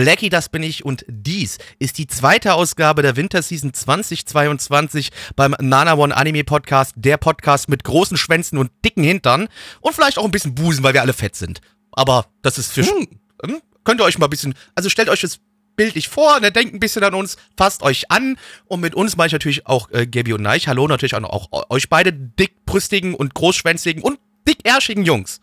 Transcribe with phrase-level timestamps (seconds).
[0.00, 5.92] Blackie, das bin ich und dies ist die zweite Ausgabe der Winterseason 2022 beim Nana
[5.92, 9.48] One Anime Podcast, der Podcast mit großen Schwänzen und dicken Hintern
[9.82, 11.60] und vielleicht auch ein bisschen Busen, weil wir alle fett sind.
[11.92, 13.08] Aber das ist für hm.
[13.44, 13.60] hm?
[13.84, 15.38] könnt ihr euch mal ein bisschen, also stellt euch das
[15.76, 19.26] bildlich vor, ne, denkt ein bisschen an uns, fasst euch an und mit uns meine
[19.26, 20.66] ich natürlich auch äh, Gabi und Neich.
[20.66, 25.42] Hallo natürlich auch, auch euch beide dickbrüstigen und großschwänzigen und dickärschigen Jungs.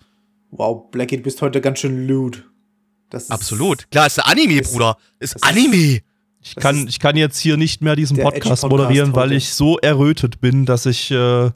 [0.49, 2.43] Wow, Blackie, du bist heute ganz schön lewd.
[3.09, 3.89] Das Absolut.
[3.89, 4.97] Klar, ist Anime, ist, Bruder.
[5.19, 6.01] Ist Anime.
[6.41, 9.77] Ich kann, ich kann jetzt hier nicht mehr diesen Podcast, -Podcast moderieren, weil ich so
[9.79, 11.51] errötet bin, dass ich, äh,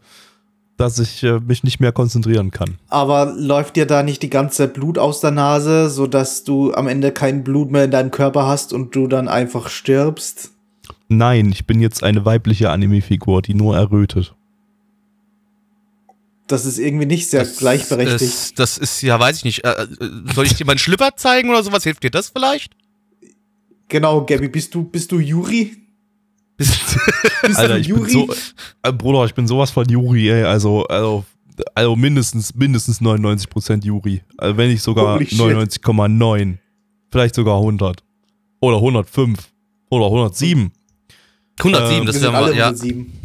[0.77, 2.77] dass ich äh, mich nicht mehr konzentrieren kann.
[2.89, 7.11] Aber läuft dir da nicht die ganze Blut aus der Nase, sodass du am Ende
[7.11, 10.51] kein Blut mehr in deinem Körper hast und du dann einfach stirbst?
[11.07, 14.33] Nein, ich bin jetzt eine weibliche Anime-Figur, die nur errötet
[16.51, 18.21] das ist irgendwie nicht sehr das gleichberechtigt.
[18.21, 19.63] Ist, das ist, ja, weiß ich nicht.
[19.63, 19.87] Äh, äh,
[20.33, 21.83] soll ich dir mal einen Schlipper zeigen oder sowas?
[21.83, 22.73] Hilft dir das vielleicht?
[23.87, 25.75] Genau, Gabby, bist du, bist du Juri?
[26.57, 26.97] bist,
[27.41, 28.01] bist Alter, du ich Juri?
[28.01, 28.33] bin so,
[28.83, 30.43] äh, Bruder, ich bin sowas von Juri, ey.
[30.43, 31.25] Also, also,
[31.75, 34.21] also mindestens, mindestens 99% Juri.
[34.37, 36.57] Also wenn nicht sogar 99,9.
[37.11, 38.03] Vielleicht sogar 100.
[38.61, 39.39] Oder 105.
[39.89, 40.71] Oder 107.
[41.59, 42.67] 107, ähm, das wäre mal, ja.
[42.67, 43.20] 107.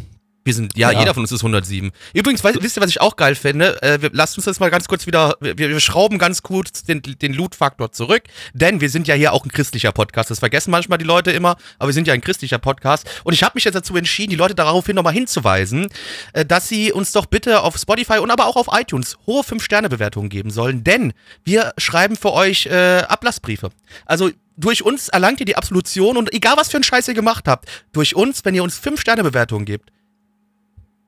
[0.47, 1.91] Wir sind, ja, ja, jeder von uns ist 107.
[2.13, 3.81] Übrigens, weißt, wisst ihr, was ich auch geil finde?
[3.83, 7.01] Äh, wir, lasst uns das mal ganz kurz wieder, wir, wir schrauben ganz kurz den,
[7.01, 10.31] den Loot-Faktor zurück, denn wir sind ja hier auch ein christlicher Podcast.
[10.31, 13.09] Das vergessen manchmal die Leute immer, aber wir sind ja ein christlicher Podcast.
[13.25, 15.87] Und ich habe mich jetzt dazu entschieden, die Leute daraufhin nochmal hinzuweisen,
[16.31, 20.29] äh, dass sie uns doch bitte auf Spotify und aber auch auf iTunes hohe 5-Sterne-Bewertungen
[20.29, 21.11] geben sollen, denn
[21.43, 23.71] wir schreiben für euch äh, Ablassbriefe.
[24.05, 27.49] Also durch uns erlangt ihr die Absolution und egal was für einen Scheiß ihr gemacht
[27.49, 29.91] habt, durch uns, wenn ihr uns 5-Sterne-Bewertungen gebt,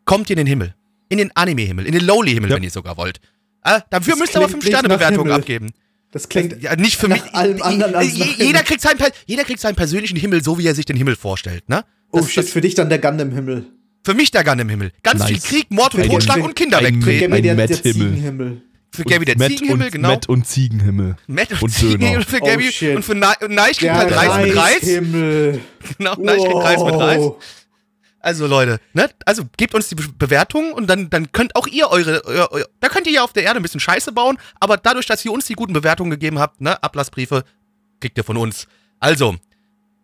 [0.10, 0.74] kommt ihr in den Himmel.
[1.10, 2.56] In den Anime-Himmel, in den Lowly-Himmel, ja.
[2.56, 3.20] wenn ihr sogar wollt.
[3.64, 5.70] Äh, dafür das müsst ihr aber 5-Sterne-Bewertungen abgeben.
[6.12, 7.22] Das klingt ja, nicht für mich.
[7.34, 10.86] allem anderen als jeder, kriegt seinen, jeder kriegt seinen persönlichen Himmel, so wie er sich
[10.86, 11.86] den Himmel vorstellt, ne?
[12.12, 13.68] Das, oh shit, das, für dich dann der Gundam-Himmel.
[14.04, 14.92] Für mich der Gundam-Himmel.
[15.04, 15.30] Ganz nice.
[15.30, 17.32] viel Krieg, Mord und Totschlag und Kinder ein, wegtreten.
[17.32, 18.62] Ein, ein Matt-Himmel.
[18.92, 20.10] Für Gabi der Ziegenhimmel, genau.
[20.10, 21.16] Matt und Ziegenhimmel.
[21.28, 22.72] Matt und, und Ziegenhimmel für Gabi.
[22.82, 24.82] Oh, und für Neich kriegt halt Reis mit Reis.
[24.82, 27.32] Genau, Neich kriegt Reis mit Reis.
[28.22, 29.10] Also Leute, ne?
[29.26, 32.90] Also gebt uns die Bewertungen und dann, dann könnt auch ihr eure, eure, eure, da
[32.90, 35.46] könnt ihr ja auf der Erde ein bisschen Scheiße bauen, aber dadurch, dass ihr uns
[35.46, 37.44] die guten Bewertungen gegeben habt, ne, Ablassbriefe,
[38.02, 38.68] kriegt ihr von uns.
[39.00, 39.38] Also,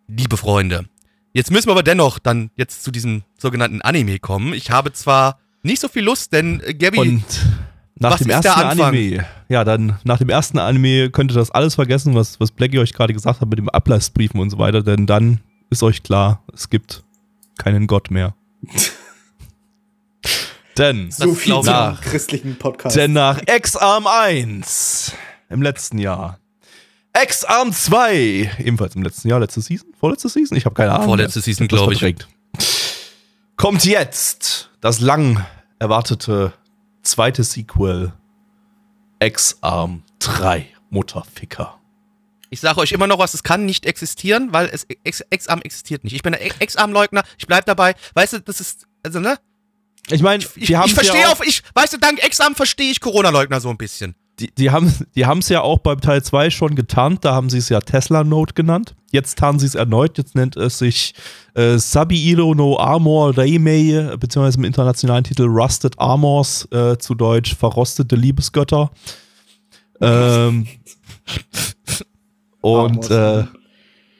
[0.07, 0.85] liebe Freunde,
[1.33, 4.53] jetzt müssen wir aber dennoch dann jetzt zu diesem sogenannten Anime kommen.
[4.53, 6.99] Ich habe zwar nicht so viel Lust, denn äh, Gabby.
[6.99, 7.23] Und
[7.97, 12.13] nach dem ersten Anime, ja, dann nach dem ersten Anime könnt ihr das alles vergessen,
[12.13, 15.39] was, was Blackie euch gerade gesagt hat mit dem Ablassbriefen und so weiter, denn dann
[15.69, 17.04] ist euch klar, es gibt
[17.57, 18.35] keinen Gott mehr.
[20.77, 22.95] denn so viel nach christlichen Podcast.
[22.95, 25.13] Denn nach X-Arm 1
[25.49, 26.39] im letzten Jahr.
[27.17, 31.07] X-Arm 2 ebenfalls im letzten Jahr, letzte Season, vorletzte Season, ich habe keine Ahnung.
[31.07, 32.15] Vorletzte Season, glaube ich.
[33.55, 35.45] Kommt jetzt das lang
[35.79, 36.53] erwartete
[37.03, 38.11] zweite Sequel
[39.19, 41.79] X-Arm 3 Mutterficker.
[42.55, 44.87] Ich sage euch immer noch was, es kann nicht existieren, weil es
[45.29, 46.13] Ex-Arm existiert nicht.
[46.13, 47.95] Ich bin ein Ex-Arm-Leugner, ich bleib dabei.
[48.13, 49.37] Weißt du, das ist, also, ne?
[50.09, 53.59] Ich meine, ich, ich verstehe ja auch, ich, weißt du, dank Ex-Arm verstehe ich Corona-Leugner
[53.59, 54.15] so ein bisschen.
[54.39, 57.57] Die, die haben die es ja auch beim Teil 2 schon getarnt, da haben sie
[57.57, 58.95] es ja Tesla Note genannt.
[59.11, 61.13] Jetzt tarnen sie es erneut, jetzt nennt es sich
[61.55, 68.15] äh, Sabiilo no Armor Reimei, beziehungsweise im internationalen Titel Rusted Armors, äh, zu Deutsch verrostete
[68.15, 68.91] Liebesgötter.
[70.01, 70.67] Ähm,
[72.65, 73.43] und äh,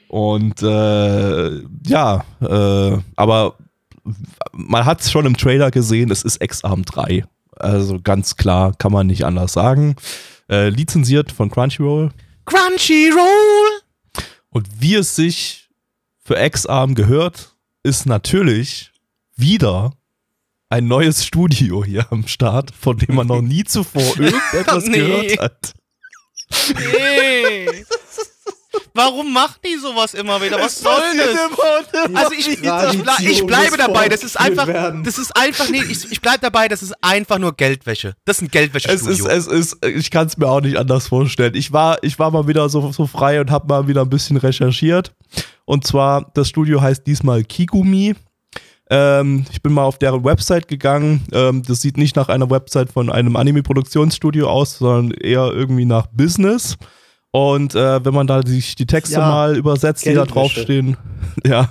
[0.06, 3.58] und äh, ja, äh, aber
[4.52, 7.24] man hat es schon im Trailer gesehen, es ist X-Arm 3.
[7.56, 9.96] Also ganz klar, kann man nicht anders sagen.
[10.48, 12.12] Äh, lizenziert von Crunchyroll.
[12.44, 13.80] Crunchyroll!
[14.50, 15.68] Und wie es sich
[16.22, 18.92] für X-Arm gehört, ist natürlich
[19.34, 19.92] wieder
[20.68, 24.98] ein neues Studio hier am Start, von dem man noch nie zuvor irgendetwas nee.
[24.98, 25.74] gehört hat.
[26.78, 27.84] Nee.
[28.94, 30.58] Warum machen die sowas immer wieder?
[30.58, 32.14] Was soll das?
[32.14, 34.66] Also ich, ich, ich, bleibe dabei, das ist einfach,
[35.04, 38.14] das ist einfach, nee, ich, ich bleibe dabei, das ist einfach nur Geldwäsche.
[38.24, 39.26] Das ist ein Geldwäsche-Studio.
[39.26, 41.54] Es ist, es ist, ich kann es mir auch nicht anders vorstellen.
[41.54, 44.36] Ich war, ich war mal wieder so, so frei und habe mal wieder ein bisschen
[44.36, 45.12] recherchiert.
[45.64, 48.14] Und zwar, das Studio heißt diesmal Kigumi.
[48.88, 51.24] Ähm, ich bin mal auf deren Website gegangen.
[51.32, 56.06] Ähm, das sieht nicht nach einer Website von einem Anime-Produktionsstudio aus, sondern eher irgendwie nach
[56.06, 56.76] Business.
[57.32, 60.96] Und äh, wenn man da sich die Texte ja, mal übersetzt, die da draufstehen,
[61.44, 61.68] ja,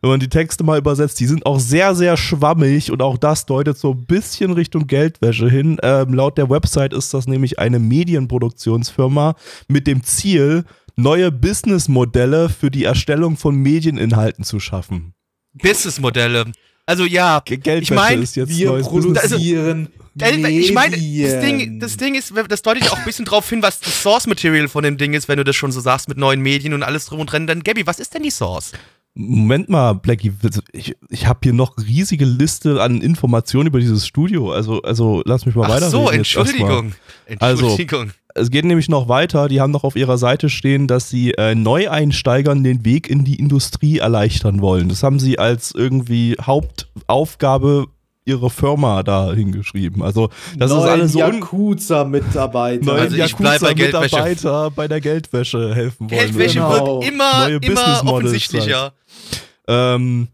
[0.00, 3.46] wenn man die Texte mal übersetzt, die sind auch sehr, sehr schwammig und auch das
[3.46, 5.78] deutet so ein bisschen Richtung Geldwäsche hin.
[5.82, 9.36] Ähm, laut der Website ist das nämlich eine Medienproduktionsfirma
[9.68, 10.64] mit dem Ziel,
[10.96, 15.14] neue Businessmodelle für die Erstellung von Medieninhalten zu schaffen.
[15.52, 16.46] Businessmodelle.
[16.86, 22.32] Also ja, Geldwäsche ich meine, wir produzieren also, ich meine, das Ding, das Ding ist,
[22.48, 25.28] das deutet auch ein bisschen drauf hin, was das Source Material von dem Ding ist,
[25.28, 27.46] wenn du das schon so sagst mit neuen Medien und alles drum und dran.
[27.46, 28.72] Dann Gabby, was ist denn die Source?
[29.18, 30.32] Moment mal, Blackie,
[30.72, 34.52] ich, ich habe hier noch riesige Liste an Informationen über dieses Studio.
[34.52, 35.86] Also, also lass mich mal weiter.
[35.86, 36.92] Ach so, Entschuldigung.
[37.38, 38.00] Also, Entschuldigung.
[38.00, 39.48] Also, es geht nämlich noch weiter.
[39.48, 43.36] Die haben noch auf ihrer Seite stehen, dass sie äh, Neueinsteigern den Weg in die
[43.36, 44.90] Industrie erleichtern wollen.
[44.90, 47.86] Das haben sie als irgendwie Hauptaufgabe
[48.26, 50.02] ihre Firma da hingeschrieben.
[50.02, 50.28] Also
[50.58, 52.84] das Neuen ist alles so Yakuza-Mitarbeiter.
[52.84, 56.20] Neuen also Yakuza-Mitarbeiter bei der Geldwäsche helfen wollen.
[56.20, 57.00] Geldwäsche genau.
[57.00, 58.92] wird immer, Neue immer offensichtlicher.
[59.68, 60.28] Ähm,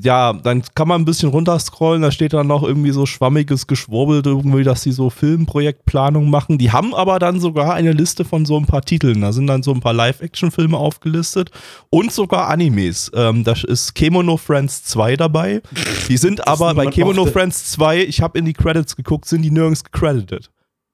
[0.00, 4.22] ja, dann kann man ein bisschen runterscrollen, da steht dann noch irgendwie so schwammiges Geschwurbel,
[4.24, 6.56] irgendwie, dass sie so Filmprojektplanung machen.
[6.56, 9.20] Die haben aber dann sogar eine Liste von so ein paar Titeln.
[9.20, 11.50] Da sind dann so ein paar Live-Action-Filme aufgelistet
[11.90, 13.10] und sogar Animes.
[13.14, 15.60] Ähm, da ist Kemono Friends 2 dabei.
[16.08, 19.50] Die sind aber bei Kemono Friends 2, ich habe in die Credits geguckt, sind die
[19.50, 20.50] nirgends gecredited.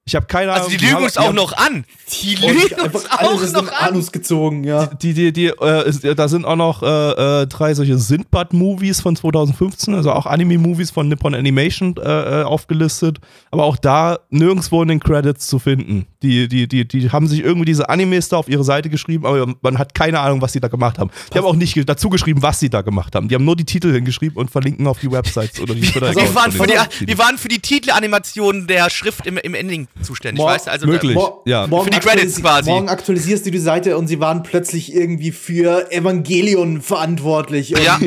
[0.09, 0.65] Ich habe keine Ahnung.
[0.65, 1.85] Also die lügen uns auch noch an.
[2.11, 3.89] Die lügen uns auch noch an.
[3.89, 4.87] Anus gezogen, ja.
[4.87, 9.93] Die, die, die, äh, da sind auch noch äh, äh, drei solche Sindbad-Movies von 2015,
[9.93, 13.19] also auch Anime-Movies von Nippon Animation äh, äh, aufgelistet.
[13.51, 16.07] Aber auch da nirgendwo in den Credits zu finden.
[16.23, 19.53] Die, die, die, die haben sich irgendwie diese Animes da auf ihre Seite geschrieben, aber
[19.61, 21.11] man hat keine Ahnung, was sie da gemacht haben.
[21.31, 23.27] Die haben auch nicht dazu geschrieben, was sie da gemacht haben.
[23.27, 26.35] Die haben nur die Titel hingeschrieben und verlinken auf die Websites oder die Twitter wir,
[26.35, 26.73] waren für die,
[27.07, 30.71] wir waren für die Titelanimation der Schrift im, im Ending zuständig, Mor weißt du?
[30.71, 31.67] Also möglich, äh, ja.
[31.67, 32.69] Für die Credits quasi.
[32.69, 37.75] Morgen aktualisierst du die Seite und sie waren plötzlich irgendwie für Evangelion verantwortlich.
[37.75, 37.99] Und ja,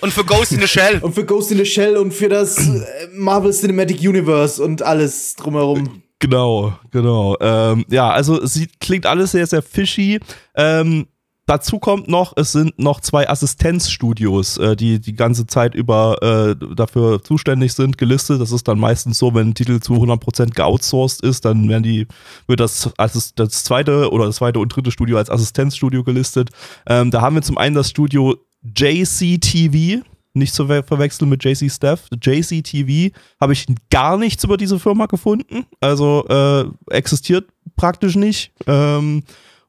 [0.00, 0.98] und für Ghost in the Shell.
[1.06, 2.82] Und für Ghost in the Shell und für das äh,
[3.12, 6.02] Marvel Cinematic Universe und alles drumherum.
[6.18, 7.36] Genau, genau.
[7.40, 10.18] Ähm, ja, also es klingt alles sehr, sehr fishy.
[10.54, 11.06] Ähm,
[11.46, 16.74] Dazu kommt noch, es sind noch zwei Assistenzstudios, äh, die die ganze Zeit über äh,
[16.74, 18.40] dafür zuständig sind, gelistet.
[18.40, 22.08] Das ist dann meistens so, wenn ein Titel zu 100% geoutsourced ist, dann werden die,
[22.48, 26.50] wird das, als das zweite oder das zweite und dritte Studio als Assistenzstudio gelistet.
[26.88, 28.34] Ähm, da haben wir zum einen das Studio
[28.64, 30.02] JCTV,
[30.34, 32.08] nicht zu ver verwechseln mit JC Steph.
[32.10, 35.64] JCTV habe ich gar nichts über diese Firma gefunden.
[35.80, 37.46] Also äh, existiert
[37.76, 38.50] praktisch nicht.
[38.66, 39.22] Ähm,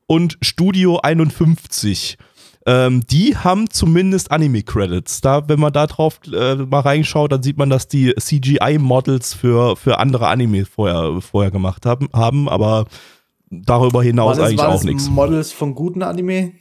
[0.07, 2.17] und Studio 51.
[2.65, 5.21] Ähm, die haben zumindest Anime-Credits.
[5.21, 9.77] Da, wenn man da drauf äh, mal reinschaut, dann sieht man, dass die CGI-Models für,
[9.77, 12.85] für andere Anime vorher, vorher gemacht haben, haben, aber
[13.49, 15.09] darüber hinaus das, eigentlich auch nichts.
[15.09, 16.53] Models von guten Anime?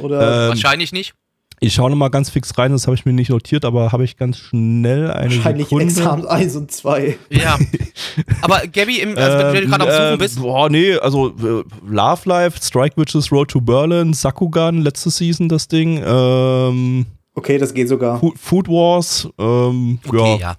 [0.00, 0.44] Oder?
[0.44, 1.14] Ähm, Wahrscheinlich nicht.
[1.60, 4.16] Ich schaue nochmal ganz fix rein, das habe ich mir nicht notiert, aber habe ich
[4.16, 5.84] ganz schnell eine Wahrscheinlich Sekunde.
[5.86, 7.18] Examen 1 und 2.
[7.30, 7.58] Ja.
[8.42, 10.40] aber Gabby, im, also, wenn du gerade am Suchen bist.
[10.40, 15.66] Boah, nee, also äh, Love Life, Strike Witches, Road to Berlin, Sakugan, letzte Season das
[15.66, 16.00] Ding.
[16.04, 18.20] Ähm, okay, das geht sogar.
[18.20, 20.50] Food, Food Wars, ähm, okay, ja.
[20.50, 20.56] ja.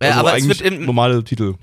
[0.00, 1.54] Also aber es wird im normale Titel.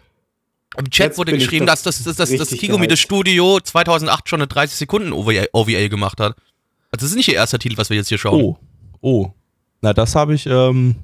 [0.77, 4.41] Im Chat Jetzt wurde geschrieben, dass das, das, das, das Kigumi das Studio 2008 schon
[4.41, 6.35] eine 30 Sekunden OVA, OVA gemacht hat.
[6.91, 8.41] Also das ist nicht ihr erster Titel, was wir jetzt hier schauen.
[8.41, 8.57] Oh,
[9.01, 9.31] oh.
[9.81, 10.95] Na, das habe ich, ähm,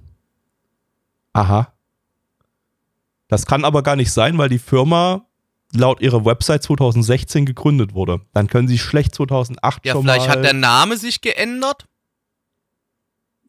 [1.33, 1.73] aha.
[3.27, 5.25] Das kann aber gar nicht sein, weil die Firma
[5.73, 8.21] laut ihrer Website 2016 gegründet wurde.
[8.33, 10.15] Dann können sie schlecht 2008 ja, schon mal...
[10.15, 11.87] Ja, vielleicht hat der Name sich geändert.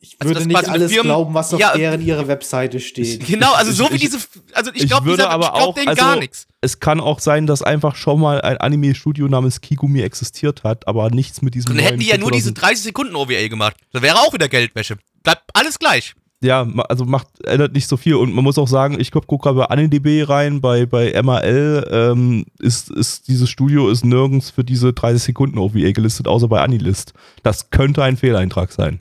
[0.04, 3.26] Ich also würde also nicht alles Firmen, glauben, was auf ja, deren ihrer Webseite steht.
[3.34, 4.18] Genau, also so wie diese,
[4.52, 6.46] also ich glaube, ich glaub denen also, gar nichts.
[6.61, 11.11] Es kann auch sein, dass einfach schon mal ein Anime-Studio namens Kigumi existiert hat, aber
[11.11, 11.75] nichts mit diesem.
[11.75, 13.76] Dann hätten die ja nur diese 30 Sekunden OVA gemacht.
[13.92, 14.99] Da wäre auch wieder Geldwäsche.
[15.23, 16.14] Bleibt alles gleich.
[16.44, 18.16] Ja, also macht, ändert nicht so viel.
[18.16, 22.44] Und man muss auch sagen, ich gucke gerade bei AniDB rein, bei, bei MAL ähm,
[22.58, 27.14] ist, ist dieses Studio ist nirgends für diese 30 Sekunden OVA gelistet, außer bei Anilist.
[27.42, 29.00] Das könnte ein Fehleintrag sein.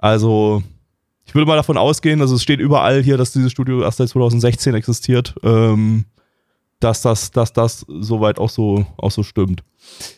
[0.00, 0.62] Also,
[1.26, 4.08] ich würde mal davon ausgehen, also es steht überall hier, dass dieses Studio erst seit
[4.08, 6.06] 2016 existiert, ähm,
[6.80, 9.62] dass das, dass das soweit auch so, auch so stimmt.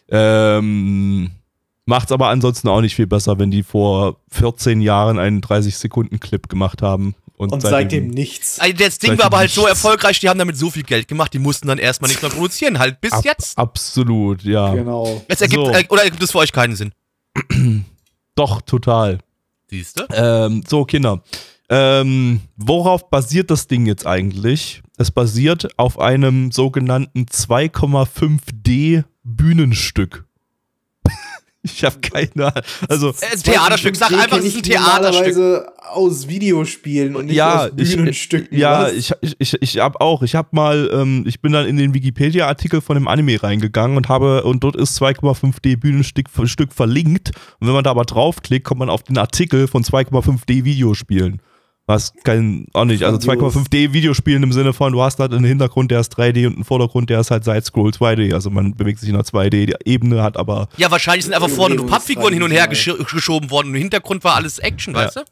[0.09, 1.33] Ähm,
[1.85, 6.81] Macht's aber ansonsten auch nicht viel besser, wenn die vor 14 Jahren einen 30-Sekunden-Clip gemacht
[6.81, 7.17] haben.
[7.37, 8.61] Und, und seitdem, seitdem, nichts.
[8.61, 11.35] Also das Ding war aber halt so erfolgreich, die haben damit so viel Geld gemacht,
[11.35, 13.59] die mussten dann erstmal nichts mehr produzieren, halt bis Ab, jetzt.
[13.59, 14.73] Absolut, ja.
[14.73, 15.25] Genau.
[15.27, 15.73] Es ergibt, so.
[15.73, 16.95] äh, oder ergibt es für euch keinen Sinn?
[18.37, 19.19] Doch, total.
[19.73, 20.05] Siehst du?
[20.13, 21.23] Ähm, so, Kinder.
[21.71, 24.83] Ähm, worauf basiert das Ding jetzt eigentlich?
[24.99, 30.27] Es basiert auf einem sogenannten 2,5D Bühnenstück.
[31.65, 32.65] Ich habe keine Ahnung.
[32.89, 35.65] Also, ein Theaterstück, sag einfach, es ist ein Theaterstück.
[35.91, 38.49] aus Videospielen und nicht ja, aus Bühnenstücken.
[38.51, 40.23] Ich, ja, ich, ich, ich, ich habe auch.
[40.23, 44.09] Ich habe mal, ähm, ich bin dann in den Wikipedia-Artikel von dem Anime reingegangen und
[44.09, 47.31] habe, und dort ist 2,5D Bühnenstück Stück verlinkt.
[47.61, 51.41] Und wenn man da aber draufklickt, kommt man auf den Artikel von 2,5D Videospielen.
[51.87, 53.03] Was kein, auch nicht.
[53.03, 56.55] Also 2,5D Videospielen im Sinne von, du hast halt einen Hintergrund, der ist 3D und
[56.55, 58.35] einen Vordergrund, der ist halt Side-Scroll 2D.
[58.35, 60.69] Also man bewegt sich in einer 2D-Ebene, hat aber.
[60.77, 63.83] Ja, wahrscheinlich sind einfach vorne nur Pappfiguren hin und her gesch geschoben worden und im
[63.83, 65.23] Hintergrund war alles Action, weißt ja.
[65.23, 65.31] du?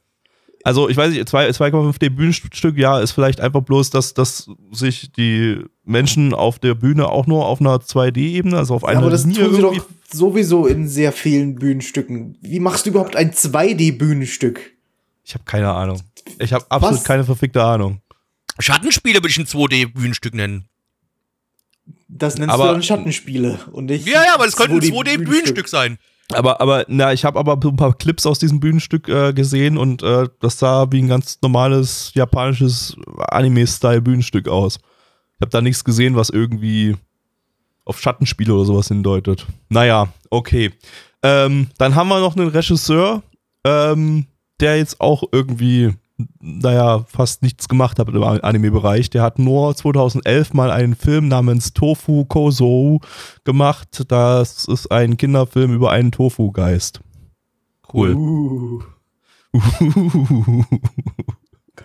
[0.62, 5.64] Also ich weiß nicht, 2,5D Bühnenstück, ja, ist vielleicht einfach bloß, dass, dass sich die
[5.84, 9.24] Menschen auf der Bühne auch nur auf einer 2D-Ebene, also auf einer ja, aber das
[9.24, 12.36] Linie tun sie doch sowieso in sehr vielen Bühnenstücken.
[12.42, 14.79] Wie machst du überhaupt ein 2D-Bühnenstück?
[15.30, 16.02] Ich habe keine Ahnung.
[16.40, 17.04] Ich habe absolut Was?
[17.04, 18.00] keine verfickte Ahnung.
[18.58, 20.64] Schattenspiele würde ich ein 2D-Bühnenstück nennen.
[22.08, 24.08] Das nennst aber, du dann Schattenspiele und nicht.
[24.08, 25.98] Ja, ja, aber es könnte ein 2D-Bühnenstück sein.
[26.32, 30.02] Aber, aber, na, ich habe aber ein paar Clips aus diesem Bühnenstück äh, gesehen und
[30.02, 32.96] äh, das sah wie ein ganz normales japanisches
[33.28, 34.78] Anime-Style-Bühnenstück aus.
[35.36, 36.96] Ich habe da nichts gesehen, was irgendwie
[37.84, 39.46] auf Schattenspiele oder sowas hindeutet.
[39.68, 40.72] Naja, okay.
[41.22, 43.22] Ähm, dann haben wir noch einen Regisseur,
[43.64, 44.26] ähm,
[44.60, 45.94] der jetzt auch irgendwie,
[46.40, 49.10] naja, fast nichts gemacht hat im Anime-Bereich.
[49.10, 53.00] Der hat nur 2011 mal einen Film namens Tofu Kozo
[53.44, 54.04] gemacht.
[54.08, 57.00] Das ist ein Kinderfilm über einen Tofu-Geist.
[57.92, 58.14] Cool.
[58.14, 58.82] Uh.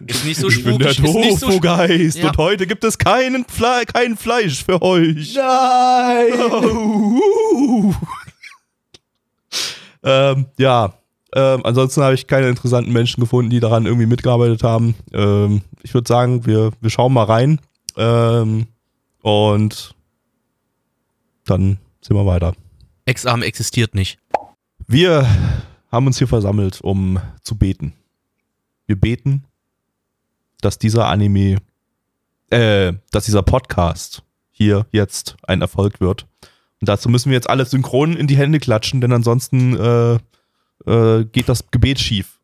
[0.06, 4.18] Ist nicht so ich bin der Tofu-Geist so und heute gibt es keinen Fle kein
[4.18, 5.36] Fleisch für euch.
[5.36, 6.34] Nein!
[10.04, 10.94] ähm, ja,
[11.36, 14.96] ähm, ansonsten habe ich keine interessanten Menschen gefunden, die daran irgendwie mitgearbeitet haben.
[15.12, 17.60] Ähm, ich würde sagen, wir, wir schauen mal rein.
[17.98, 18.68] Ähm,
[19.22, 19.94] und
[21.44, 22.54] dann sind wir weiter.
[23.04, 24.18] Exarm existiert nicht.
[24.88, 25.28] Wir
[25.92, 27.92] haben uns hier versammelt, um zu beten.
[28.88, 29.44] Wir beten,
[30.62, 31.58] dass dieser Anime,
[32.50, 36.28] äh, dass dieser Podcast hier jetzt ein Erfolg wird.
[36.80, 40.20] Und dazu müssen wir jetzt alle synchron in die Hände klatschen, denn ansonsten äh,
[40.86, 42.40] äh, geht das Gebet schief.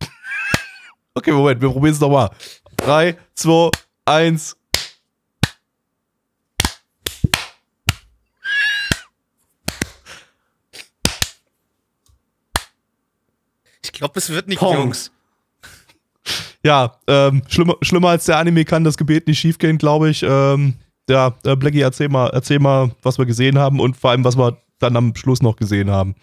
[1.14, 2.30] okay, Moment, wir probieren es nochmal.
[2.76, 3.70] Drei, zwei,
[4.04, 4.56] eins.
[13.82, 14.76] Ich glaube, es wird nicht, Pong.
[14.76, 15.10] Jungs.
[16.66, 20.22] Ja, ähm, schlimmer, schlimmer als der Anime kann das Gebet nicht schiefgehen, glaube ich.
[20.22, 20.78] Ähm,
[21.10, 24.38] ja, äh, Blackie, erzähl mal, erzähl mal, was wir gesehen haben und vor allem, was
[24.38, 26.14] wir dann am Schluss noch gesehen haben.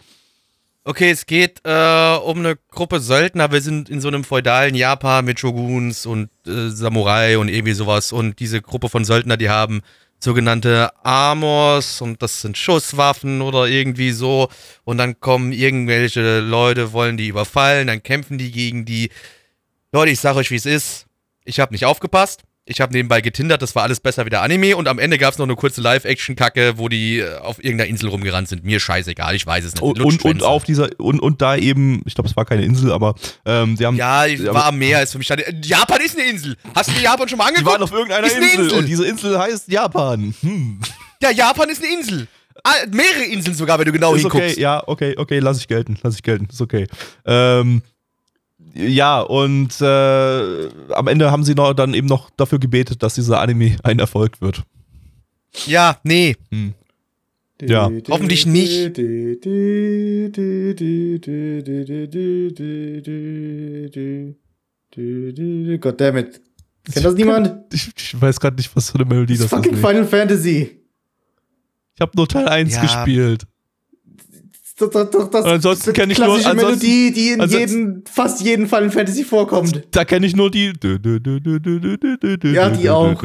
[0.83, 3.51] Okay, es geht äh, um eine Gruppe Söldner.
[3.51, 8.11] Wir sind in so einem feudalen Japan mit Shoguns und äh, Samurai und irgendwie sowas.
[8.11, 9.81] Und diese Gruppe von Söldner, die haben
[10.19, 14.49] sogenannte Armors und das sind Schusswaffen oder irgendwie so.
[14.83, 19.11] Und dann kommen irgendwelche Leute, wollen die überfallen, dann kämpfen die gegen die.
[19.91, 21.05] Leute, ich sag euch, wie es ist.
[21.45, 24.77] Ich habe nicht aufgepasst ich habe nebenbei getindert, das war alles besser wie der Anime
[24.77, 28.09] und am Ende gab es noch eine kurze Live-Action-Kacke, wo die äh, auf irgendeiner Insel
[28.09, 28.63] rumgerannt sind.
[28.63, 29.81] Mir scheißegal, ich weiß es nicht.
[29.81, 32.91] Und, und, und auf dieser, und, und da eben, ich glaube, es war keine Insel,
[32.91, 33.15] aber
[33.45, 33.95] ähm, die haben.
[33.95, 35.27] Ja, die war am Meer, ist für mich.
[35.63, 36.55] Japan ist eine Insel.
[36.75, 37.67] Hast du dir Japan schon mal angeguckt?
[37.67, 40.33] Die waren auf irgendeiner Insel, Insel, und diese Insel heißt Japan.
[40.41, 40.79] Hm.
[41.21, 42.27] Ja, Japan ist eine Insel.
[42.63, 44.51] Ah, mehrere Inseln sogar, wenn du genau ist hinguckst.
[44.51, 46.87] Okay, ja, okay, okay, lass ich gelten, lass ich gelten, ist okay.
[47.25, 47.81] Ähm,
[48.73, 53.39] ja, und äh, am Ende haben sie noch, dann eben noch dafür gebetet, dass dieser
[53.39, 54.63] Anime ein Erfolg wird.
[55.65, 56.35] Ja, nee.
[56.51, 56.73] Hm.
[57.61, 57.91] Ja.
[58.09, 58.95] Hoffentlich nicht.
[65.79, 66.41] Goddammit.
[66.91, 67.53] Kennt das niemand?
[67.71, 69.65] Ich, ich weiß gerade nicht, was für eine Melodie das, das ist.
[69.65, 70.81] Fucking Final Fantasy.
[71.93, 72.81] Ich habe nur Teil 1 ja.
[72.81, 73.43] gespielt.
[74.81, 78.89] Das, das, das, ansonsten kenne ich nur klassische Melodie, die in jeden, fast jeden Final
[78.89, 79.83] Fantasy vorkommt.
[79.91, 80.73] Da kenne ich nur die.
[82.43, 83.21] Ja, die auch.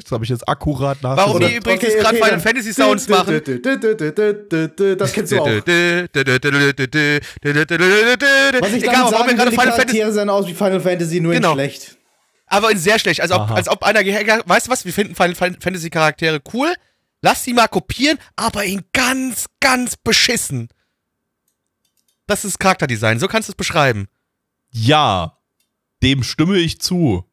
[0.00, 1.16] Das habe ich jetzt akkurat nach.
[1.16, 3.42] Warum die übrigens okay, gerade Final Fantasy Sounds machen?
[4.98, 5.46] Das kennst du auch.
[5.46, 5.52] Was
[8.72, 11.96] ich damit sagen will, die Charaktere sehen aus wie Final Fantasy, nur in schlecht.
[12.46, 13.20] Aber in sehr schlecht.
[13.20, 16.72] Als ob, als ob einer, weißt du was, wir finden Final Fantasy Charaktere cool
[17.24, 20.68] Lass sie mal kopieren, aber in ganz, ganz beschissen.
[22.26, 24.08] Das ist Charakterdesign, so kannst du es beschreiben.
[24.70, 25.38] Ja,
[26.02, 27.24] dem stimme ich zu.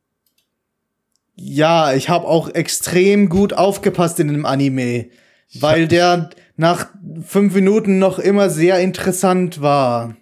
[1.35, 5.09] Ja, ich habe auch extrem gut aufgepasst in dem Anime,
[5.55, 6.87] weil der nach
[7.27, 10.15] fünf Minuten noch immer sehr interessant war.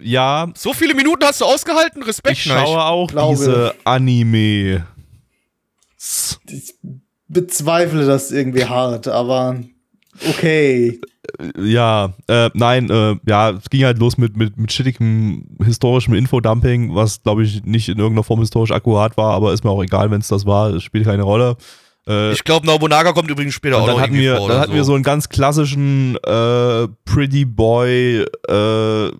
[0.00, 0.52] Ja.
[0.56, 2.04] So viele Minuten hast du ausgehalten?
[2.04, 2.36] Respekt.
[2.36, 4.86] Ich schaue auch glaube, diese Anime.
[6.46, 6.76] Ich
[7.36, 9.56] bezweifle das irgendwie hart, aber
[10.26, 10.98] okay.
[11.58, 16.94] Ja, äh, nein, äh, ja, es ging halt los mit, mit, mit shittigem historischem Infodumping,
[16.94, 20.10] was glaube ich nicht in irgendeiner Form historisch akkurat war, aber ist mir auch egal,
[20.10, 21.58] wenn es das war, es spielt keine Rolle.
[22.08, 24.70] Äh, ich glaube, Nobunaga kommt übrigens später auch dann noch hatten wir, vor Dann hatten
[24.70, 24.76] so.
[24.76, 29.10] wir so einen ganz klassischen äh, Pretty Boy äh,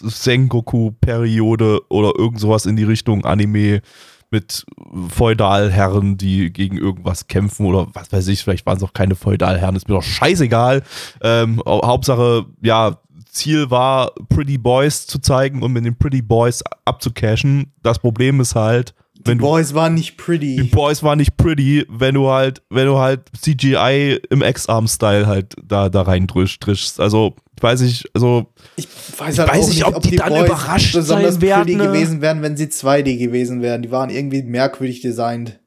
[0.00, 3.82] Sengoku-Periode oder irgend sowas in die Richtung Anime
[4.30, 4.64] mit
[5.08, 9.76] Feudalherren, die gegen irgendwas kämpfen oder was weiß ich, vielleicht waren es auch keine Feudalherren,
[9.76, 10.82] ist mir doch scheißegal.
[11.22, 12.98] Ähm, Hauptsache, ja,
[13.30, 17.72] Ziel war, Pretty Boys zu zeigen und mit den Pretty Boys abzucashen.
[17.82, 18.94] Das Problem ist halt,
[19.26, 20.56] die Boys waren nicht pretty.
[20.56, 25.54] Die Boys waren nicht pretty, wenn du halt, wenn du halt CGI im X-Arm-Style halt
[25.62, 27.00] da, da rein trischst.
[27.00, 28.46] Also, ich weiß nicht, also.
[28.76, 31.42] Ich weiß, halt ich weiß nicht, ob, ob die, die, dann Boys überrascht besonders sein
[31.42, 31.64] werden.
[31.64, 31.86] pretty ne?
[31.88, 33.82] gewesen wären, wenn sie 2D gewesen wären.
[33.82, 35.58] Die waren irgendwie merkwürdig designt.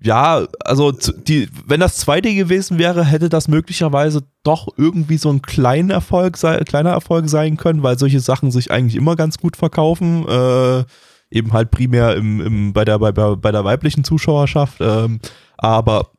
[0.00, 5.40] Ja, also die, wenn das 2D gewesen wäre, hätte das möglicherweise doch irgendwie so ein
[5.40, 10.28] kleiner Erfolg, kleiner Erfolg sein können, weil solche Sachen sich eigentlich immer ganz gut verkaufen.
[10.28, 10.84] Äh,
[11.34, 14.78] eben halt primär im, im, bei, der, bei, bei der weiblichen Zuschauerschaft.
[14.80, 15.20] Ähm,
[15.56, 16.10] aber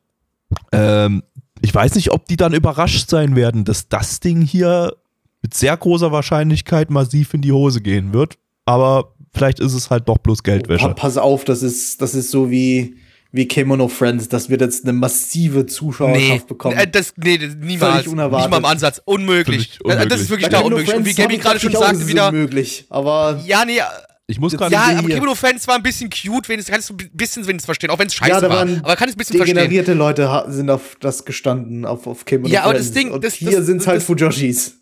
[0.72, 1.24] ähm,
[1.62, 4.94] ich weiß nicht, ob die dann überrascht sein werden, dass das Ding hier
[5.42, 8.38] mit sehr großer Wahrscheinlichkeit massiv in die Hose gehen wird.
[8.66, 10.94] Aber vielleicht ist es halt doch bloß Geldwäsche.
[10.96, 12.98] pass auf, das ist, das ist so wie,
[13.32, 14.28] wie Kemono Friends.
[14.28, 16.78] Das wird jetzt eine massive Zuschauerschaft nee, bekommen.
[16.78, 17.94] Äh, das, nee, niemals.
[17.94, 18.50] Völlig unerwartet.
[18.50, 19.02] Nicht mal im Ansatz.
[19.06, 19.80] Unmöglich.
[19.84, 20.10] unmöglich.
[20.10, 20.96] Das ist wirklich da unmöglich.
[20.96, 22.30] Und wie Gaby gerade schon sagte, wieder.
[22.30, 23.42] Unmöglich, aber.
[23.46, 23.80] Ja, nee,
[24.28, 24.74] ich muss gerade.
[24.74, 28.00] Ja, aber Kimono-Fans war ein bisschen cute, wenigstens kannst du ein bisschen wenigstens verstehen, auch
[28.00, 28.62] wenn es scheiße ja, da war.
[28.62, 29.98] Aber kann ich ein bisschen degenerierte verstehen.
[29.98, 33.12] Leute sind auf das gestanden, auf, auf Kimono Ja, aber das Ding.
[33.12, 34.78] Und das, hier sind es halt Fujoshis.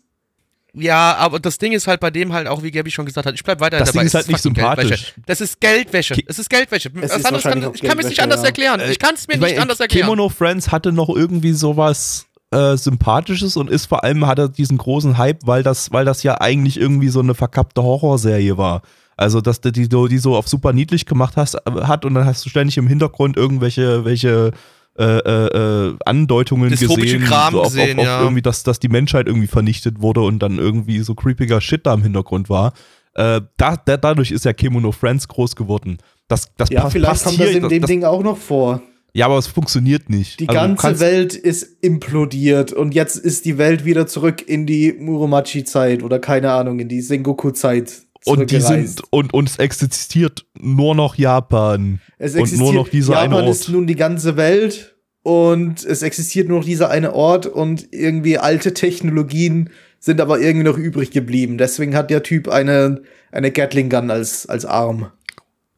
[0.76, 3.34] Ja, aber das Ding ist halt bei dem halt auch, wie Gabi schon gesagt hat,
[3.34, 4.02] ich bleib weiter das dabei.
[4.04, 4.88] Das Ding ist halt nicht sympathisch.
[4.88, 5.12] Geldwäsche.
[5.26, 6.14] Das ist Geldwäsche.
[6.26, 6.90] Es ist Geldwäsche.
[7.00, 8.46] Es ist kann, ich kann mir nicht anders ja.
[8.46, 8.80] erklären.
[8.90, 10.06] Ich kann es mir ich nicht mein, anders erklären.
[10.06, 14.78] Kimono Friends hatte noch irgendwie sowas äh, Sympathisches und ist vor allem, hat er diesen
[14.78, 18.82] großen Hype, weil das, weil das ja eigentlich irgendwie so eine verkappte Horrorserie war.
[19.16, 22.44] Also, dass du die, die so auf super niedlich gemacht hast, hat und dann hast
[22.44, 24.52] du ständig im Hintergrund irgendwelche welche,
[24.98, 28.22] äh, äh, äh Andeutungen gesehen, Kram so auf, gesehen, auf, auf ja.
[28.22, 31.94] irgendwie, dass, dass die Menschheit irgendwie vernichtet wurde und dann irgendwie so creepiger Shit da
[31.94, 32.72] im Hintergrund war.
[33.14, 35.98] Äh, da, da, dadurch ist ja Kemono Friends groß geworden.
[36.28, 38.82] Das, das ja, passt, vielleicht kommt hier, das in dem das, Ding auch noch vor.
[39.16, 40.40] Ja, aber es funktioniert nicht.
[40.40, 44.92] Die also, ganze Welt ist implodiert und jetzt ist die Welt wieder zurück in die
[44.92, 50.94] Muromachi-Zeit oder keine Ahnung, in die Sengoku-Zeit und die sind und, und es existiert nur
[50.94, 53.48] noch Japan es und nur noch dieser Japan eine Ort.
[53.48, 58.38] ist nun die ganze Welt und es existiert nur noch dieser eine Ort und irgendwie
[58.38, 61.56] alte Technologien sind aber irgendwie noch übrig geblieben.
[61.56, 65.10] Deswegen hat der Typ eine eine Gatling Gun als als Arm.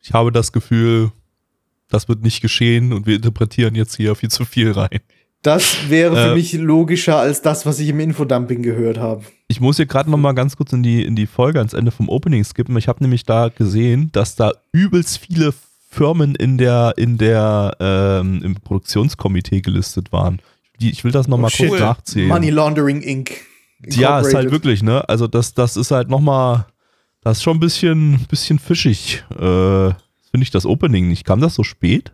[0.03, 1.11] Ich habe das Gefühl,
[1.89, 5.01] das wird nicht geschehen und wir interpretieren jetzt hier viel zu viel rein.
[5.43, 9.25] Das wäre für äh, mich logischer als das, was ich im Infodumping gehört habe.
[9.49, 11.93] Ich muss hier gerade noch mal ganz kurz in die, in die Folge ans Ende
[11.93, 12.77] vom Opening skippen.
[12.77, 15.55] Ich habe nämlich da gesehen, dass da übelst viele
[15.89, 20.41] Firmen in der, in der, ähm, im Produktionskomitee gelistet waren.
[20.81, 22.29] Die, ich will das noch mal oh, kurz nachzählen.
[22.29, 23.31] Money Laundering Inc.
[23.85, 25.09] Ja, ist halt wirklich, ne?
[25.09, 26.67] Also das, das ist halt noch mal,
[27.23, 29.25] das ist schon ein bisschen, bisschen fischig.
[29.31, 31.25] Äh, Finde ich das Opening nicht.
[31.25, 32.13] Kam das so spät?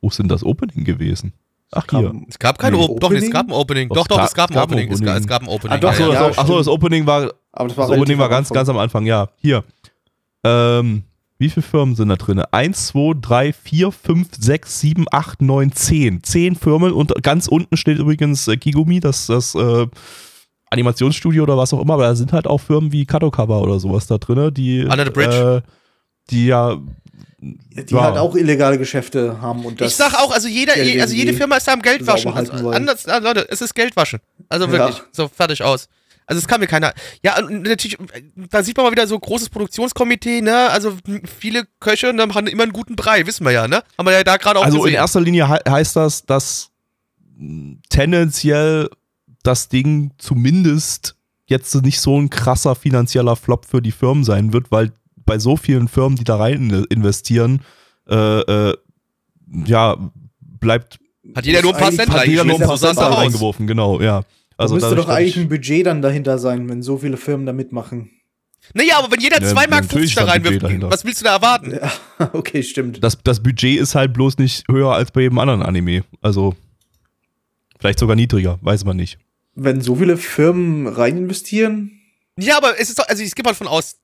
[0.00, 1.34] Wo ist denn das Opening gewesen?
[1.72, 2.12] Ach, hier.
[2.28, 3.00] Es gab kein Opening.
[3.00, 3.88] Doch, es gab ein Opening.
[3.88, 4.92] Doch, doch, es gab ein Opening.
[4.92, 5.72] Es gab, ein Opening.
[5.72, 8.28] Ah, doch, so, ja, ach so, das Opening war, Aber das, war das Opening war
[8.28, 9.28] ganz, ganz am Anfang, ja.
[9.36, 9.64] Hier.
[10.44, 11.02] Ähm,
[11.38, 12.40] wie viele Firmen sind da drin?
[12.50, 16.22] 1, 2, 3, 4, 5, 6, 7, 8, 9, 10.
[16.22, 19.86] 10 Firmen und ganz unten steht übrigens äh, Kigumi, das, das äh,
[20.70, 24.06] Animationsstudio oder was auch immer, aber da sind halt auch Firmen wie Kadokawa oder sowas
[24.06, 25.62] da drin, die, Under the Bridge.
[25.64, 25.70] Äh,
[26.30, 26.76] die ja
[27.38, 28.02] die ja.
[28.02, 29.92] halt auch illegale Geschäfte haben und das.
[29.92, 32.32] Ich sag auch, also jeder, Geld also jede Firma ist da am Geldwaschen.
[32.32, 34.20] Also, anders, ah, Leute, es ist Geldwaschen.
[34.48, 35.04] Also wirklich, ja.
[35.12, 35.88] so fertig aus.
[36.26, 36.92] Also es kann mir keiner.
[37.22, 37.96] Ja, und natürlich,
[38.50, 40.70] da sieht man mal wieder so großes Produktionskomitee, ne?
[40.70, 40.96] Also
[41.38, 43.84] viele Köche und haben immer einen guten Brei, wissen wir ja, ne?
[43.96, 44.94] Haben wir ja da gerade auch Also gesehen.
[44.94, 46.70] in erster Linie he heißt das, dass
[47.90, 48.88] tendenziell
[49.44, 51.14] das Ding zumindest
[51.46, 54.92] jetzt nicht so ein krasser finanzieller Flop für die Firmen sein wird, weil
[55.26, 57.60] bei so vielen Firmen, die da rein investieren,
[58.08, 58.76] äh, äh,
[59.66, 59.96] ja,
[60.40, 60.98] bleibt
[61.34, 64.22] Hat jeder nur ein paar Cent Hat jeder nur ein paar Cent reingeworfen, genau, ja.
[64.56, 67.52] Also da müsste doch eigentlich ein Budget dann dahinter sein, wenn so viele Firmen da
[67.52, 68.10] mitmachen.
[68.74, 71.72] Naja, aber wenn jeder 2 ja, Mark 50 da reinwirft, was willst du da erwarten?
[71.72, 71.92] Ja,
[72.32, 73.02] okay, stimmt.
[73.02, 76.04] Das, das Budget ist halt bloß nicht höher als bei jedem anderen Anime.
[76.20, 76.54] Also,
[77.78, 79.18] vielleicht sogar niedriger, weiß man nicht.
[79.54, 81.92] Wenn so viele Firmen rein investieren?
[82.38, 83.96] Ja, aber es ist doch, also ich gehe mal von aus,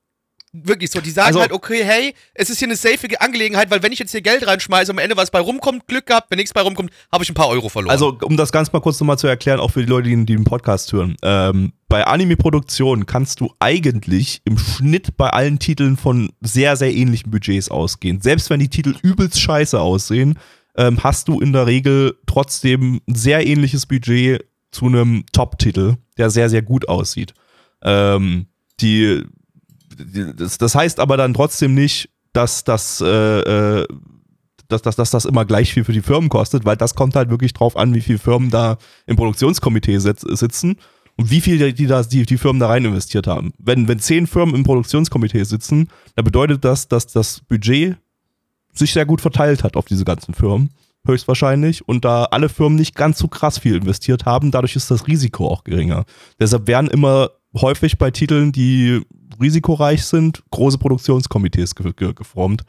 [0.55, 3.83] Wirklich so, die sagen also, halt, okay, hey, es ist hier eine safe Angelegenheit, weil
[3.83, 6.53] wenn ich jetzt hier Geld reinschmeiße, am Ende was bei rumkommt, Glück gehabt, wenn nichts
[6.53, 7.91] bei rumkommt, habe ich ein paar Euro verloren.
[7.91, 10.37] Also, um das ganz mal kurz nochmal zu erklären, auch für die Leute, die, die
[10.37, 11.17] den Podcast hören.
[11.23, 17.31] Ähm, bei Anime-Produktionen kannst du eigentlich im Schnitt bei allen Titeln von sehr, sehr ähnlichen
[17.31, 18.21] Budgets ausgehen.
[18.21, 20.39] Selbst wenn die Titel übelst scheiße aussehen,
[20.77, 26.29] ähm, hast du in der Regel trotzdem ein sehr ähnliches Budget zu einem Top-Titel, der
[26.29, 27.33] sehr, sehr gut aussieht.
[27.83, 28.49] Ähm,
[28.81, 29.23] die
[30.37, 33.87] das, das heißt aber dann trotzdem nicht, dass das, äh, äh,
[34.69, 37.31] dass, dass, dass das immer gleich viel für die Firmen kostet, weil das kommt halt
[37.31, 40.77] wirklich drauf an, wie viele Firmen da im Produktionskomitee sitzen
[41.17, 43.53] und wie viel die, da, die, die Firmen da rein investiert haben.
[43.59, 47.97] Wenn, wenn zehn Firmen im Produktionskomitee sitzen, dann bedeutet das, dass das Budget
[48.73, 50.71] sich sehr gut verteilt hat auf diese ganzen Firmen,
[51.07, 55.07] höchstwahrscheinlich, und da alle Firmen nicht ganz so krass viel investiert haben, dadurch ist das
[55.07, 56.05] Risiko auch geringer.
[56.41, 59.03] Deshalb werden immer häufig bei Titeln, die
[59.41, 62.63] risikoreich sind, große Produktionskomitees ge ge geformt,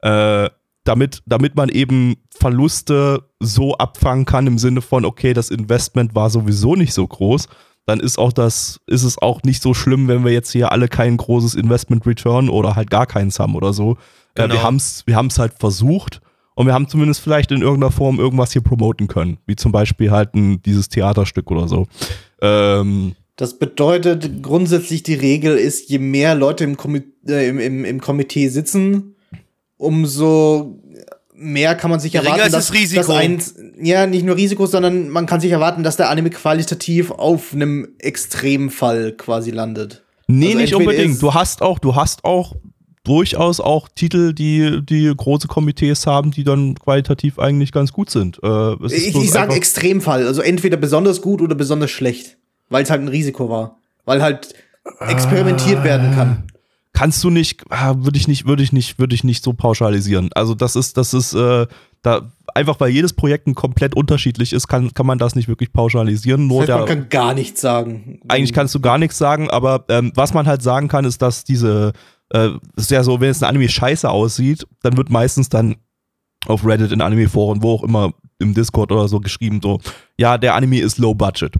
[0.00, 0.48] äh,
[0.84, 6.30] damit, damit man eben Verluste so abfangen kann im Sinne von, okay, das Investment war
[6.30, 7.48] sowieso nicht so groß,
[7.86, 10.88] dann ist auch das, ist es auch nicht so schlimm, wenn wir jetzt hier alle
[10.88, 13.96] kein großes Investment Return oder halt gar keins haben oder so.
[14.34, 14.46] Genau.
[14.46, 14.62] Äh, wir genau.
[14.62, 16.20] haben es wir haben's halt versucht
[16.54, 20.10] und wir haben zumindest vielleicht in irgendeiner Form irgendwas hier promoten können, wie zum Beispiel
[20.10, 21.86] halt ein, dieses Theaterstück oder so.
[22.40, 27.84] Ähm, das bedeutet grundsätzlich die Regel ist, je mehr Leute im, Komi äh, im, im,
[27.84, 29.14] im Komitee sitzen,
[29.76, 30.80] umso
[31.34, 35.26] mehr kann man sich Geringer erwarten, dass, dass eins, ja, nicht nur Risiko, sondern man
[35.26, 40.02] kann sich erwarten, dass der Anime qualitativ auf einem Extremfall quasi landet.
[40.28, 41.20] Nee, also nicht unbedingt.
[41.20, 42.56] Du hast auch, du hast auch
[43.04, 48.40] durchaus auch Titel, die, die große Komitees haben, die dann qualitativ eigentlich ganz gut sind.
[48.42, 53.02] Äh, ich ich sage Extremfall, also entweder besonders gut oder besonders schlecht weil es halt
[53.02, 53.78] ein Risiko war.
[54.04, 54.54] Weil halt
[55.00, 56.44] experimentiert werden kann.
[56.92, 60.30] Kannst du nicht, ah, würde ich nicht, würde ich nicht, würde ich nicht so pauschalisieren.
[60.34, 61.66] Also das ist, das ist, äh,
[62.02, 66.46] da einfach weil jedes Projekt komplett unterschiedlich ist, kann, kann man das nicht wirklich pauschalisieren.
[66.46, 68.20] Nur das heißt, man kann gar nichts sagen.
[68.28, 71.44] Eigentlich kannst du gar nichts sagen, aber ähm, was man halt sagen kann, ist, dass
[71.44, 71.92] diese,
[72.30, 75.76] äh, ist ja so, wenn es ein Anime scheiße aussieht, dann wird meistens dann
[76.46, 79.80] auf Reddit in Anime-Foren, wo auch immer im Discord oder so geschrieben, so,
[80.16, 81.56] ja, der Anime ist low budget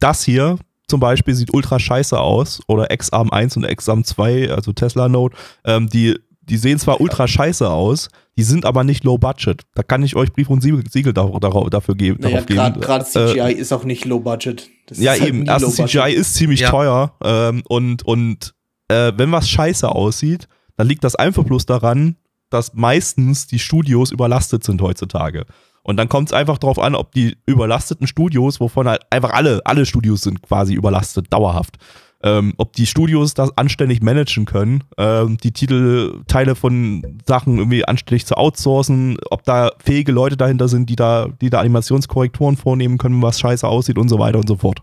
[0.00, 0.58] das hier
[0.88, 5.36] zum Beispiel sieht ultra scheiße aus oder X-Arm 1 und X-Arm 2, also Tesla Note,
[5.64, 8.08] ähm, die, die sehen zwar ultra scheiße aus,
[8.38, 9.62] die sind aber nicht low budget.
[9.74, 12.18] Da kann ich euch Brief und Siegel dafür geben.
[12.22, 14.70] Naja, Gerade CGI äh, ist auch nicht low budget.
[14.86, 15.44] Das ja, halt eben.
[15.44, 16.70] Erstens, CGI ist ziemlich ja.
[16.70, 18.54] teuer ähm, und, und
[18.88, 22.16] äh, wenn was scheiße aussieht, dann liegt das einfach bloß daran,
[22.48, 25.44] dass meistens die Studios überlastet sind heutzutage.
[25.88, 29.62] Und dann kommt es einfach darauf an, ob die überlasteten Studios, wovon halt einfach alle,
[29.64, 31.78] alle Studios sind quasi überlastet, dauerhaft.
[32.22, 38.26] Ähm, ob die Studios das anständig managen können, ähm, die Titelteile von Sachen irgendwie anständig
[38.26, 43.22] zu outsourcen, ob da fähige Leute dahinter sind, die da, die da Animationskorrekturen vornehmen können,
[43.22, 44.80] was scheiße aussieht und so weiter und so fort.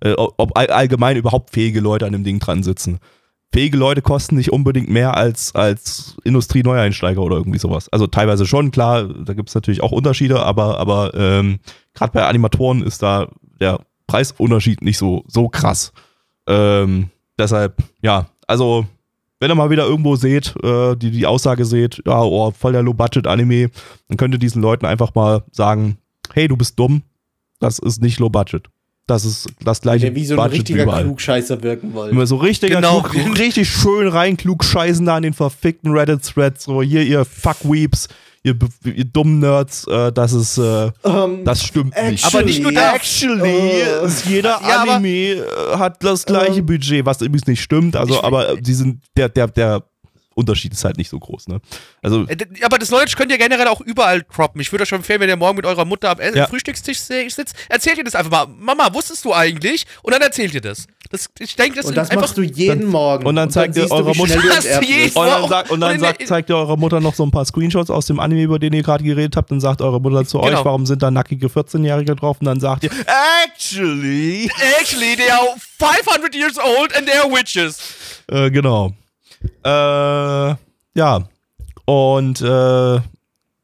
[0.00, 2.98] Äh, ob allgemein überhaupt fähige Leute an dem Ding dran sitzen
[3.52, 7.88] fähige Leute kosten nicht unbedingt mehr als, als Industrie-Neueinsteiger oder irgendwie sowas.
[7.88, 11.58] Also teilweise schon, klar, da gibt es natürlich auch Unterschiede, aber, aber ähm,
[11.94, 13.28] gerade bei Animatoren ist da
[13.60, 15.92] der Preisunterschied nicht so, so krass.
[16.46, 18.86] Ähm, deshalb, ja, also
[19.40, 22.82] wenn ihr mal wieder irgendwo seht, äh, die die Aussage seht, ja, oh, voll der
[22.82, 23.70] Low-Budget-Anime,
[24.08, 25.98] dann könnt ihr diesen Leuten einfach mal sagen,
[26.32, 27.02] hey, du bist dumm,
[27.60, 28.68] das ist nicht Low-Budget
[29.08, 31.04] dass es das gleiche Der wie so ein Budget richtiger überall.
[31.04, 32.12] Klugscheißer wirken wollen.
[32.12, 33.00] Immer so richtiger genau.
[33.02, 36.64] Klug, richtig schön rein klugscheißen da an den verfickten Reddit-Threads.
[36.64, 38.08] So, hier, ihr Fuckweeps,
[38.42, 42.26] ihr, ihr dummen Nerds, äh, das ist, äh, um, ähm, das stimmt actually, nicht.
[42.26, 42.94] Aber nicht nur das.
[42.94, 45.44] Actually, uh, jeder ja, Anime äh,
[45.76, 47.96] hat das gleiche uh, Budget, was übrigens nicht stimmt.
[47.96, 49.84] Also, aber die sind, der, der, der
[50.38, 51.60] Unterschied ist halt nicht so groß, ne?
[52.00, 54.60] Also, äh, aber das Knowledge könnt ihr generell auch überall droppen.
[54.60, 56.46] Ich würde euch schon empfehlen, wenn ihr morgen mit eurer Mutter am ja.
[56.46, 58.46] Frühstückstisch sitzt, erzählt ihr das einfach mal.
[58.46, 59.84] Mama, wusstest du eigentlich?
[60.02, 60.86] Und dann erzählt ihr das.
[61.10, 63.26] das ich denke, das Und das einfach, machst du jeden dann, Morgen.
[63.26, 64.36] Und dann zeigt ihr eurer Mutter.
[64.36, 64.44] Und
[65.16, 68.06] dann, sagt, und dann sagt, zeigt ihr eurer Mutter noch so ein paar Screenshots aus
[68.06, 69.50] dem Anime, über den ihr gerade geredet habt.
[69.50, 70.58] Dann sagt eure Mutter zu genau.
[70.58, 72.36] euch, warum sind da nackige 14-Jährige drauf?
[72.40, 72.90] Und dann sagt ihr,
[73.44, 74.50] actually.
[74.78, 77.78] Actually, they are 500 years old and they are witches.
[78.28, 78.92] Äh, genau.
[79.64, 80.54] Äh,
[80.94, 81.28] ja.
[81.84, 83.00] Und äh,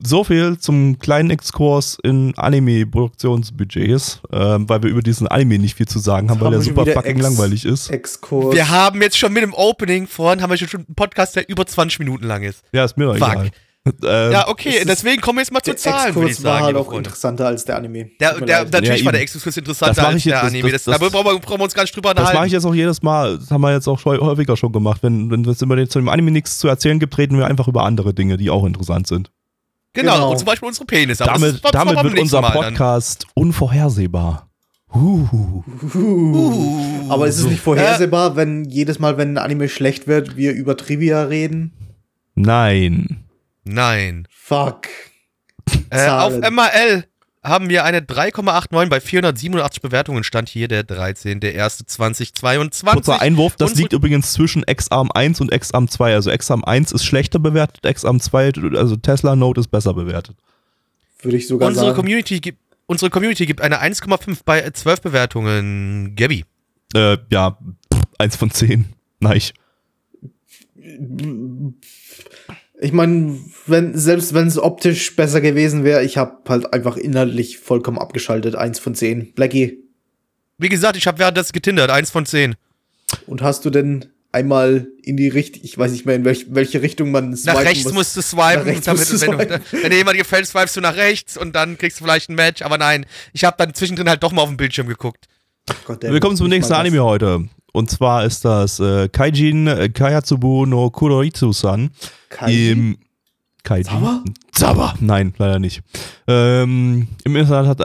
[0.06, 5.86] so viel zum kleinen Exkurs in Anime-Produktionsbudgets, äh, weil wir über diesen Anime nicht viel
[5.86, 7.90] zu sagen haben, weil der super fucking Ex langweilig ist.
[7.90, 8.54] Exkurs.
[8.54, 11.66] Wir haben jetzt schon mit dem Opening vorhin, haben wir schon einen Podcast, der über
[11.66, 12.62] 20 Minuten lang ist.
[12.72, 13.50] Ja, ist mir doch egal.
[14.02, 16.60] Ähm, ja, okay, deswegen kommen wir jetzt mal zu Zahlen, würde ich sagen.
[16.60, 18.10] war halt auch interessanter als der Anime.
[18.18, 20.70] Der, der, natürlich ja, war der Exkurs interessanter als der Anime.
[20.70, 22.32] Das, das, das, da brauchen wir, brauchen wir uns gar nicht drüber unterhalten.
[22.32, 23.38] Das mache ich jetzt auch jedes Mal.
[23.38, 25.02] Das haben wir jetzt auch häufiger schon gemacht.
[25.02, 27.84] Wenn, wenn es immer zu dem Anime nichts zu erzählen gibt, reden wir einfach über
[27.84, 29.30] andere Dinge, die auch interessant sind.
[29.92, 30.30] Genau, genau.
[30.30, 31.24] und zum Beispiel unsere Penisse.
[31.24, 33.44] Damit, das, damit wird unser Podcast dann.
[33.44, 34.48] unvorhersehbar.
[34.94, 35.62] Uh.
[35.94, 37.10] Uh.
[37.10, 40.52] Aber ist es nicht vorhersehbar, äh, wenn jedes Mal, wenn ein Anime schlecht wird, wir
[40.52, 41.72] über Trivia reden?
[42.34, 43.23] Nein.
[43.64, 44.26] Nein.
[44.30, 44.88] Fuck.
[45.90, 47.04] Äh, auf MAL
[47.44, 50.24] haben wir eine 3,89 bei 487 Bewertungen.
[50.24, 52.90] Stand hier der 13.01.2022.
[52.90, 56.14] Kurzer Einwurf, das Unsere liegt übrigens zwischen X-Arm 1 und X-Arm 2.
[56.14, 60.36] Also X-Arm 1 ist schlechter bewertet, X-Arm 2, also Tesla Note ist besser bewertet.
[61.20, 61.96] Würde ich sogar unsere sagen.
[61.96, 66.16] Community gibt, unsere Community gibt eine 1,5 bei 12 Bewertungen.
[66.16, 66.44] Gabby.
[66.94, 67.58] Äh, ja,
[68.18, 68.86] 1 von 10.
[69.20, 69.42] Nein.
[72.84, 77.58] Ich meine, wenn, selbst wenn es optisch besser gewesen wäre, ich habe halt einfach inhaltlich
[77.58, 78.56] vollkommen abgeschaltet.
[78.56, 79.32] Eins von zehn.
[79.32, 79.78] Blackie.
[80.58, 81.90] Wie gesagt, ich habe währenddessen getindert.
[81.90, 82.56] Eins von zehn.
[83.26, 86.82] Und hast du denn einmal in die Richtung, ich weiß nicht mehr, in welch, welche
[86.82, 89.90] Richtung man swipen Nach rechts muss, musst du swipen, rechts damit, du wenn, Du, wenn
[89.90, 92.60] dir jemand gefällt, swipest du nach rechts und dann kriegst du vielleicht ein Match.
[92.60, 95.24] Aber nein, ich habe dann zwischendrin halt doch mal auf den Bildschirm geguckt.
[95.86, 97.48] Gott, Willkommen zum nächsten Anime heute.
[97.74, 101.90] Und zwar ist das äh, Kaijin äh, Kayatsubu no Kuroitsu-san.
[102.28, 102.98] Kaijin?
[103.64, 103.90] Kaijin.
[103.90, 104.24] Zauber?
[104.52, 104.94] Zauber?
[105.00, 105.82] Nein, leider nicht.
[106.28, 107.36] Ähm, Im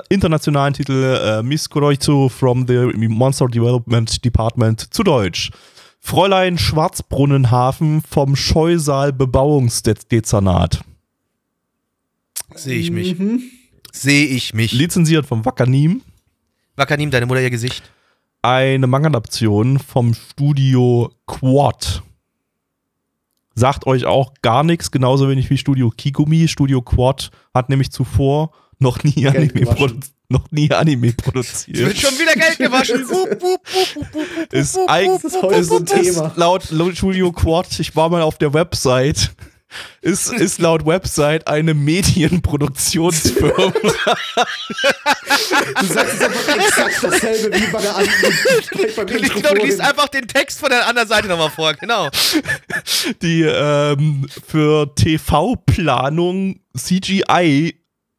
[0.10, 5.49] internationalen Titel äh, Miss Kuroitsu from the Monster Development Department zu Deutsch.
[5.99, 10.82] Fräulein Schwarzbrunnenhafen vom Scheusal Bebauungsdezernat.
[12.54, 13.17] Sehe ich mich.
[13.17, 13.41] Mhm.
[13.91, 14.71] Sehe ich mich.
[14.71, 16.04] Lizenziert vom Wackernim.
[16.75, 17.82] Wackernim, deine Mutter ihr Gesicht
[18.41, 22.04] eine Manga-Adaption vom Studio Quad.
[23.56, 26.47] Sagt euch auch gar nichts, genauso wenig wie Studio Kigumi.
[26.47, 29.65] Studio Quad hat nämlich zuvor noch nie Anime,
[30.30, 31.78] noch nie Anime produziert.
[31.78, 33.06] Es wird schon wieder Geld gewaschen.
[34.52, 36.32] ist ein Thema.
[36.38, 39.32] Laut, laut Studio Quad, ich war mal auf der Website
[40.02, 43.74] ist, ist laut Website eine Medienproduktionsfirma.
[45.80, 49.42] du sagst es einfach exakt dasselbe wie bei der anderen.
[49.42, 52.10] Du liest einfach den Text von der anderen Seite nochmal vor, genau.
[53.22, 57.76] Die ähm, für TV-Planung, CGI,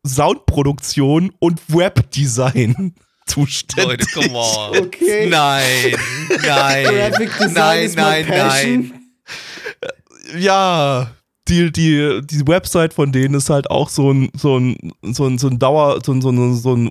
[0.07, 2.95] Soundproduktion und Webdesign
[3.27, 3.77] zuständig.
[3.87, 4.79] Leute, come on.
[4.79, 5.27] Okay.
[5.29, 5.97] Nein,
[6.47, 7.13] nein,
[7.53, 8.93] nein, nein, nein.
[10.37, 11.11] Ja,
[11.51, 15.37] die, die, die Website von denen ist halt auch so ein, so ein, so ein,
[15.39, 16.91] so ein Dauer, so ein, so ein, so ein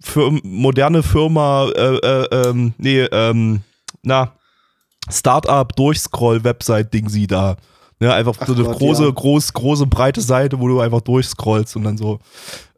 [0.00, 3.60] Firma, moderne Firma, äh, äh, ähm, nee, ähm,
[4.02, 4.32] na,
[5.10, 7.56] Startup-Durchscroll-Website-Ding sie da.
[7.98, 9.10] Ne, einfach Ach so eine Gott, große, ja.
[9.10, 12.18] groß, große, breite Seite, wo du einfach durchscrollst und dann so.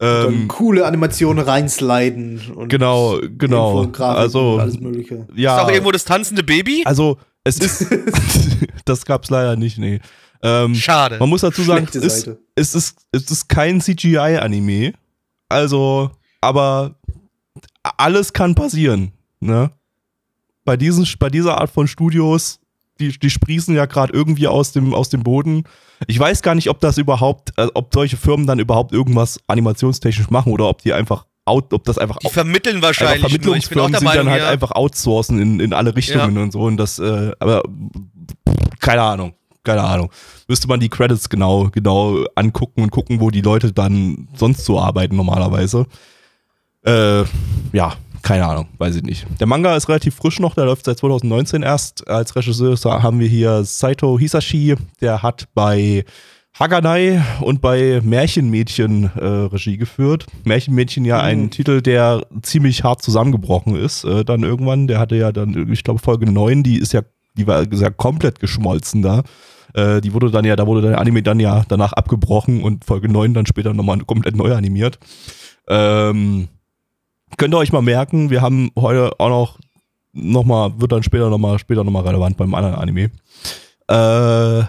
[0.01, 2.53] Ähm, und dann coole Animationen reinsliden.
[2.55, 3.85] Und genau, genau.
[3.99, 5.27] Also, alles Mögliche.
[5.35, 6.83] Ja, ist auch irgendwo das tanzende Baby?
[6.85, 7.87] Also, es ist.
[8.85, 9.99] das gab's leider nicht, nee.
[10.43, 11.19] Ähm, Schade.
[11.19, 14.93] Man muss dazu sagen, es ist, es, ist, es ist kein CGI-Anime.
[15.49, 16.97] Also, aber
[17.97, 19.13] alles kann passieren.
[19.41, 19.71] Ne?
[20.65, 22.61] Bei, diesen, bei dieser Art von Studios,
[23.01, 25.65] die, die sprießen ja gerade irgendwie aus dem, aus dem Boden.
[26.07, 30.31] Ich weiß gar nicht, ob das überhaupt, äh, ob solche Firmen dann überhaupt irgendwas animationstechnisch
[30.31, 34.27] machen oder ob die einfach out, ob das einfach die vermitteln wahrscheinlich Vermittlungsfirmen sind Meinung,
[34.27, 34.51] dann halt ja.
[34.51, 36.43] einfach outsourcen in, in alle Richtungen ja.
[36.43, 37.63] und so und das äh, aber
[38.81, 39.35] keine Ahnung
[39.69, 40.11] keine Ahnung.
[40.49, 44.81] Müsste man die Credits genau, genau angucken und gucken, wo die Leute dann sonst so
[44.81, 45.85] arbeiten normalerweise.
[46.87, 47.25] Äh,
[47.73, 49.27] ja, keine Ahnung, weiß ich nicht.
[49.41, 52.09] Der Manga ist relativ frisch noch, der läuft seit 2019 erst.
[52.09, 56.05] Als Regisseur haben wir hier Saito Hisashi, der hat bei
[56.59, 60.27] Haganai und bei Märchenmädchen äh, Regie geführt.
[60.45, 61.25] Märchenmädchen ja mhm.
[61.25, 64.05] ein Titel, der ziemlich hart zusammengebrochen ist.
[64.05, 67.03] Äh, dann irgendwann, der hatte ja dann, ich glaube, Folge 9, die ist ja,
[67.37, 69.23] die war ja komplett geschmolzen da.
[69.75, 73.09] Äh, die wurde dann ja, da wurde der Anime dann ja danach abgebrochen und Folge
[73.09, 74.99] 9 dann später nochmal komplett neu animiert.
[75.69, 76.49] Ähm,
[77.37, 79.59] könnt ihr euch mal merken, wir haben heute auch noch
[80.13, 83.11] nochmal, wird dann später nochmal, später nochmal relevant beim anderen Anime.
[83.89, 84.65] Äh,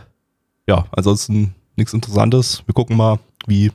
[0.68, 2.64] ja, ansonsten nichts Interessantes.
[2.66, 3.72] Wir gucken mal, wie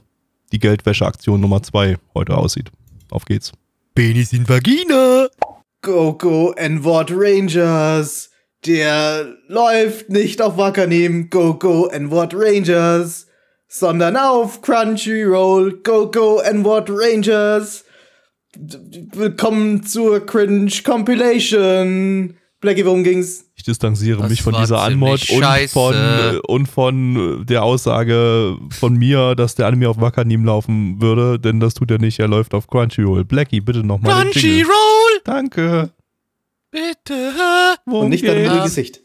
[0.52, 2.70] die Geldwäscheaktion Nummer 2 heute aussieht.
[3.10, 3.52] Auf geht's.
[3.94, 5.28] Penis in Vagina!
[5.82, 8.30] Go, go, N-Wort Rangers!
[8.66, 11.28] Der läuft nicht auf Wackernehmen.
[11.28, 13.26] Go, go, N-Wort Rangers.
[13.68, 17.84] sondern auf Crunchyroll, Go Go and What Rangers.
[18.56, 22.36] Willkommen zur Cringe Compilation.
[22.60, 23.46] Blackie, worum ging's?
[23.56, 29.34] Ich distanziere das mich von dieser Anmod und von, und von der Aussage von mir,
[29.34, 32.68] dass der Anime auf Wakanim laufen würde, denn das tut er nicht, er läuft auf
[32.68, 33.24] Crunchyroll.
[33.24, 34.22] Blackie, bitte nochmal.
[34.22, 35.20] Crunchyroll!
[35.24, 35.90] Danke.
[36.74, 37.32] Bitte.
[37.84, 39.00] Und nicht dein Gesicht.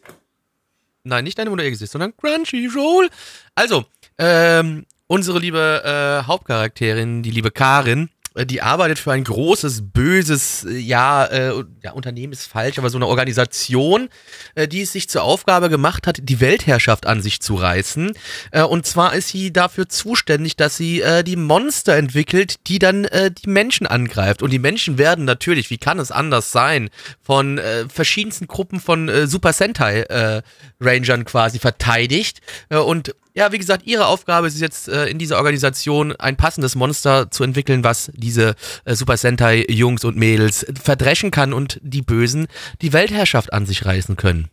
[1.03, 3.09] Nein, nicht deine Mutter ihr Gesicht, sondern Crunchyroll.
[3.53, 3.85] Also,
[4.17, 8.09] ähm, unsere liebe äh, Hauptcharakterin, die liebe Karin,
[8.45, 12.97] die arbeitet für ein großes, böses, äh, ja, äh, ja, Unternehmen ist falsch, aber so
[12.97, 14.09] eine Organisation,
[14.55, 18.11] äh, die es sich zur Aufgabe gemacht hat, die Weltherrschaft an sich zu reißen.
[18.51, 23.05] Äh, und zwar ist sie dafür zuständig, dass sie äh, die Monster entwickelt, die dann
[23.05, 24.41] äh, die Menschen angreift.
[24.41, 26.89] Und die Menschen werden natürlich, wie kann es anders sein,
[27.21, 30.41] von äh, verschiedensten Gruppen von äh, Super Sentai äh,
[30.79, 32.41] Rangern quasi verteidigt.
[32.69, 36.35] Äh, und ja, wie gesagt, ihre Aufgabe ist es jetzt äh, in dieser Organisation ein
[36.35, 41.79] passendes Monster zu entwickeln, was diese äh, Super Sentai Jungs und Mädels verdreschen kann und
[41.81, 42.47] die Bösen
[42.81, 44.49] die Weltherrschaft an sich reißen können.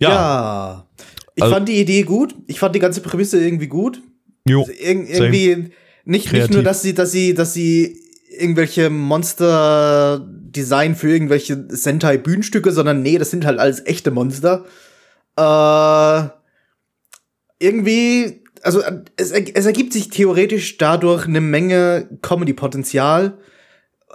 [0.00, 0.08] Ja.
[0.08, 0.86] ja.
[1.36, 2.34] Ich also, fand die Idee gut.
[2.48, 4.02] Ich fand die ganze Prämisse irgendwie gut.
[4.48, 5.72] Jo, also, ir irgendwie
[6.04, 7.96] nicht, nicht nur, dass sie, dass sie, dass sie
[8.36, 14.64] irgendwelche Monster Design für irgendwelche Sentai Bühnenstücke, sondern nee, das sind halt alles echte Monster.
[15.40, 16.28] Äh,
[17.58, 18.82] irgendwie, also
[19.16, 23.38] es, es ergibt sich theoretisch dadurch eine Menge Comedy-Potenzial.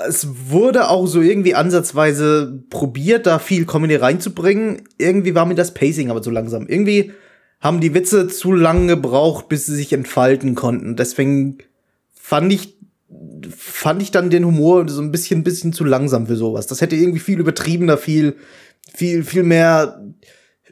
[0.08, 4.84] Es wurde auch so irgendwie ansatzweise probiert, da viel Comedy reinzubringen.
[4.98, 6.68] Irgendwie war mir das Pacing aber zu langsam.
[6.68, 7.14] Irgendwie
[7.62, 10.96] haben die Witze zu lange gebraucht, bis sie sich entfalten konnten.
[10.96, 11.60] Deswegen
[12.14, 12.76] fand ich
[13.56, 16.68] fand ich dann den Humor so ein bisschen bisschen zu langsam für sowas.
[16.68, 18.36] Das hätte irgendwie viel übertriebener, viel
[18.94, 20.02] viel viel mehr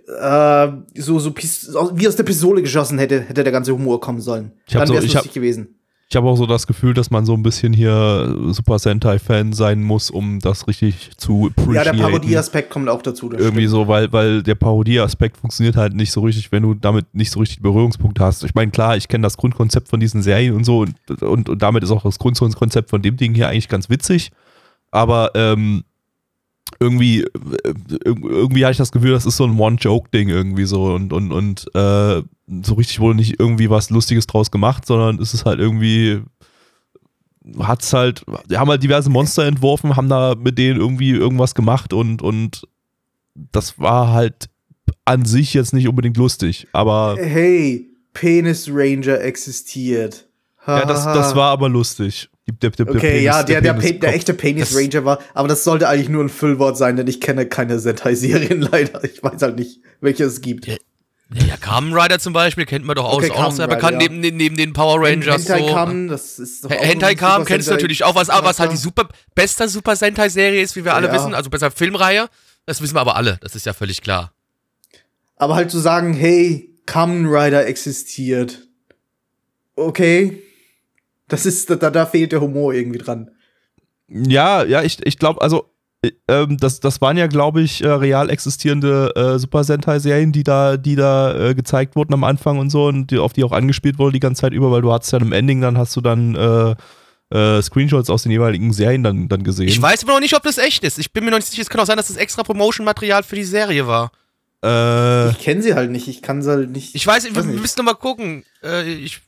[0.08, 4.52] äh, so, so wie aus der Pistole geschossen hätte, hätte der ganze Humor kommen sollen.
[4.68, 5.76] Ich Dann wäre es so, lustig hab, gewesen.
[6.10, 9.82] Ich habe auch so das Gefühl, dass man so ein bisschen hier Super Sentai-Fan sein
[9.82, 11.76] muss, um das richtig zu appreciaten.
[11.76, 13.32] Ja, der Parodie-Aspekt kommt auch dazu.
[13.32, 13.70] Irgendwie stimmt.
[13.70, 17.40] so, weil, weil der Parodie-Aspekt funktioniert halt nicht so richtig, wenn du damit nicht so
[17.40, 18.44] richtig Berührungspunkte hast.
[18.44, 21.62] Ich meine, klar, ich kenne das Grundkonzept von diesen Serien und so und, und, und
[21.62, 24.32] damit ist auch das Grundkonzept von dem Ding hier eigentlich ganz witzig.
[24.92, 25.84] Aber ähm,
[26.80, 27.74] irgendwie, äh,
[28.06, 31.66] irgendwie habe ich das Gefühl, das ist so ein One-Joke-Ding irgendwie so und, und, und
[31.76, 32.22] äh,
[32.64, 36.22] so richtig wurde nicht irgendwie was Lustiges draus gemacht, sondern es ist halt irgendwie,
[37.60, 41.56] hat es halt, die haben halt diverse Monster entworfen, haben da mit denen irgendwie irgendwas
[41.56, 42.68] gemacht und, und
[43.36, 44.50] das war halt
[45.06, 47.18] an sich jetzt nicht unbedingt lustig, aber.
[47.20, 50.28] Hey, Penis Ranger existiert.
[50.68, 52.30] ja, das, das war aber lustig.
[52.46, 55.64] Der, der, okay, Penis, ja, der, der, der, der echte Penis Ranger war, aber das
[55.64, 59.02] sollte eigentlich nur ein Füllwort sein, denn ich kenne keine Sentai-Serien leider.
[59.06, 60.68] Ich weiß halt nicht, welche es gibt.
[60.68, 60.76] Ja,
[61.34, 64.10] ja Kamen Rider zum Beispiel kennt man doch auch, okay, auch noch sehr bekannt ja.
[64.10, 65.48] neben, neben den Power Rangers.
[65.48, 65.74] Hentai so.
[65.74, 69.08] Kamen, das ist doch Hentai Kamen kennst du natürlich auch, was, was halt die super,
[69.36, 71.14] beste Super Sentai-Serie ist, wie wir alle ja.
[71.14, 72.28] wissen, also besser Filmreihe.
[72.66, 74.34] Das wissen wir aber alle, das ist ja völlig klar.
[75.38, 78.68] Aber halt zu sagen, hey, Kamen Rider existiert.
[79.78, 80.44] Okay.
[81.34, 83.32] Das ist, da, da fehlt der Humor irgendwie dran.
[84.08, 85.66] Ja, ja, ich, ich glaube, also
[86.04, 90.44] äh, ähm, das, das waren ja, glaube ich, äh, real existierende äh, Super Sentai-Serien, die
[90.44, 93.52] da, die da äh, gezeigt wurden am Anfang und so und die, auf die auch
[93.52, 96.02] angespielt wurde die ganze Zeit über, weil du hattest ja im Ending, dann hast du
[96.02, 96.76] dann äh,
[97.36, 99.70] äh, Screenshots aus den jeweiligen Serien dann, dann gesehen.
[99.70, 101.00] Ich weiß aber noch nicht, ob das echt ist.
[101.00, 101.64] Ich bin mir noch nicht sicher.
[101.64, 104.12] Es kann auch sein, dass das extra Promotion-Material für die Serie war.
[104.62, 106.08] ich kenne sie halt nicht.
[106.08, 106.94] Ich kann sie halt nicht.
[106.94, 108.44] Ich weiß, wir müssen noch mal gucken.
[108.86, 109.22] ich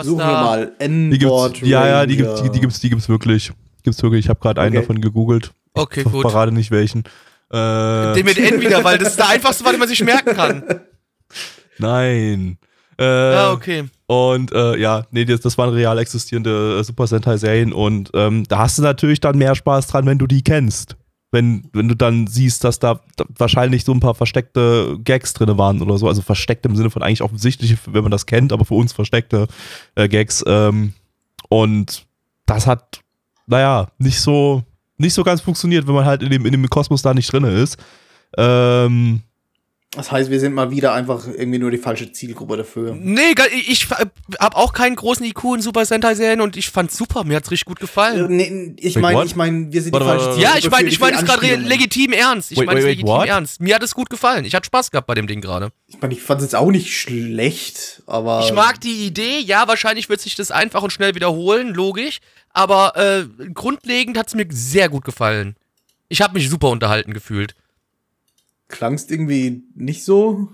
[0.00, 0.72] was Suchen wir mal.
[0.78, 3.52] N-Board Ja, ja, die gibt's, die, die, gibt's, die gibt's wirklich.
[3.82, 4.24] Gibt's wirklich.
[4.24, 5.52] Ich habe gerade einen davon gegoogelt.
[5.74, 6.24] Okay, ich gut.
[6.24, 7.04] Gerade nicht welchen.
[7.52, 10.62] Äh, Den mit N wieder, weil das ist der einfachste, was man sich merken kann.
[11.78, 12.58] Nein.
[12.98, 13.84] Äh, ah, okay.
[14.06, 18.58] Und äh, ja, nee, das, das waren real existierende äh, Super Sentai-Serien und ähm, da
[18.58, 20.96] hast du natürlich dann mehr Spaß dran, wenn du die kennst
[21.30, 23.00] wenn, wenn du dann siehst, dass da,
[23.36, 27.02] wahrscheinlich so ein paar versteckte Gags drin waren oder so, also versteckt im Sinne von
[27.02, 29.46] eigentlich offensichtlich, wenn man das kennt, aber für uns versteckte
[29.94, 30.42] äh, Gags.
[30.46, 30.92] Ähm,
[31.48, 32.06] und
[32.46, 33.00] das hat,
[33.46, 34.64] naja, nicht so,
[34.98, 37.44] nicht so ganz funktioniert, wenn man halt in dem, in dem Kosmos da nicht drin
[37.44, 37.78] ist.
[38.36, 39.22] Ähm,
[39.92, 42.94] das heißt, wir sind mal wieder einfach irgendwie nur die falsche Zielgruppe dafür.
[42.94, 43.34] Nee,
[43.66, 43.88] ich
[44.38, 47.24] habe auch keinen großen IQ in Super Sentai-Serien und ich fand's super.
[47.24, 48.30] Mir hat's richtig gut gefallen.
[48.30, 50.42] Äh, nee, ich meine, ich meine, wir sind die falsche Zielgruppe.
[50.42, 52.52] Ja, ich meine, ich meine es gerade legitim ernst.
[52.52, 53.26] Ich meine es legitim what?
[53.26, 53.60] ernst.
[53.60, 54.44] Mir hat es gut gefallen.
[54.44, 55.72] Ich hatte Spaß gehabt bei dem Ding gerade.
[55.88, 58.44] Ich meine, ich fand's jetzt auch nicht schlecht, aber.
[58.44, 59.40] Ich mag die Idee.
[59.40, 62.20] Ja, wahrscheinlich wird sich das einfach und schnell wiederholen, logisch.
[62.50, 65.56] Aber äh, grundlegend hat's mir sehr gut gefallen.
[66.08, 67.56] Ich habe mich super unterhalten gefühlt
[68.70, 70.48] klangst irgendwie nicht so.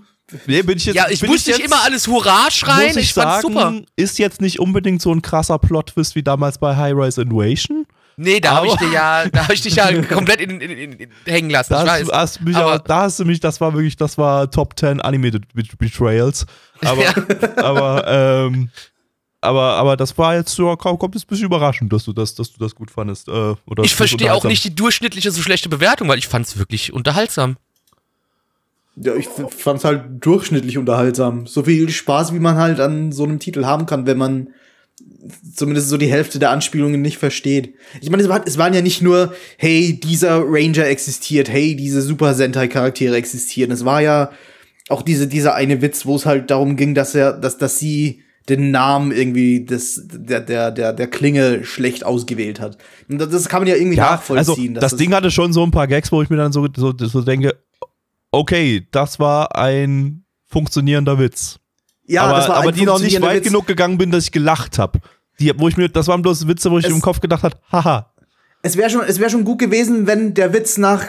[0.47, 2.89] Nee, bin ich jetzt, ja, ich muss nicht immer alles Hurra schreien.
[2.89, 3.75] Muss ich, ich sagen, super.
[3.95, 7.87] Ist jetzt nicht unbedingt so ein krasser Plot-Twist wie damals bei High Rise Invasion.
[8.19, 10.93] Nee, da habe ich dir ja, da habe ich dich ja komplett in, in, in,
[10.93, 11.75] in hängen lassen.
[11.75, 12.13] Das, ich weiß.
[12.13, 15.01] Hast mich aber, auch, da hast du mich, das war wirklich, das war Top 10
[15.01, 15.45] Animated
[15.79, 16.47] Betrayals.
[16.83, 17.15] Aber, ja.
[17.57, 18.71] aber, ähm,
[19.43, 22.51] aber, aber das war jetzt so, kommt jetzt ein bisschen überraschend, dass du das, dass
[22.53, 23.29] du das gut fandest.
[23.29, 26.59] Äh, oder ich verstehe auch nicht die durchschnittliche so schlechte Bewertung, weil ich fand es
[26.59, 27.59] wirklich unterhaltsam.
[28.97, 31.47] Ja, ich fand es halt durchschnittlich unterhaltsam.
[31.47, 34.49] So viel Spaß, wie man halt an so einem Titel haben kann, wenn man
[35.55, 37.75] zumindest so die Hälfte der Anspielungen nicht versteht.
[38.01, 42.01] Ich meine, es, war, es waren ja nicht nur, hey, dieser Ranger existiert, hey, diese
[42.01, 43.71] Super Sentai-Charaktere existieren.
[43.71, 44.31] Es war ja
[44.89, 48.23] auch diese, dieser eine Witz, wo es halt darum ging, dass er, dass, dass sie
[48.49, 52.79] den Namen irgendwie des, der, der, der, der Klinge schlecht ausgewählt hat.
[53.09, 54.77] Und das kann man ja irgendwie ja, nachvollziehen.
[54.77, 56.69] Also, das, das Ding hatte schon so ein paar Gags, wo ich mir dann so,
[56.77, 57.57] so, so denke,
[58.31, 61.59] okay, das war ein funktionierender Witz.
[62.07, 63.45] Ja, aber, das war aber die noch nicht weit Witz.
[63.45, 65.01] genug gegangen bin, dass ich gelacht habe.
[65.39, 67.57] Die, wo ich mir, das waren bloß Witze, wo ich es, im Kopf gedacht habe,
[67.71, 68.13] haha.
[68.63, 71.05] Es wäre schon, es wäre schon gut gewesen, wenn der Witz nach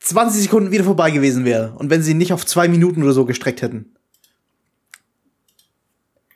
[0.00, 3.12] 20 Sekunden wieder vorbei gewesen wäre und wenn sie ihn nicht auf zwei Minuten oder
[3.12, 3.94] so gestreckt hätten.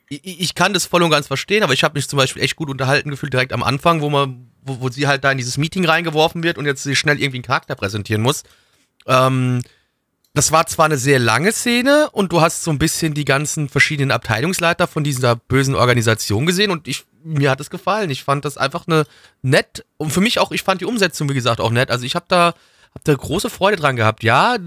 [0.08, 2.56] Ich, ich kann das voll und ganz verstehen, aber ich habe mich zum Beispiel echt
[2.56, 5.58] gut unterhalten gefühlt direkt am Anfang, wo man, wo, wo sie halt da in dieses
[5.58, 8.42] Meeting reingeworfen wird und jetzt schnell irgendwie einen Charakter präsentieren muss.
[9.06, 9.60] Ähm,
[10.38, 13.68] das war zwar eine sehr lange Szene und du hast so ein bisschen die ganzen
[13.68, 18.08] verschiedenen Abteilungsleiter von dieser bösen Organisation gesehen und ich, mir hat es gefallen.
[18.08, 19.04] Ich fand das einfach eine
[19.42, 21.90] nett und für mich auch, ich fand die Umsetzung, wie gesagt, auch nett.
[21.90, 22.54] Also ich habe da,
[22.94, 24.22] hab da große Freude dran gehabt.
[24.22, 24.58] Ja,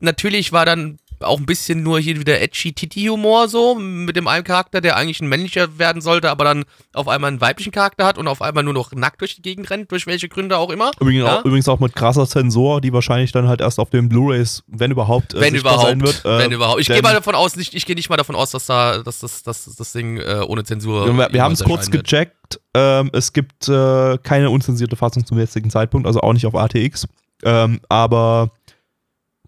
[0.00, 4.44] natürlich war dann auch ein bisschen nur hier wieder edgy Titi-Humor so, mit dem einen
[4.44, 8.18] Charakter, der eigentlich ein männlicher werden sollte, aber dann auf einmal einen weiblichen Charakter hat
[8.18, 10.90] und auf einmal nur noch nackt durch die Gegend rennt, durch welche Gründe auch immer.
[11.00, 11.38] Übrigens, ja?
[11.38, 14.90] auch, übrigens auch mit krasser Zensur, die wahrscheinlich dann halt erst auf den Blu-Rays, wenn
[14.90, 16.24] überhaupt, äh, wenn überhaupt, sein wird.
[16.24, 16.80] Äh, wenn überhaupt.
[16.80, 19.20] Ich gehe mal davon aus, nicht, ich gehe nicht mal davon aus, dass da, dass
[19.20, 21.06] das, das, das Ding äh, ohne Zensur.
[21.06, 22.60] Wir, wir haben es kurz gecheckt.
[22.74, 27.06] Ähm, es gibt äh, keine unzensierte Fassung zum jetzigen Zeitpunkt, also auch nicht auf ATX.
[27.44, 28.52] Ähm, aber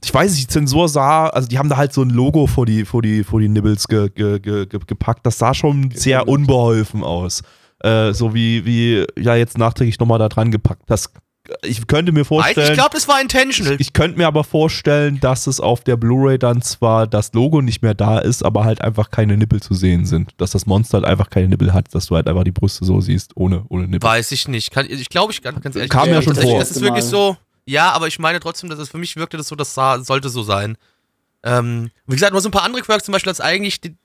[0.04, 2.66] ich weiß nicht, die Zensur sah, also die haben da halt so ein Logo vor
[2.66, 5.24] die, vor die, vor die Nibbles ge, ge, ge, gepackt.
[5.26, 7.42] Das sah schon sehr unbeholfen aus.
[7.80, 10.82] Äh, so wie, wie, ja, jetzt nachträglich nochmal da dran gepackt.
[10.86, 11.10] Das,
[11.62, 12.68] ich könnte mir vorstellen.
[12.68, 13.74] Ich glaube, das war intentional.
[13.74, 17.60] Ich, ich könnte mir aber vorstellen, dass es auf der Blu-ray dann zwar das Logo
[17.60, 20.30] nicht mehr da ist, aber halt einfach keine Nippel zu sehen sind.
[20.38, 23.00] Dass das Monster halt einfach keine Nippel hat, dass du halt einfach die Brüste so
[23.00, 24.08] siehst, ohne, ohne Nippel.
[24.08, 24.70] Weiß ich nicht.
[24.70, 25.90] Kann, ich glaube, ich ganz, ganz ehrlich.
[25.90, 26.58] Kam ja schon vor.
[26.58, 27.36] Das ist wirklich so.
[27.66, 30.42] Ja, aber ich meine trotzdem, dass es für mich wirkte das so, das sollte so
[30.42, 30.76] sein.
[31.42, 33.96] Ähm, wie gesagt, nur so ein paar andere Quirks, zum Beispiel als eigentlich die,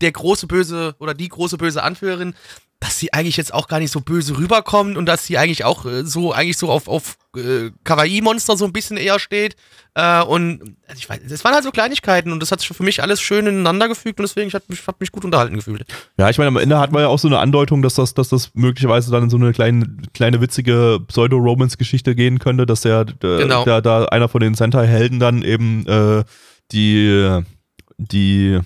[0.00, 2.34] der große böse oder die große böse Anführerin
[2.80, 5.84] dass sie eigentlich jetzt auch gar nicht so böse rüberkommt und dass sie eigentlich auch
[5.84, 9.56] äh, so eigentlich so auf, auf äh, Kawaii-Monster so ein bisschen eher steht.
[9.94, 13.02] Äh, und ich weiß, das waren halt so Kleinigkeiten und das hat sich für mich
[13.02, 15.86] alles schön ineinander gefügt und deswegen habe mich, hab mich gut unterhalten gefühlt.
[16.18, 18.28] Ja, ich meine, am Ende hat man ja auch so eine Andeutung, dass das, dass
[18.28, 23.38] das möglicherweise dann in so eine kleine, kleine witzige Pseudo-Romance-Geschichte gehen könnte, dass der, der,
[23.38, 23.64] genau.
[23.64, 26.22] der, da einer von den Sentai-Helden dann eben äh,
[26.70, 27.42] die
[27.98, 28.60] die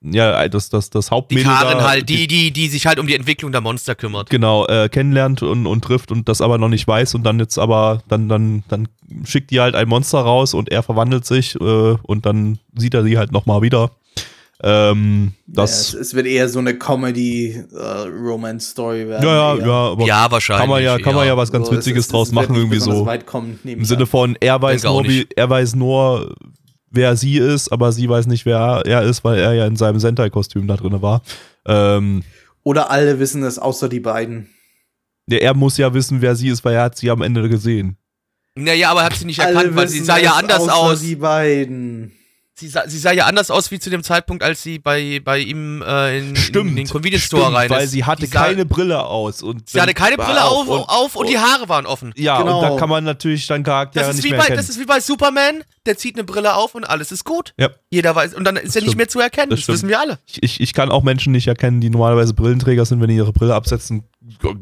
[0.00, 1.44] ja, das, das, das Hauptmädel.
[1.44, 4.30] Die Karen da, halt, die, die, die sich halt um die Entwicklung der Monster kümmert.
[4.30, 7.58] Genau, äh, kennenlernt und, und trifft und das aber noch nicht weiß und dann jetzt
[7.58, 8.86] aber, dann, dann, dann
[9.24, 13.02] schickt die halt ein Monster raus und er verwandelt sich äh, und dann sieht er
[13.02, 13.90] sie halt nochmal wieder.
[14.60, 19.24] Ähm, das ja, es, es, wird eher so eine Comedy-Romance-Story uh, werden.
[19.24, 20.62] Ja, ja, ja, aber ja, wahrscheinlich.
[20.62, 23.08] Kann man ja, kann man ja was ganz so, Witziges es, draus machen, irgendwie so.
[23.24, 26.34] Kommen, Im Sinne von, er weiß, nur, wie, er weiß nur,
[26.90, 30.00] wer sie ist, aber sie weiß nicht, wer er ist, weil er ja in seinem
[30.00, 31.22] Sentai-Kostüm da drin war.
[31.66, 32.22] Ähm,
[32.64, 34.48] Oder alle wissen es, außer die beiden.
[35.28, 37.96] Ja, er muss ja wissen, wer sie ist, weil er hat sie am Ende gesehen.
[38.54, 41.00] Naja, aber er hat sie nicht erkannt, weil sie sah ja anders aus.
[41.00, 42.12] Die beiden.
[42.58, 45.38] Sie sah, sie sah ja anders aus wie zu dem Zeitpunkt, als sie bei, bei
[45.38, 47.76] ihm äh, in, stimmt, in den Convenience Store stimmt, rein ist.
[47.76, 49.44] Weil sie hatte sah, keine Brille aus.
[49.44, 52.12] Und sie hatte keine Brille auf, und, auf und, die Haare waren offen.
[52.16, 52.58] Ja, genau.
[52.58, 54.56] und da kann man natürlich dann Charaktere das ist nicht wie mehr bei, erkennen.
[54.58, 57.54] Das ist wie bei Superman, der zieht eine Brille auf und alles ist gut.
[57.58, 57.70] Ja.
[57.90, 60.18] Jeder weiß, und dann ist er nicht mehr zu erkennen, das, das wissen wir alle.
[60.26, 63.32] Ich, ich, ich kann auch Menschen nicht erkennen, die normalerweise Brillenträger sind, wenn die ihre
[63.32, 64.02] Brille absetzen,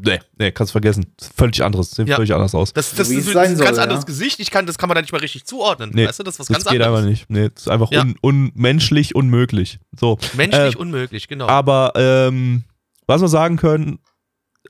[0.05, 1.13] Nee, nee, kannst vergessen.
[1.35, 1.91] Völlig anderes.
[1.91, 2.15] Sieht ja.
[2.15, 2.73] völlig anders aus.
[2.73, 4.05] Das, das, ist ein soll, ganz anderes ja.
[4.05, 4.39] Gesicht.
[4.39, 5.91] Ich kann, das kann man da nicht mal richtig zuordnen.
[5.93, 6.99] Nee, weißt du, das ist was das ganz geht anderes.
[6.99, 7.29] einfach nicht.
[7.29, 8.01] Nee, das ist einfach ja.
[8.01, 9.79] un, unmenschlich unmöglich.
[9.97, 10.17] So.
[10.35, 11.47] Menschlich äh, unmöglich, genau.
[11.47, 12.63] Aber ähm,
[13.07, 13.99] was wir sagen können,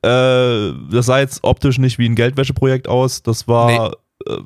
[0.03, 3.23] äh, das sah jetzt optisch nicht wie ein Geldwäscheprojekt aus.
[3.23, 3.91] Das war,
[4.27, 4.33] nee.
[4.33, 4.41] äh,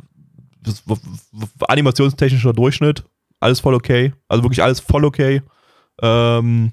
[0.62, 0.98] das war
[1.68, 3.04] animationstechnischer Durchschnitt.
[3.40, 4.14] Alles voll okay.
[4.28, 5.42] Also wirklich alles voll okay.
[6.02, 6.72] Ähm,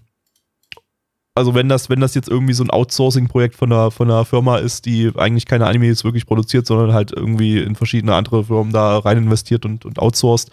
[1.39, 4.59] also wenn das, wenn das jetzt irgendwie so ein Outsourcing-Projekt von einer, von einer Firma
[4.59, 8.99] ist, die eigentlich keine Animes wirklich produziert, sondern halt irgendwie in verschiedene andere Firmen da
[8.99, 10.51] rein investiert und, und outsourced,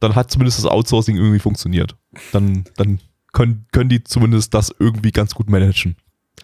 [0.00, 1.96] dann hat zumindest das Outsourcing irgendwie funktioniert.
[2.32, 3.00] Dann, dann
[3.32, 5.96] können, können die zumindest das irgendwie ganz gut managen.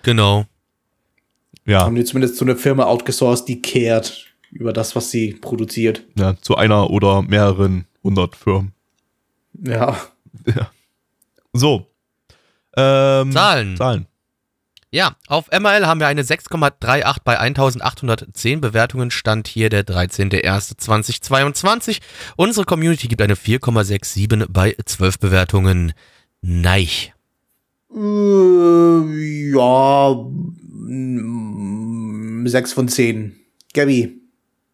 [0.03, 0.45] Genau.
[1.65, 1.83] Ja.
[1.83, 6.05] Haben die zumindest zu einer Firma outgesourced, die kehrt über das, was sie produziert.
[6.19, 8.73] Ja, zu einer oder mehreren hundert Firmen.
[9.63, 9.97] Ja.
[10.47, 10.71] Ja.
[11.53, 11.87] So.
[12.77, 13.77] Ähm, Zahlen.
[13.77, 14.07] Zahlen.
[14.91, 19.11] Ja, auf MRL haben wir eine 6,38 bei 1810 Bewertungen.
[19.11, 21.99] Stand hier der 13.01.2022.
[22.37, 25.95] Unsere Community gibt eine 4,67 bei 12 Bewertungen.
[26.43, 27.13] Neich.
[27.93, 30.15] Äh, ja,
[32.49, 33.35] 6 von 10.
[33.73, 34.21] Gabby.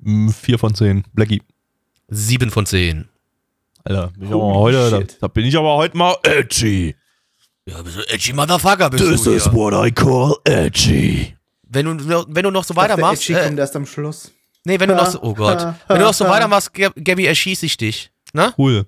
[0.04, 1.04] 4 von 10.
[1.14, 1.40] Blackie.
[2.08, 3.08] 7 von 10.
[3.84, 6.94] Alter, bin ich aber heute, da, da, bin ich aber heute mal edgy.
[7.66, 11.36] Ja, bist du edgy Motherfucker bist This du is what I call edgy.
[11.68, 13.22] Wenn du, wenn du noch so weitermachst.
[13.28, 14.32] Edgy äh, kommt erst am Schluss.
[14.64, 15.74] Nee, wenn du noch so, oh Gott.
[15.88, 18.10] wenn du noch so weitermachst, Gabby, erschieße ich dich.
[18.32, 18.52] Ne?
[18.58, 18.86] Cool.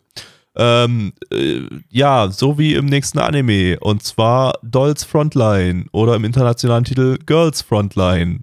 [0.55, 3.79] Ähm, äh, ja, so wie im nächsten Anime.
[3.81, 8.41] Und zwar Dolls Frontline oder im internationalen Titel Girls Frontline.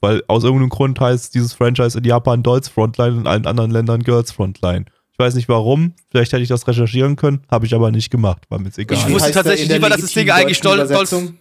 [0.00, 3.70] Weil aus irgendeinem Grund heißt dieses Franchise in Japan Dolls Frontline und in allen anderen
[3.70, 4.84] Ländern Girls Frontline.
[5.16, 5.94] Ich weiß nicht warum.
[6.10, 8.42] Vielleicht hätte ich das recherchieren können, habe ich aber nicht gemacht.
[8.50, 8.98] War mir jetzt egal.
[8.98, 10.90] Ich wusste tatsächlich nicht mal, dass das Ding eigentlich Dolls.
[10.90, 11.32] Dolls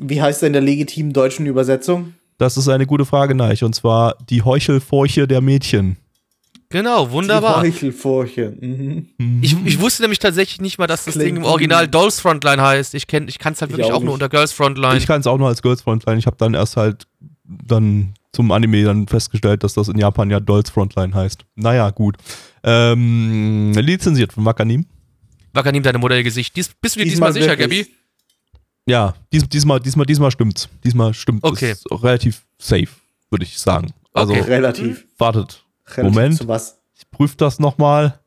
[0.00, 2.14] Wie heißt er in der legitimen deutschen Übersetzung?
[2.38, 3.62] Das ist eine gute Frage, Neich.
[3.62, 5.96] Und zwar die Heuchelfurche der Mädchen.
[6.70, 7.62] Genau, wunderbar.
[7.62, 8.56] Die Heuchelfurche.
[8.60, 9.06] Mhm.
[9.40, 12.60] Ich, ich wusste nämlich tatsächlich nicht mal, dass das Klingt Ding im Original Dolls Frontline
[12.60, 12.94] heißt.
[12.94, 14.96] Ich, ich kann es halt wirklich auch, auch nur unter Girls Frontline.
[14.96, 16.18] Ich kann es auch nur als Girls Frontline.
[16.18, 17.06] Ich habe dann erst halt
[17.44, 21.44] dann zum Anime dann festgestellt, dass das in Japan ja Dolls Frontline heißt.
[21.54, 22.16] Naja, gut.
[22.62, 24.86] Ähm, lizenziert von Wakanim.
[25.52, 26.54] Wakanim, deine Modellgesicht.
[26.56, 27.86] Dies, bist du dir diesmal, diesmal sicher, Gabi?
[28.86, 30.68] Ja, dies, diesmal, diesmal, diesmal stimmt's.
[30.84, 31.70] Diesmal stimmt okay.
[31.70, 32.88] es relativ safe,
[33.30, 33.92] würde ich sagen.
[34.12, 34.42] Also, okay.
[34.42, 35.06] relativ.
[35.18, 35.64] Wartet.
[35.96, 36.48] Relativ Moment.
[36.48, 36.80] was?
[36.96, 38.18] Ich prüfe das nochmal.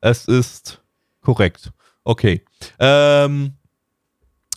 [0.00, 0.82] Es ist
[1.20, 1.72] korrekt.
[2.04, 2.42] Okay.
[2.78, 3.54] Ähm,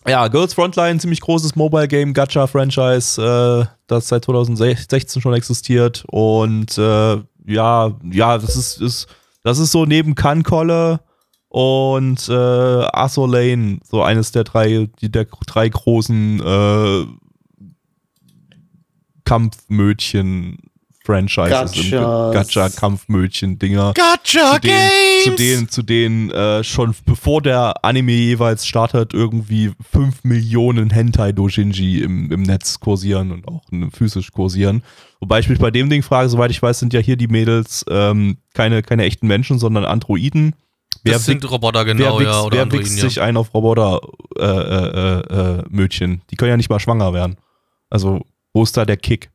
[0.07, 6.03] ja, Girls Frontline, ziemlich großes Mobile Game, Gacha-Franchise, äh, das seit 2016 schon existiert.
[6.07, 9.07] Und äh, ja, ja, das ist, ist,
[9.43, 11.01] das ist so neben Kankolle
[11.49, 17.05] und äh, Azur Lane, so eines der drei, die, der drei großen äh,
[19.23, 20.57] Kampfmödchen
[21.07, 23.93] Franchises, Gacha-Kampfmödchen-Dinger.
[23.93, 25.23] Gacha-Games!
[25.23, 32.01] Zu denen, zu denen äh, schon bevor der Anime jeweils startet, irgendwie 5 Millionen Hentai-Dojinji
[32.01, 34.83] im, im Netz kursieren und auch physisch kursieren.
[35.21, 37.85] Wobei ich mich bei dem Ding frage, soweit ich weiß, sind ja hier die Mädels
[37.89, 40.55] ähm, keine, keine echten Menschen, sondern Androiden.
[41.03, 42.41] Wer das sind Roboter, genau, wer ja.
[42.41, 43.03] Oder wer Androiden, wichst ja.
[43.07, 46.11] sich ein auf Roboter-Mödchen?
[46.11, 47.37] Äh, äh, äh, die können ja nicht mal schwanger werden.
[47.89, 49.31] Also, wo ist da der Kick?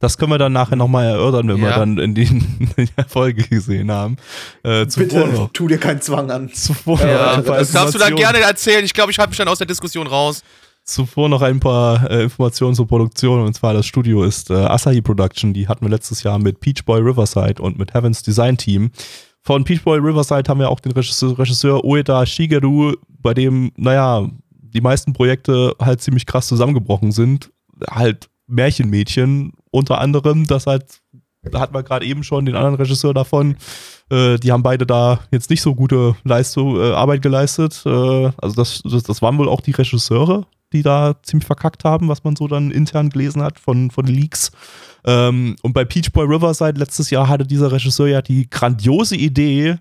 [0.00, 1.62] Das können wir dann nachher nochmal erörtern, wenn ja.
[1.64, 4.16] wir dann in der Folge gesehen haben.
[4.62, 5.50] Äh, Bitte, noch.
[5.52, 6.52] tu dir keinen Zwang an.
[6.52, 8.84] Zuvor ja, das darfst du dann gerne erzählen.
[8.84, 10.44] Ich glaube, ich halte mich dann aus der Diskussion raus.
[10.84, 13.44] Zuvor noch ein paar äh, Informationen zur Produktion.
[13.44, 15.52] Und zwar das Studio ist äh, Asahi Production.
[15.52, 18.90] Die hatten wir letztes Jahr mit Peach Boy Riverside und mit Heavens Design Team.
[19.42, 24.28] Von Peach Boy Riverside haben wir auch den Regisseur, Regisseur Ueda Shigeru, bei dem, naja,
[24.50, 27.50] die meisten Projekte halt ziemlich krass zusammengebrochen sind.
[27.90, 31.00] Halt Märchenmädchen unter anderem, das halt,
[31.42, 33.56] da hatten wir gerade eben schon den anderen Regisseur davon,
[34.10, 37.82] äh, die haben beide da jetzt nicht so gute Leistung, äh, Arbeit geleistet.
[37.84, 37.90] Äh,
[38.38, 42.24] also das, das, das waren wohl auch die Regisseure, die da ziemlich verkackt haben, was
[42.24, 44.50] man so dann intern gelesen hat von, von Leaks.
[45.04, 49.76] Ähm, und bei Peach Boy Riverside letztes Jahr hatte dieser Regisseur ja die grandiose Idee,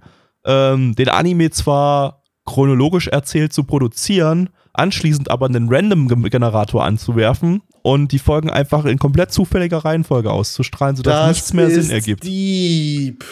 [0.45, 8.19] ähm, den Anime zwar chronologisch erzählt zu produzieren, anschließend aber einen Random-Generator anzuwerfen und die
[8.19, 12.25] Folgen einfach in komplett zufälliger Reihenfolge auszustrahlen, sodass das nichts mehr Sinn ergibt.
[12.25, 13.23] Deep.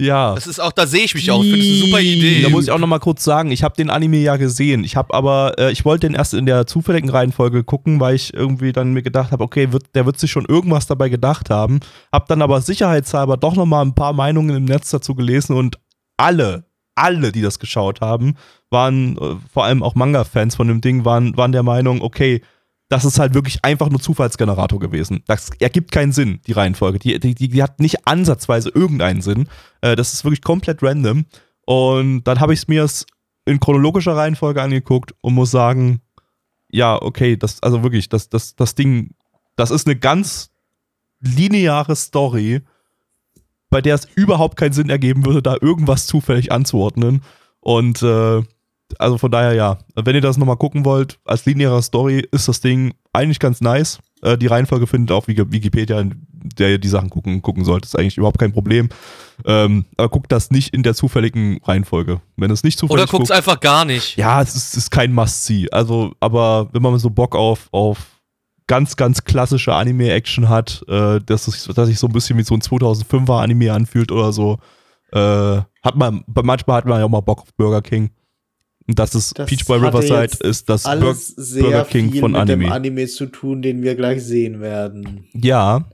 [0.00, 0.34] Ja.
[0.34, 1.44] Das ist auch, da sehe ich mich auch.
[1.44, 2.42] Ich finde es eine super Idee.
[2.42, 4.82] Da muss ich auch noch mal kurz sagen, ich habe den Anime ja gesehen.
[4.82, 8.34] Ich habe aber, äh, ich wollte den erst in der zufälligen Reihenfolge gucken, weil ich
[8.34, 11.78] irgendwie dann mir gedacht habe, okay, wird, der wird sich schon irgendwas dabei gedacht haben.
[12.10, 15.78] Hab dann aber sicherheitshalber doch noch mal ein paar Meinungen im Netz dazu gelesen und
[16.16, 16.64] alle,
[16.96, 18.34] alle, die das geschaut haben,
[18.70, 22.42] waren, äh, vor allem auch Manga-Fans von dem Ding, waren, waren der Meinung, okay,
[22.90, 25.22] das ist halt wirklich einfach nur Zufallsgenerator gewesen.
[25.28, 26.98] Das ergibt keinen Sinn, die Reihenfolge.
[26.98, 29.48] Die, die, die hat nicht ansatzweise irgendeinen Sinn.
[29.80, 31.24] Äh, das ist wirklich komplett random.
[31.64, 32.84] Und dann habe ich es mir
[33.44, 36.00] in chronologischer Reihenfolge angeguckt und muss sagen,
[36.68, 39.14] ja, okay, das, also wirklich, das, das, das Ding,
[39.54, 40.50] das ist eine ganz
[41.20, 42.62] lineare Story,
[43.70, 47.22] bei der es überhaupt keinen Sinn ergeben würde, da irgendwas zufällig anzuordnen.
[47.60, 48.42] Und äh,
[48.98, 49.78] also von daher ja.
[49.94, 53.98] Wenn ihr das nochmal gucken wollt, als linearer Story ist das Ding eigentlich ganz nice.
[54.22, 57.84] Äh, die Reihenfolge findet auf Wikipedia, in der ihr die Sachen gucken, gucken sollt.
[57.84, 58.88] Ist eigentlich überhaupt kein Problem.
[59.44, 62.20] Ähm, aber guckt das nicht in der zufälligen Reihenfolge.
[62.36, 64.16] Wenn es nicht zufällig Oder guckt es einfach gar nicht.
[64.16, 65.68] Ja, es ist, ist kein Must-See.
[65.70, 67.98] Also, aber wenn man so Bock auf, auf
[68.66, 72.54] ganz, ganz klassische Anime-Action hat, äh, dass, es, dass sich so ein bisschen wie so
[72.54, 74.58] ein 2005er Anime anfühlt oder so,
[75.12, 78.10] äh, hat man, manchmal hat man ja auch mal Bock auf Burger King.
[78.90, 81.16] Und das ist das Peach Boy Riverside ist das Bur
[81.60, 82.56] Burger King von Anime.
[82.56, 85.28] Mit dem Anime zu tun, den wir gleich sehen werden.
[85.32, 85.84] Ja,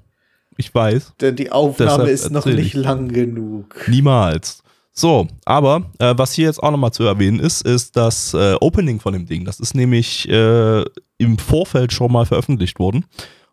[0.56, 1.12] ich weiß.
[1.20, 3.84] Denn die Aufnahme ist noch nicht lang genug.
[3.86, 4.62] Niemals.
[4.94, 8.98] So, aber äh, was hier jetzt auch nochmal zu erwähnen ist, ist das äh, Opening
[8.98, 9.44] von dem Ding.
[9.44, 10.82] Das ist nämlich äh,
[11.18, 13.04] im Vorfeld schon mal veröffentlicht worden.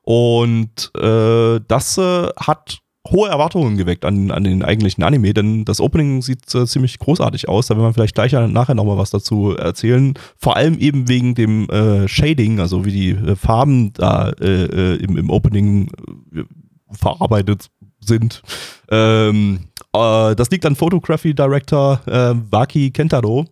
[0.03, 2.79] Und äh, das äh, hat
[3.09, 7.49] hohe Erwartungen geweckt an, an den eigentlichen Anime, denn das Opening sieht äh, ziemlich großartig
[7.49, 7.67] aus.
[7.67, 10.13] Da will man vielleicht gleich nachher nochmal was dazu erzählen.
[10.37, 14.95] Vor allem eben wegen dem äh, Shading, also wie die äh, Farben da äh, äh
[15.03, 15.89] im, im Opening
[16.33, 16.43] äh,
[16.91, 18.41] verarbeitet sind.
[18.89, 19.59] Ähm,
[19.91, 23.45] das liegt an Photography Director Waki Kentaro.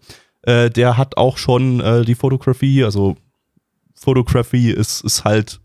[0.44, 3.16] der hat auch schon die Fotografie, also
[3.94, 5.60] Photography ist, ist halt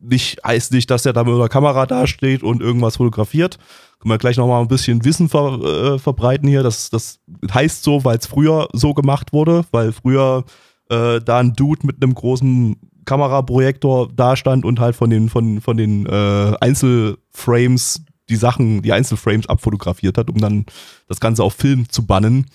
[0.00, 3.58] nicht, heißt nicht, dass er da mit einer Kamera dasteht und irgendwas fotografiert.
[3.98, 6.62] Können wir gleich nochmal ein bisschen Wissen ver, äh, verbreiten hier.
[6.62, 7.20] Das, das
[7.52, 10.44] heißt so, weil es früher so gemacht wurde, weil früher
[10.88, 15.60] äh, da ein Dude mit einem großen Kameraprojektor da stand und halt von den, von,
[15.60, 20.66] von den äh, Einzelframes die Sachen, die Einzelframes abfotografiert hat, um dann
[21.08, 22.46] das Ganze auf Film zu bannen.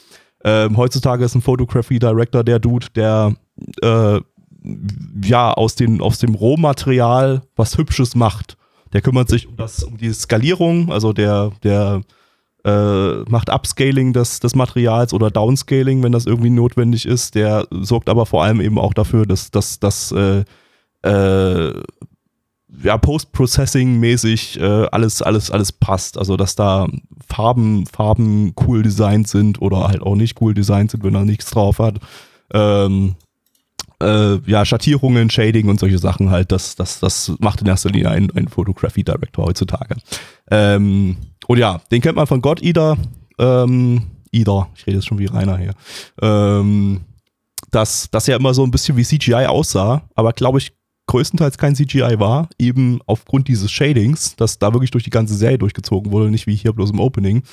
[0.43, 3.33] Ähm, heutzutage ist ein Photography Director der Dude, der
[3.81, 4.19] äh,
[5.23, 8.57] ja, aus, den, aus dem Rohmaterial was Hübsches macht.
[8.93, 12.01] Der kümmert sich um, das, um die Skalierung, also der, der
[12.63, 17.35] äh, macht Upscaling des, des Materials oder Downscaling, wenn das irgendwie notwendig ist.
[17.35, 20.43] Der sorgt aber vor allem eben auch dafür, dass das äh,
[21.03, 21.73] äh,
[22.81, 26.17] ja, Post-Processing-mäßig äh, alles, alles, alles passt.
[26.17, 26.87] Also, dass da
[27.27, 31.51] Farben, Farben cool designt sind oder halt auch nicht cool designt sind, wenn er nichts
[31.51, 31.99] drauf hat.
[32.53, 33.15] Ähm,
[34.03, 38.09] äh, ja, Schattierungen, Shading und solche Sachen halt, das, das, das macht in erster Linie
[38.09, 39.95] ein, ein Photography Director heutzutage.
[40.51, 42.97] Ähm, und ja, den kennt man von God Eater.
[43.39, 45.73] Ähm, Eater, ich rede jetzt schon wie Rainer hier.
[46.21, 47.01] Ähm,
[47.71, 50.73] dass das ja immer so ein bisschen wie CGI aussah, aber glaube ich
[51.07, 55.57] größtenteils kein CGI war, eben aufgrund dieses Shadings, das da wirklich durch die ganze Serie
[55.57, 57.43] durchgezogen wurde, nicht wie hier bloß im Opening.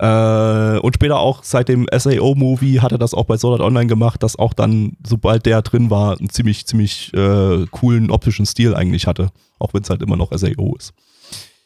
[0.00, 3.88] Äh, und später auch seit dem SAO-Movie hat er das auch bei Sword Art Online
[3.88, 8.74] gemacht, dass auch dann, sobald der drin war, einen ziemlich, ziemlich äh, coolen optischen Stil
[8.74, 9.30] eigentlich hatte.
[9.58, 10.92] Auch wenn es halt immer noch SAO ist.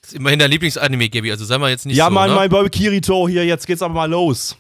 [0.01, 2.37] Das ist immerhin dein Lieblingsanime, Gabi, also sei mal jetzt nicht ja, so, Mann, ne?
[2.37, 4.57] mein Boy Kirito hier, jetzt geht's aber mal los.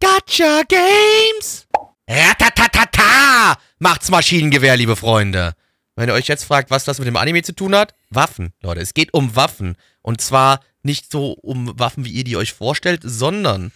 [0.00, 1.66] Gotcha Games!
[2.08, 3.58] Ratatatata!
[3.78, 5.52] Macht's Maschinengewehr, liebe Freunde.
[5.94, 8.80] Wenn ihr euch jetzt fragt, was das mit dem Anime zu tun hat, Waffen, Leute.
[8.80, 9.76] Es geht um Waffen.
[10.00, 13.72] Und zwar nicht so um Waffen, wie ihr die euch vorstellt, sondern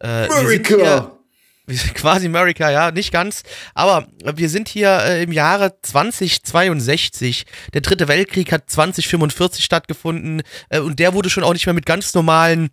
[0.00, 1.12] äh, America.
[1.66, 3.42] Wir sind quasi America, ja, nicht ganz.
[3.72, 7.46] Aber wir sind hier äh, im Jahre 2062.
[7.72, 11.86] Der dritte Weltkrieg hat 2045 stattgefunden äh, und der wurde schon auch nicht mehr mit
[11.86, 12.68] ganz normalen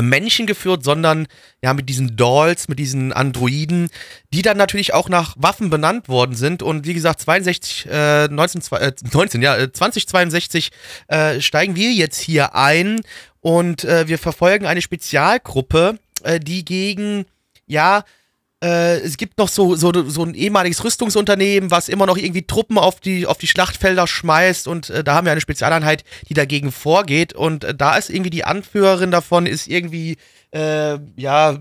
[0.00, 1.26] Menschen geführt, sondern
[1.62, 3.90] ja mit diesen Dolls, mit diesen Androiden,
[4.32, 6.62] die dann natürlich auch nach Waffen benannt worden sind.
[6.62, 10.70] Und wie gesagt, 62, äh, 19, äh, 19 ja, 2062
[11.08, 13.00] äh, steigen wir jetzt hier ein
[13.40, 17.26] und äh, wir verfolgen eine Spezialgruppe, äh, die gegen
[17.66, 18.04] ja
[18.64, 22.78] äh, es gibt noch so, so, so ein ehemaliges Rüstungsunternehmen, was immer noch irgendwie Truppen
[22.78, 26.72] auf die, auf die Schlachtfelder schmeißt und äh, da haben wir eine Spezialeinheit, die dagegen
[26.72, 30.16] vorgeht und äh, da ist irgendwie die Anführerin davon, ist irgendwie,
[30.52, 31.58] äh, ja,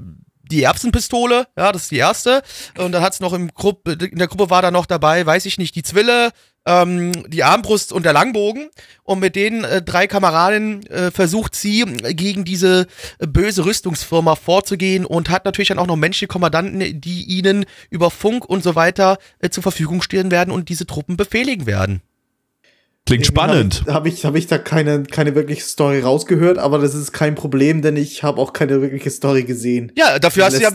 [0.49, 2.43] die Erbsenpistole, ja, das ist die erste.
[2.77, 5.45] Und dann hat es noch im Gruppe, in der Gruppe war da noch dabei, weiß
[5.45, 6.31] ich nicht, die Zwille,
[6.65, 8.69] ähm, die Armbrust und der Langbogen.
[9.03, 12.87] Und mit den äh, drei Kameradinnen äh, versucht sie gegen diese
[13.19, 18.11] äh, böse Rüstungsfirma vorzugehen und hat natürlich dann auch noch menschliche Kommandanten, die ihnen über
[18.11, 22.01] Funk und so weiter äh, zur Verfügung stehen werden und diese Truppen befehligen werden.
[23.05, 23.83] Klingt spannend.
[23.87, 27.81] Habe ich, hab ich da keine, keine wirkliche Story rausgehört, aber das ist kein Problem,
[27.81, 29.91] denn ich habe auch keine wirkliche Story gesehen.
[29.97, 30.71] Ja, dafür hast du ja.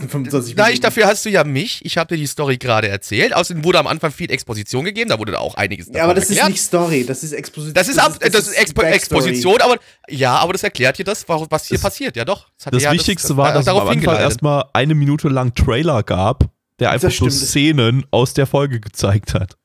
[0.57, 1.83] Nein, dafür hast du ja mich.
[1.87, 3.35] Ich habe dir die Story gerade erzählt.
[3.35, 6.25] Außerdem wurde am Anfang viel Exposition gegeben, da wurde da auch einiges Ja, aber das
[6.25, 6.49] erklärt.
[6.49, 7.73] ist nicht Story, das ist Exposition.
[7.73, 9.79] Das ist, das ist, das ist Expo Exposition, aber
[10.11, 12.15] ja, aber das erklärt dir das, was hier das, passiert.
[12.17, 12.49] Ja, doch.
[12.63, 16.45] Das, das ja, Wichtigste war, dass es am Anfang erstmal eine Minute lang Trailer gab,
[16.79, 19.58] der einfach so Szenen aus der Folge gezeigt hat.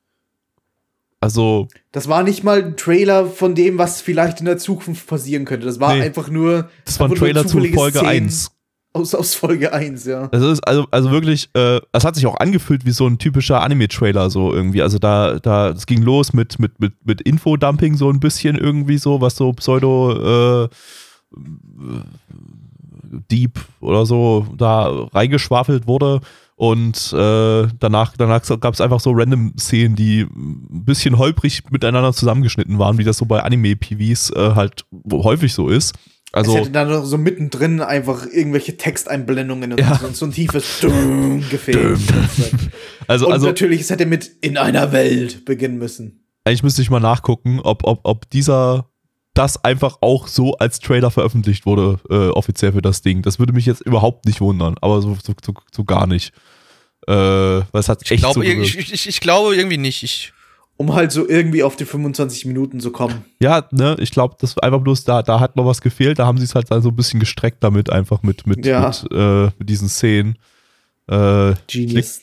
[1.24, 1.68] Also.
[1.90, 5.64] Das war nicht mal ein Trailer von dem, was vielleicht in der Zukunft passieren könnte.
[5.64, 6.68] Das war nee, einfach nur.
[6.84, 8.26] Das war ein Trailer zu Folge Szenen.
[8.26, 8.50] 1.
[8.92, 10.28] Aus, aus Folge 1, ja.
[10.28, 13.60] Das ist also, also wirklich, äh, es hat sich auch angefühlt wie so ein typischer
[13.60, 14.82] Anime-Trailer, so irgendwie.
[14.82, 18.98] Also da, da, es ging los mit, mit, mit, mit Infodumping so ein bisschen irgendwie
[18.98, 20.68] so, was so Pseudo, äh,
[23.30, 26.20] Deep oder so da reingeschwafelt wurde.
[26.56, 32.12] Und äh, danach, danach gab es einfach so random Szenen, die ein bisschen holprig miteinander
[32.12, 35.94] zusammengeschnitten waren, wie das so bei Anime-PVs äh, halt häufig so ist.
[36.32, 40.00] Also, es hätte dann so mittendrin einfach irgendwelche Texteinblendungen und ja.
[40.12, 42.00] so ein tiefes Düm gefehlt.
[43.06, 46.24] Also, und also, natürlich, es hätte mit in einer Welt beginnen müssen.
[46.44, 48.90] Eigentlich müsste ich mal nachgucken, ob, ob, ob dieser
[49.34, 53.22] das einfach auch so als Trailer veröffentlicht wurde, äh, offiziell für das Ding.
[53.22, 56.32] Das würde mich jetzt überhaupt nicht wundern, aber so, so, so, so gar nicht.
[57.06, 60.02] Äh, weil es hat echt ich glaube, so ich, ich, ich, glaube irgendwie nicht.
[60.02, 60.32] Ich
[60.76, 63.24] um halt so irgendwie auf die 25 Minuten zu kommen.
[63.40, 66.26] Ja, ne, ich glaube, das war einfach bloß da, da hat noch was gefehlt, da
[66.26, 68.88] haben sie es halt dann so ein bisschen gestreckt damit, einfach mit, mit, ja.
[68.88, 70.36] mit, äh, mit diesen Szenen.
[71.06, 72.22] Äh, Genius.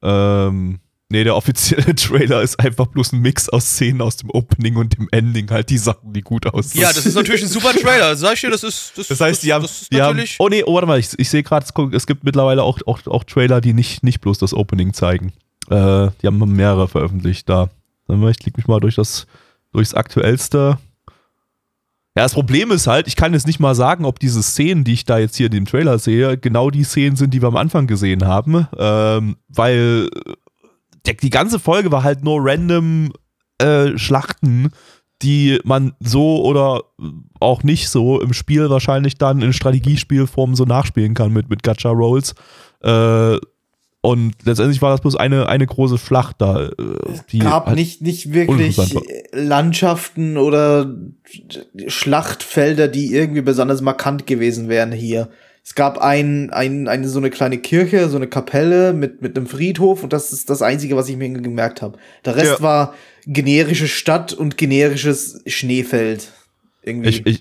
[0.00, 0.80] Ähm,
[1.12, 4.96] Nee, der offizielle Trailer ist einfach bloß ein Mix aus Szenen aus dem Opening und
[4.96, 6.80] dem Ending, halt die Sachen, die gut aussehen.
[6.80, 8.16] Ja, das ist natürlich ein super Trailer.
[8.16, 8.92] Sag ich dir, das ist.
[8.96, 9.66] Das, das heißt, die haben.
[9.92, 12.78] Die haben oh nee, oh, warte mal, ich, ich sehe gerade, es gibt mittlerweile auch,
[12.86, 15.34] auch, auch Trailer, die nicht, nicht bloß das Opening zeigen.
[15.68, 17.68] Äh, die haben mehrere veröffentlicht da.
[18.08, 19.26] Ich klicke mich mal durch das,
[19.72, 20.78] durchs aktuellste.
[22.16, 24.94] Ja, das Problem ist halt, ich kann jetzt nicht mal sagen, ob diese Szenen, die
[24.94, 27.56] ich da jetzt hier in dem Trailer sehe, genau die Szenen sind, die wir am
[27.56, 30.08] Anfang gesehen haben, ähm, weil
[31.06, 33.12] die ganze Folge war halt nur random
[33.58, 34.70] äh, Schlachten,
[35.22, 36.82] die man so oder
[37.40, 41.90] auch nicht so im Spiel wahrscheinlich dann in Strategiespielform so nachspielen kann mit, mit Gacha
[41.90, 42.34] Rolls.
[42.82, 43.38] Äh,
[44.04, 46.66] und letztendlich war das bloß eine, eine große Schlacht da.
[46.66, 46.72] Äh,
[47.30, 48.76] die es gab halt nicht, nicht wirklich
[49.32, 50.92] Landschaften oder
[51.86, 55.28] Schlachtfelder, die irgendwie besonders markant gewesen wären hier.
[55.64, 59.46] Es gab ein, ein, eine so eine kleine Kirche, so eine Kapelle mit, mit einem
[59.46, 61.98] Friedhof und das ist das Einzige, was ich mir gemerkt habe.
[62.24, 62.62] Der Rest ja.
[62.62, 62.94] war
[63.26, 66.32] generische Stadt und generisches Schneefeld.
[66.82, 67.10] Irgendwie.
[67.10, 67.40] Ich, ich,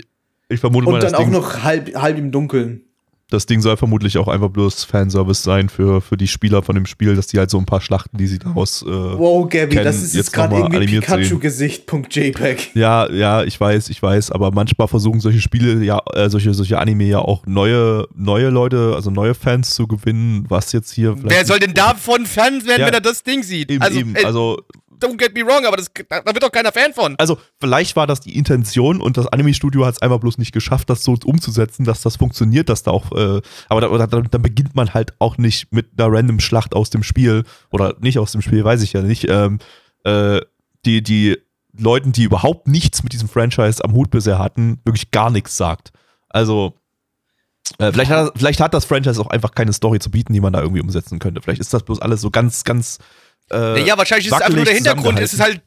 [0.50, 2.84] ich vermute und mal, dann auch noch halb, halb im Dunkeln
[3.32, 6.86] das Ding soll vermutlich auch einfach bloß Fanservice sein für, für die Spieler von dem
[6.86, 8.82] Spiel, dass die halt so ein paar Schlachten, die sie daraus.
[8.84, 12.76] Äh, wow, Gabby, kennen, das ist jetzt gerade irgendwie Pikachu-Gesicht.jpg.
[12.76, 16.78] Ja, ja, ich weiß, ich weiß, aber manchmal versuchen solche Spiele ja, äh, solche, solche
[16.78, 21.16] Anime ja auch neue, neue Leute, also neue Fans zu gewinnen, was jetzt hier.
[21.24, 23.72] Wer soll denn davon Fans werden, ja, wenn er das Ding sieht?
[23.72, 24.58] Eben, also, eben, also
[25.02, 27.16] don't get me wrong, aber das, da, wird doch keiner Fan von.
[27.18, 30.90] Also, vielleicht war das die Intention und das Anime-Studio hat es einfach bloß nicht geschafft,
[30.90, 34.76] das so umzusetzen, dass das funktioniert, dass da auch, äh, aber da, da, dann beginnt
[34.76, 38.42] man halt auch nicht mit einer random Schlacht aus dem Spiel oder nicht aus dem
[38.42, 39.60] Spiel, weiß ich ja nicht, ähm,
[40.04, 40.42] äh,
[40.86, 41.38] die, die
[41.78, 45.92] Leuten, die überhaupt nichts mit diesem Franchise am Hut bisher hatten, wirklich gar nichts sagt.
[46.30, 46.76] Also,
[47.78, 50.54] äh, vielleicht, hat, vielleicht hat das Franchise auch einfach keine Story zu bieten, die man
[50.54, 51.42] da irgendwie umsetzen könnte.
[51.42, 53.00] Vielleicht ist das bloß alles so ganz, ganz
[53.52, 55.20] äh, ja, wahrscheinlich ist es einfach nur der Hintergrund.
[55.20, 55.62] Es ist halt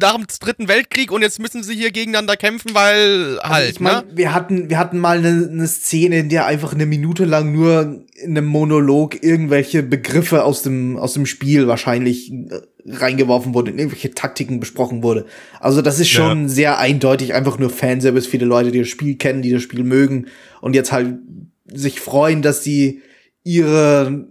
[0.00, 3.70] nach dem Dritten Weltkrieg und jetzt müssen sie hier gegeneinander kämpfen, weil also halt.
[3.70, 4.04] ich meine, ne?
[4.14, 8.04] wir hatten, wir hatten mal eine, eine Szene, in der einfach eine Minute lang nur
[8.14, 13.78] in einem Monolog irgendwelche Begriffe aus dem, aus dem Spiel wahrscheinlich äh, reingeworfen wurde, in
[13.78, 15.26] irgendwelche Taktiken besprochen wurde.
[15.60, 16.48] Also das ist schon ja.
[16.48, 20.26] sehr eindeutig einfach nur Fanservice, viele Leute, die das Spiel kennen, die das Spiel mögen
[20.60, 21.18] und jetzt halt
[21.70, 23.02] sich freuen, dass sie
[23.44, 24.28] ihre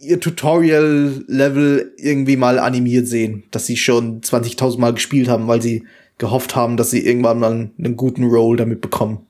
[0.00, 5.84] ihr Tutorial-Level irgendwie mal animiert sehen, dass sie schon 20.000 Mal gespielt haben, weil sie
[6.18, 9.26] gehofft haben, dass sie irgendwann mal einen guten Roll damit bekommen.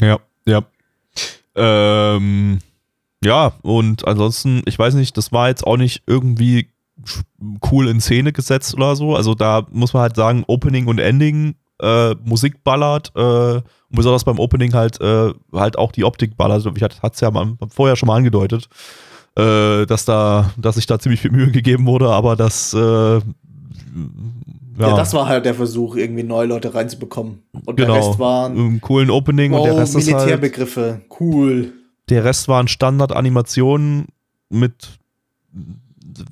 [0.00, 0.64] Ja, ja.
[1.54, 2.58] Ähm,
[3.24, 6.68] ja, und ansonsten, ich weiß nicht, das war jetzt auch nicht irgendwie
[7.70, 9.14] cool in Szene gesetzt oder so.
[9.14, 14.24] Also da muss man halt sagen, Opening und Ending, äh, Musik ballert, äh, und besonders
[14.24, 16.66] beim Opening halt, äh, halt auch die Optik ballert.
[16.76, 18.68] Ich hatte es ja mal, vorher schon mal angedeutet
[19.36, 23.20] äh, dass da, dass sich da ziemlich viel Mühe gegeben wurde, aber das äh, ja.
[24.78, 24.96] ja.
[24.96, 27.42] das war halt der Versuch, irgendwie neue Leute reinzubekommen.
[27.64, 27.94] Und genau.
[27.94, 31.72] der Rest waren einen coolen Opening wow, und der Rest ist halt Militärbegriffe, cool.
[32.08, 34.06] Der Rest waren Standard-Animationen
[34.50, 34.98] mit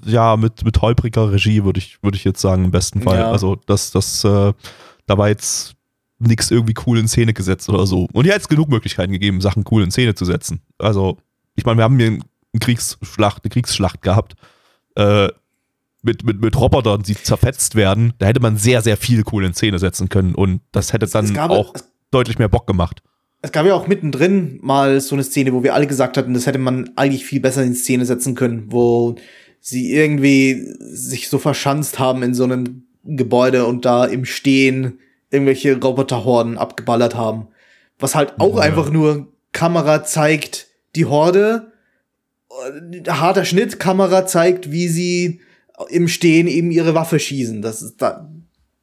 [0.05, 3.19] ja, mit, mit holpriger Regie, würde ich, würde ich jetzt sagen, im besten Fall.
[3.19, 3.31] Ja.
[3.31, 4.53] Also, das, das, äh,
[5.07, 5.75] da war jetzt
[6.19, 8.07] nichts irgendwie cool in Szene gesetzt oder so.
[8.13, 10.61] Und hier hat es genug Möglichkeiten gegeben, Sachen cool in Szene zu setzen.
[10.79, 11.17] Also,
[11.57, 12.19] ich meine, wir haben hier
[12.53, 14.35] eine Kriegsschlacht, eine Kriegsschlacht gehabt.
[14.97, 15.29] Äh,
[16.03, 19.53] mit, mit, mit Robotern, die zerfetzt werden, da hätte man sehr, sehr viel cool in
[19.53, 21.75] Szene setzen können und das hätte dann gab, auch
[22.11, 23.03] deutlich mehr Bock gemacht.
[23.43, 26.47] Es gab ja auch mittendrin mal so eine Szene, wo wir alle gesagt hatten, das
[26.47, 29.17] hätte man eigentlich viel besser in Szene setzen können, wo
[29.61, 34.99] sie irgendwie sich so verschanzt haben in so einem Gebäude und da im Stehen
[35.31, 37.49] irgendwelche Roboterhorden abgeballert haben.
[37.99, 38.63] Was halt auch ja.
[38.63, 41.70] einfach nur Kamera zeigt die Horde,
[43.09, 45.41] harter Schnitt, Kamera zeigt, wie sie
[45.89, 47.63] im Stehen eben ihre Waffe schießen.
[47.63, 48.29] Das ist da,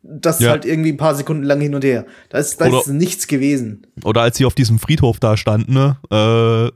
[0.02, 0.52] das ja.
[0.52, 2.06] halt irgendwie ein paar Sekunden lang hin und her.
[2.30, 3.86] Da ist, da ist nichts gewesen.
[4.04, 6.72] Oder als sie auf diesem Friedhof da standen, ne, äh,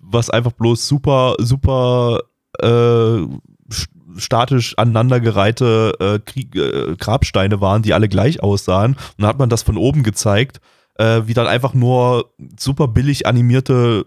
[0.00, 2.20] was einfach bloß super, super
[2.60, 3.18] äh,
[4.16, 8.92] statisch aneinandergereihte äh, Krieg, äh, Grabsteine waren, die alle gleich aussahen.
[8.92, 10.60] Und dann hat man das von oben gezeigt,
[10.98, 14.06] äh, wie dann einfach nur super billig animierte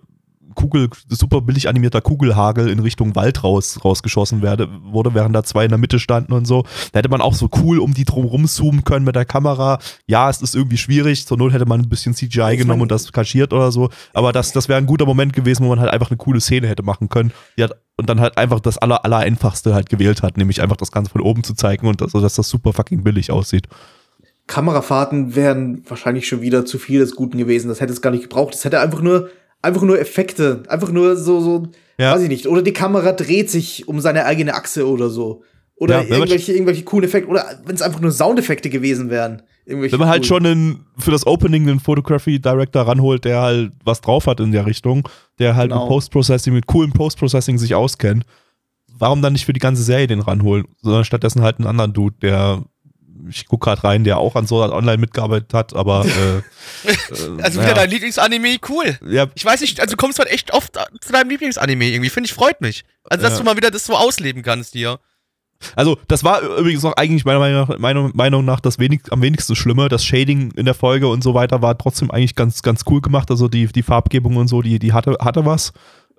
[0.55, 5.65] Kugel, super billig animierter Kugelhagel in Richtung Wald raus, rausgeschossen werde, wurde, während da zwei
[5.65, 6.63] in der Mitte standen und so.
[6.91, 9.79] Da hätte man auch so cool um die drum rumzoomen können mit der Kamera.
[10.07, 11.25] Ja, es ist irgendwie schwierig.
[11.25, 13.89] Zur Not hätte man ein bisschen CGI genommen und das kaschiert oder so.
[14.13, 16.67] Aber das, das wäre ein guter Moment gewesen, wo man halt einfach eine coole Szene
[16.67, 17.31] hätte machen können.
[17.59, 20.91] Hat, und dann halt einfach das aller, aller einfachste halt gewählt hat, nämlich einfach das
[20.91, 23.67] Ganze von oben zu zeigen und so, dass das super fucking billig aussieht.
[24.47, 27.69] Kamerafahrten wären wahrscheinlich schon wieder zu viel des Guten gewesen.
[27.69, 28.53] Das hätte es gar nicht gebraucht.
[28.53, 29.29] Das hätte einfach nur
[29.61, 32.13] einfach nur Effekte, einfach nur so, so, ja.
[32.13, 32.47] weiß ich nicht.
[32.47, 35.43] Oder die Kamera dreht sich um seine eigene Achse oder so.
[35.75, 37.29] Oder ja, irgendwelche, irgendwelche coolen Effekte.
[37.29, 39.41] Oder wenn es einfach nur Soundeffekte gewesen wären.
[39.65, 44.01] Wenn man halt schon einen, für das Opening einen Photography Director ranholt, der halt was
[44.01, 45.07] drauf hat in der Richtung,
[45.39, 45.83] der halt genau.
[45.83, 48.25] mit Post-Processing, mit coolem Post-Processing sich auskennt,
[48.87, 52.15] warum dann nicht für die ganze Serie den ranholen, sondern stattdessen halt einen anderen Dude,
[52.21, 52.63] der
[53.29, 57.61] ich gucke gerade rein, der auch an so Online mitgearbeitet hat, aber äh, äh, also
[57.61, 58.97] wieder dein Lieblingsanime, cool.
[59.05, 59.27] Ja.
[59.35, 62.33] Ich weiß nicht, also du kommst halt echt oft zu deinem Lieblingsanime irgendwie, finde ich,
[62.33, 62.83] freut mich.
[63.09, 63.39] Also dass ja.
[63.39, 64.99] du mal wieder das so ausleben kannst hier.
[65.75, 69.21] Also, das war übrigens auch eigentlich meiner Meinung nach, meiner Meinung nach das wenig, am
[69.21, 69.89] wenigsten Schlimme.
[69.89, 73.29] Das Shading in der Folge und so weiter war trotzdem eigentlich ganz, ganz cool gemacht.
[73.29, 75.71] Also die, die Farbgebung und so, die, die hatte, hatte was.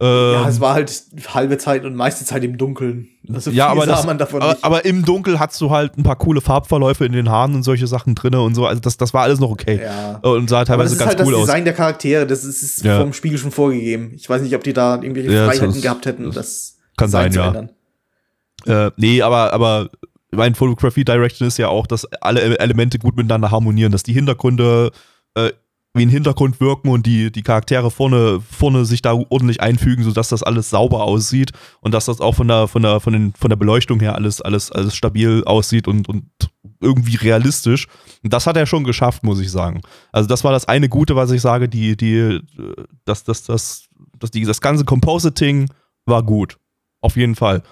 [0.02, 3.06] Ähm, ja, es war halt halbe Zeit und meiste Zeit im Dunkeln.
[3.32, 7.04] Also ja, aber, das, aber, aber, im Dunkel hast du halt ein paar coole Farbverläufe
[7.04, 8.66] in den Haaren und solche Sachen drin und so.
[8.66, 9.80] Also das, das war alles noch okay.
[9.80, 10.18] Ja.
[10.28, 11.18] Und sah teilweise ganz cool aus.
[11.18, 11.64] Das ist halt das Design aus.
[11.64, 12.98] der Charaktere, das ist, ist ja.
[12.98, 14.10] vom Spiel schon vorgegeben.
[14.16, 17.32] Ich weiß nicht, ob die da irgendwelche ja, Freiheiten das, gehabt hätten, das kann sein,
[17.32, 17.68] ja.
[18.66, 19.88] Äh, nee, aber, aber
[20.32, 24.90] mein Photography Direction ist ja auch, dass alle Elemente gut miteinander harmonieren, dass die Hintergründe
[25.36, 25.50] äh,
[25.94, 30.30] wie ein Hintergrund wirken und die, die Charaktere vorne, vorne sich da ordentlich einfügen, sodass
[30.30, 33.50] das alles sauber aussieht und dass das auch von der, von der, von den, von
[33.50, 36.24] der Beleuchtung her alles, alles, alles stabil aussieht und, und
[36.80, 37.88] irgendwie realistisch.
[38.22, 39.82] Und das hat er schon geschafft, muss ich sagen.
[40.12, 42.40] Also das war das eine Gute, was ich sage, die, die,
[43.04, 43.88] das, das, das,
[44.18, 45.68] das, die, das ganze Compositing
[46.06, 46.58] war gut.
[47.02, 47.62] Auf jeden Fall.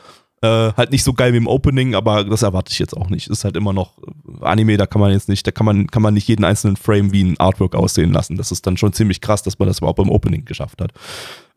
[0.42, 3.28] Äh, halt nicht so geil wie im Opening, aber das erwarte ich jetzt auch nicht.
[3.28, 6.00] Ist halt immer noch äh, Anime, da kann man jetzt nicht, da kann man, kann
[6.00, 8.36] man nicht jeden einzelnen Frame wie ein Artwork aussehen lassen.
[8.36, 10.92] Das ist dann schon ziemlich krass, dass man das überhaupt beim Opening geschafft hat.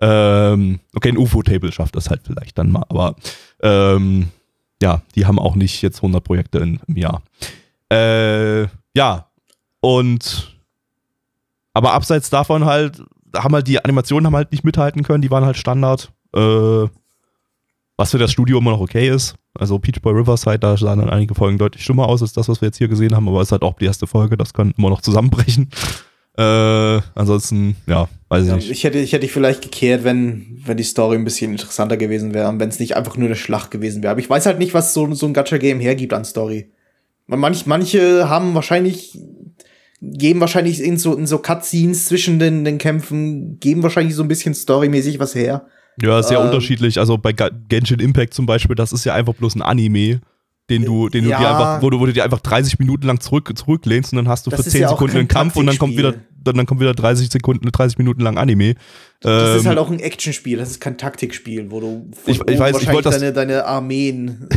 [0.01, 3.15] Ähm, okay, ein UFO-Table schafft das halt vielleicht dann mal, aber
[3.61, 4.29] ähm,
[4.81, 7.21] ja, die haben auch nicht jetzt 100 Projekte in, im Jahr.
[7.89, 8.63] Äh,
[8.95, 9.27] ja,
[9.79, 10.57] und
[11.73, 13.01] aber abseits davon halt,
[13.33, 16.11] haben halt die Animationen haben halt nicht mithalten können, die waren halt Standard.
[16.35, 16.87] Äh,
[17.97, 19.35] was für das Studio immer noch okay ist.
[19.53, 22.61] Also Peach Boy Riverside, da sahen dann einige Folgen deutlich schlimmer aus als das, was
[22.61, 24.73] wir jetzt hier gesehen haben, aber es ist halt auch die erste Folge, das kann
[24.77, 25.69] immer noch zusammenbrechen.
[26.35, 28.71] Äh, ansonsten, ja, weiß ich ja, nicht.
[28.71, 32.49] Ich hätte, ich hätte vielleicht gekehrt, wenn, wenn die Story ein bisschen interessanter gewesen wäre
[32.49, 34.11] und wenn es nicht einfach nur eine Schlacht gewesen wäre.
[34.11, 36.71] Aber ich weiß halt nicht, was so, so ein Gacha-Game hergibt an Story.
[37.27, 39.15] Manch, manche haben wahrscheinlich,
[40.01, 44.27] geben wahrscheinlich in so, in so Cutscenes zwischen den, den Kämpfen, geben wahrscheinlich so ein
[44.27, 45.67] bisschen storymäßig was her.
[46.01, 46.99] Ja, sehr ähm, unterschiedlich.
[46.99, 50.21] Also bei Genshin Impact zum Beispiel, das ist ja einfach bloß ein Anime,
[50.69, 53.05] den du, den ja, du dir einfach, wo du, wo du dir einfach 30 Minuten
[53.05, 55.77] lang zurück, zurücklehnst und dann hast du für 10 ja Sekunden einen Kampf und dann
[55.77, 58.75] kommt wieder, dann, dann kommt wieder 30 Sekunden, 30 Minuten lang Anime.
[59.19, 62.59] Das ähm, ist halt auch ein Actionspiel, das ist kein Taktikspiel, wo du ich, ich
[62.59, 64.47] weiß, ich deine, deine Armeen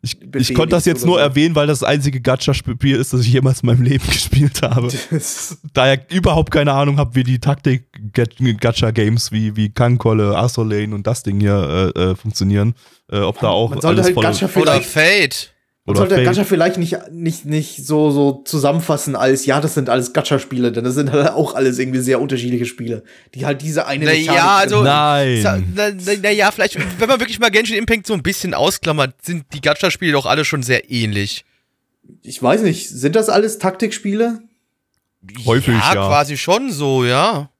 [0.00, 1.20] Ich, ich konnte das jetzt nur so.
[1.20, 4.88] erwähnen, weil das, das einzige Gacha-Spiel ist, das ich jemals in meinem Leben gespielt habe.
[5.72, 11.24] da ich überhaupt keine Ahnung habe, wie die Taktik-Gacha-Games wie, wie Kankolle, Arsolane und das
[11.24, 12.74] Ding hier äh, äh, funktionieren.
[13.10, 15.52] Äh, ob da auch alles halt voll Oder Fate.
[15.88, 16.24] Man sollte Fate.
[16.26, 20.84] Gacha vielleicht nicht, nicht, nicht so, so zusammenfassen als, ja, das sind alles Gacha-Spiele, denn
[20.84, 24.56] das sind halt auch alles irgendwie sehr unterschiedliche Spiele, die halt diese eine na ja,
[24.58, 25.42] also, Nein.
[25.74, 29.14] Na, na, na, ja, vielleicht, wenn man wirklich mal Genshin Impact so ein bisschen ausklammert,
[29.22, 31.46] sind die Gacha-Spiele doch alle schon sehr ähnlich.
[32.22, 34.40] Ich weiß nicht, sind das alles Taktikspiele?
[35.46, 35.94] Häufig, ja.
[35.94, 36.06] ja.
[36.06, 37.50] quasi schon so, ja.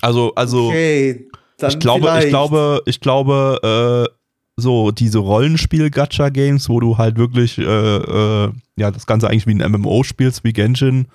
[0.00, 1.28] Also, also, okay,
[1.68, 2.24] ich glaube, vielleicht.
[2.24, 4.21] ich glaube, ich glaube, äh,
[4.62, 9.72] so diese Rollenspiel-Gacha-Games, wo du halt wirklich äh, äh, ja das Ganze eigentlich wie ein
[9.72, 11.08] MMO spielst, wie Genshin,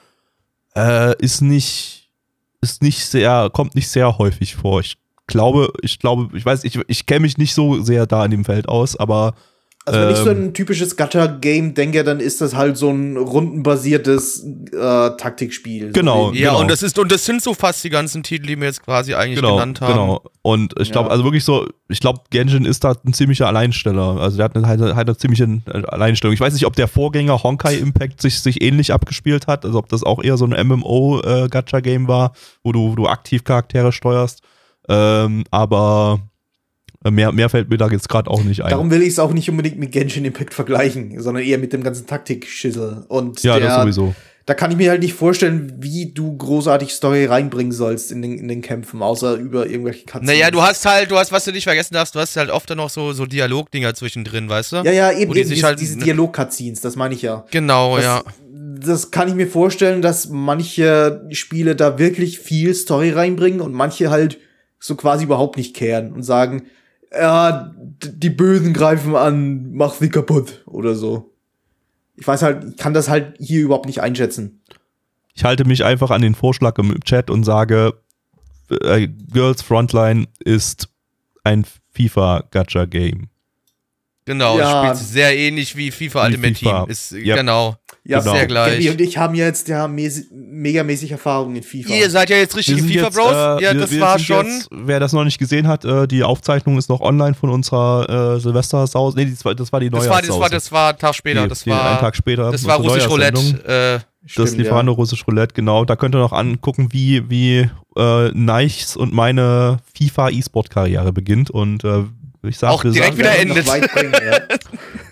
[0.76, 2.12] äh, ist nicht,
[2.62, 4.82] ist nicht sehr, kommt nicht sehr häufig vor.
[4.82, 8.32] Ich glaube, ich glaube, ich weiß, ich, ich kenne mich nicht so sehr da in
[8.32, 9.34] dem Feld aus, aber
[9.88, 12.90] Also wenn ähm, ich so ähm, ein typisches Gacha-Game denke, dann ist das halt so
[12.90, 14.78] ein rundenbasiertes äh,
[15.18, 15.94] Taktikspiel.
[15.94, 16.28] Genau.
[16.28, 16.62] So ja, genau.
[16.62, 19.16] und das ist und das sind so fast die ganzen Titel, die wir jetzt quasi
[19.16, 19.94] eigentlich genau, genannt haben.
[19.94, 20.24] Genau.
[20.42, 21.12] Und ich glaube, ja.
[21.12, 24.20] also wirklich so, ich glaube, Genshin ist da ein ziemlicher Alleinsteller.
[24.20, 26.34] Also der hat eine, halt, halt eine ziemliche Alleinstellung.
[26.34, 29.88] Ich weiß nicht, ob der Vorgänger Honkai Impact sich, sich ähnlich abgespielt hat, also ob
[29.88, 34.42] das auch eher so ein MMO-Gacha-Game äh, war, wo du, wo du aktiv Charaktere steuerst.
[34.90, 36.37] Ähm, aber äh,
[37.12, 38.70] mehr, mehr fällt mir da jetzt gerade auch nicht ein.
[38.70, 41.84] Darum will ich es auch nicht unbedingt mit Genshin Impact vergleichen, sondern eher mit dem
[41.84, 43.06] ganzen Taktik-Schissel.
[43.08, 44.16] Und ja, der, das sowieso.
[44.48, 48.38] Da kann ich mir halt nicht vorstellen, wie du großartig Story reinbringen sollst in den,
[48.38, 50.26] in den Kämpfen, außer über irgendwelche Cutscenes.
[50.26, 52.70] Naja, du hast halt, du hast, was du nicht vergessen darfst, du hast halt oft
[52.70, 54.76] dann noch so, so Dialogdinger zwischendrin, weißt du?
[54.78, 57.44] Ja, ja, eben, die eben diese, halt, diese Dialog-Cutscenes, das meine ich ja.
[57.52, 58.24] Genau, das, ja.
[58.80, 64.10] Das kann ich mir vorstellen, dass manche Spiele da wirklich viel Story reinbringen und manche
[64.10, 64.38] halt
[64.80, 66.68] so quasi überhaupt nicht kehren und sagen,
[67.20, 71.34] ja, die Bösen greifen an, mach sie kaputt oder so.
[72.16, 74.62] Ich weiß halt, ich kann das halt hier überhaupt nicht einschätzen.
[75.34, 77.94] Ich halte mich einfach an den Vorschlag im Chat und sage,
[78.70, 80.90] äh, Girls Frontline ist
[81.44, 83.28] ein FIFA-Gacha-Game.
[84.26, 84.82] Genau, ja.
[84.82, 86.80] spielt sehr ähnlich wie FIFA wie Ultimate FIFA.
[86.82, 86.90] Team.
[86.90, 87.38] Ist, yep.
[87.38, 87.78] Genau.
[88.08, 88.32] Ja, genau.
[88.34, 88.74] sehr gleich.
[88.74, 91.94] Gabby und ich haben jetzt ja megamäßig Erfahrung in FIFA.
[91.94, 93.32] Ihr seid ja jetzt richtige FIFA-Bros.
[93.32, 94.46] Äh, ja, wir, das wir war schon.
[94.46, 98.36] Jetzt, wer das noch nicht gesehen hat, äh, die Aufzeichnung ist noch online von unserer
[98.36, 99.18] äh, Silvester-Sause.
[99.18, 101.16] Nee, das war, das war die neue das war, das war, das war ein Tag
[101.16, 101.44] später.
[101.44, 102.50] Die, das die war, einen Tag später.
[102.50, 104.00] Das war russisch Roulette.
[104.00, 104.96] Äh, Stimmt, das Lieferando ja.
[104.96, 105.84] russisch Roulette, genau.
[105.84, 112.04] Da könnt ihr noch angucken, wie, wie äh, Neichs und meine FIFA-E-Sport-Karriere beginnt und äh,
[112.44, 113.66] ich sag, auch direkt sagen, wieder endet.
[113.66, 114.40] Bringen, ja.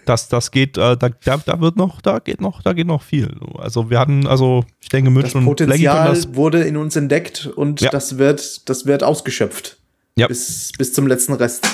[0.05, 3.35] Das, das geht, äh, da, da wird noch, da geht noch, da geht noch viel.
[3.57, 7.47] Also wir hatten, also ich denke, Mitch das und Potenzial das wurde in uns entdeckt
[7.55, 7.89] und ja.
[7.89, 9.77] das wird, das wird ausgeschöpft.
[10.15, 10.27] Ja.
[10.27, 11.67] Bis, bis zum letzten Rest.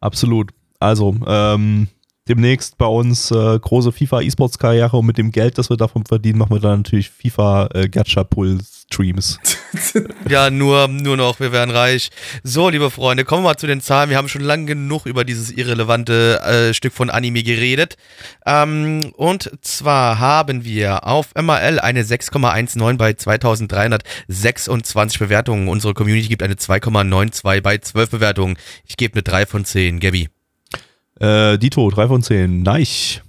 [0.00, 0.50] Absolut.
[0.78, 1.88] Also, ähm,
[2.28, 6.04] demnächst bei uns äh, große FIFA E-Sports Karriere und mit dem Geld, das wir davon
[6.04, 8.58] verdienen, machen wir dann natürlich FIFA äh, Gacha Pull
[8.96, 9.38] Streams.
[10.28, 12.10] ja, nur nur noch, wir werden reich.
[12.42, 14.10] So, liebe Freunde, kommen wir mal zu den Zahlen.
[14.10, 17.96] Wir haben schon lange genug über dieses irrelevante äh, Stück von Anime geredet.
[18.46, 25.68] Ähm, und zwar haben wir auf MRL eine 6,19 bei 2326 Bewertungen.
[25.68, 28.56] Unsere Community gibt eine 2,92 bei 12 Bewertungen.
[28.86, 30.00] Ich gebe eine 3 von 10.
[30.00, 30.30] Gabby.
[31.20, 32.62] Äh, Dito, 3 von 10.
[32.62, 32.80] Nein.
[32.82, 33.22] Ich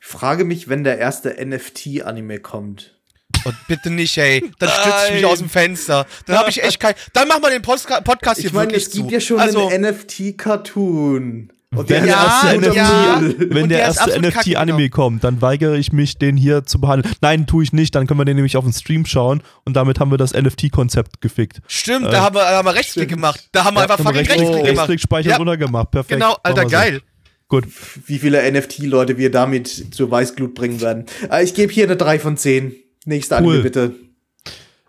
[0.00, 2.95] frage mich, wenn der erste NFT-Anime kommt.
[3.44, 4.42] Und bitte nicht, ey.
[4.58, 6.06] Dann stütze ich mich aus dem Fenster.
[6.26, 6.94] Dann habe ich echt kein.
[7.12, 9.84] Dann machen wir den Podcast hier ich mein, wirklich es gibt ja schon also, einen
[9.84, 11.52] NFT-Cartoon.
[11.74, 14.94] Und wenn ja, der erste ja, NFT, wenn der, der erste NFT-Anime genau.
[14.94, 17.12] kommt, dann weigere ich mich, den hier zu behandeln.
[17.20, 20.00] Nein, tue ich nicht, dann können wir den nämlich auf dem Stream schauen und damit
[20.00, 21.60] haben wir das NFT-Konzept gefickt.
[21.66, 23.48] Stimmt, äh, da, haben wir, da haben wir Rechtsklick gemacht.
[23.52, 24.88] Da haben wir einfach fucking Rechtsklick, Rechtsklick gemacht.
[24.88, 25.36] Rechtsklick-Speicher ja.
[25.36, 26.20] runtergemacht, perfekt.
[26.20, 27.02] Genau, Alter, geil.
[27.48, 27.66] Gut.
[28.06, 31.06] Wie viele NFT-Leute wir damit zur Weißglut bringen werden.
[31.30, 32.74] Äh, ich gebe hier eine 3 von 10.
[33.06, 33.54] Nächste cool.
[33.54, 33.94] Anime, bitte.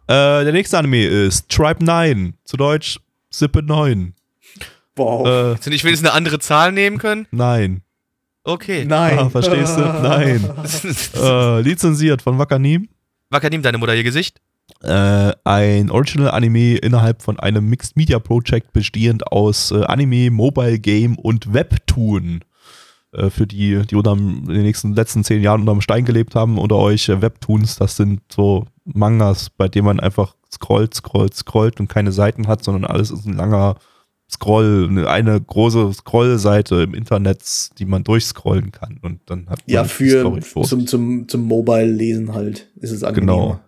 [0.07, 2.33] Äh, der nächste Anime ist Tribe 9.
[2.43, 2.99] Zu Deutsch
[3.29, 4.13] Sippe 9.
[4.95, 5.27] Wow.
[5.27, 7.27] Äh, Hättest du nicht wenigstens eine andere Zahl nehmen können?
[7.31, 7.83] Nein.
[8.43, 8.85] Okay.
[8.85, 9.19] Nein.
[9.19, 9.81] Ah, verstehst du?
[9.81, 10.49] Nein.
[11.15, 12.89] äh, lizenziert von Wakanim.
[13.29, 14.41] Wakanim, deine Mutter, ihr Gesicht?
[14.81, 21.17] Äh, ein Original-Anime innerhalb von einem Mixed Media Project bestehend aus äh, Anime, Mobile Game
[21.17, 22.41] und Webtoon.
[23.17, 26.35] Äh, für die, die unter in den nächsten letzten zehn Jahren unter dem Stein gelebt
[26.35, 31.33] haben, unter euch äh, Webtoons, das sind so Mangas, bei denen man einfach scrollt, scrollt,
[31.33, 33.75] scrollt und keine Seiten hat, sondern alles ist ein langer
[34.29, 39.83] Scroll, eine große Scrollseite im Internet, die man durchscrollen kann und dann hat man ja
[39.85, 43.35] für zum, zum, zum Mobile-Lesen halt ist es angenehmer.
[43.35, 43.59] Genau.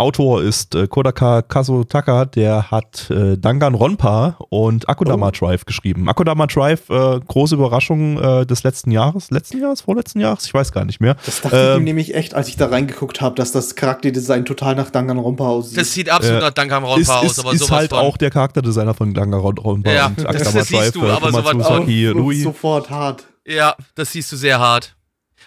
[0.00, 5.30] Autor ist äh, Kodaka Kazutaka, der hat äh, Danganronpa und Akudama oh.
[5.32, 6.08] Drive geschrieben.
[6.08, 10.70] Akudama Drive, äh, große Überraschung äh, des letzten Jahres, letzten Jahres, vorletzten Jahres, ich weiß
[10.70, 11.16] gar nicht mehr.
[11.26, 14.76] Das dachte ähm, ich nämlich echt, als ich da reingeguckt habe, dass das Charakterdesign total
[14.76, 15.78] nach Danganronpa aussieht.
[15.78, 17.98] Das sieht absolut nach Danganronpa ist, aus, aber ist sowas halt von.
[17.98, 20.84] auch der Charakterdesigner von Danganronpa ja, und Akudama das, das Drive.
[20.84, 23.24] Siehst du, aber sowas sofort hart.
[23.44, 24.94] Ja, das siehst du sehr hart.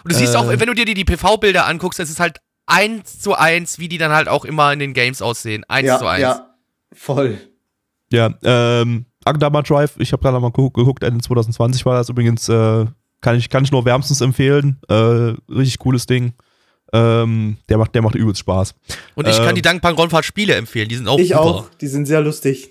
[0.04, 0.60] Und du siehst auch, äh.
[0.60, 3.97] wenn du dir die, die PV-Bilder anguckst, das ist halt eins zu eins, wie die
[3.97, 5.64] dann halt auch immer in den Games aussehen.
[5.68, 6.22] Eins ja, zu eins.
[6.22, 6.55] Ja,
[6.93, 7.39] voll.
[8.12, 12.86] Ja, ähm, Agdama Drive, ich habe gerade mal geguckt, Ende 2020 war das übrigens, äh,
[13.22, 14.80] kann, ich, kann ich nur wärmstens empfehlen.
[14.89, 16.34] Äh, richtig cooles Ding.
[16.93, 18.76] Ähm, der macht, der macht übelst Spaß.
[19.16, 21.41] Und ich äh, kann die Dankbank Ronfahrt Spiele empfehlen, die sind auch Ich super.
[21.41, 22.70] auch, die sind sehr lustig.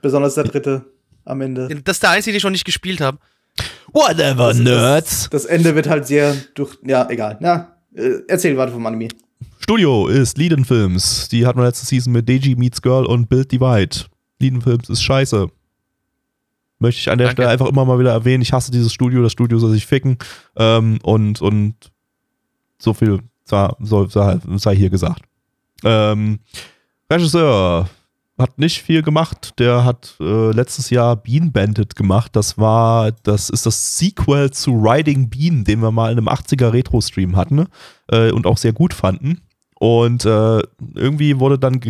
[0.00, 0.84] Besonders der dritte
[1.24, 1.68] am Ende.
[1.84, 3.18] Das ist der einzige, den ich noch nicht gespielt habe.
[3.92, 5.30] Whatever, das, Nerds.
[5.30, 6.76] Das, das, Ende wird halt sehr durch.
[6.84, 7.38] Ja, egal.
[7.40, 9.08] Ja, äh, erzähl weiter vom Anime.
[9.58, 11.28] Studio ist Leadin Films.
[11.28, 14.06] Die hatten wir letzte Season mit Deji Meets Girl und Build Divide.
[14.38, 15.48] Leadin Films ist scheiße.
[16.78, 17.42] Möchte ich an der Danke.
[17.42, 18.42] Stelle einfach immer mal wieder erwähnen.
[18.42, 20.18] Ich hasse dieses Studio, das Studio soll sich ficken.
[20.56, 21.74] Ähm, und, und
[22.78, 25.22] so viel sei, sei, sei hier gesagt.
[25.84, 26.40] Ähm,
[27.10, 27.88] Regisseur
[28.38, 29.58] hat nicht viel gemacht.
[29.58, 32.36] Der hat äh, letztes Jahr Bean Bandit gemacht.
[32.36, 36.72] Das war, das ist das Sequel zu Riding Bean, den wir mal in einem 80er
[36.72, 37.66] Retro-Stream hatten
[38.08, 39.40] äh, und auch sehr gut fanden.
[39.78, 40.62] Und äh,
[40.94, 41.80] irgendwie wurde dann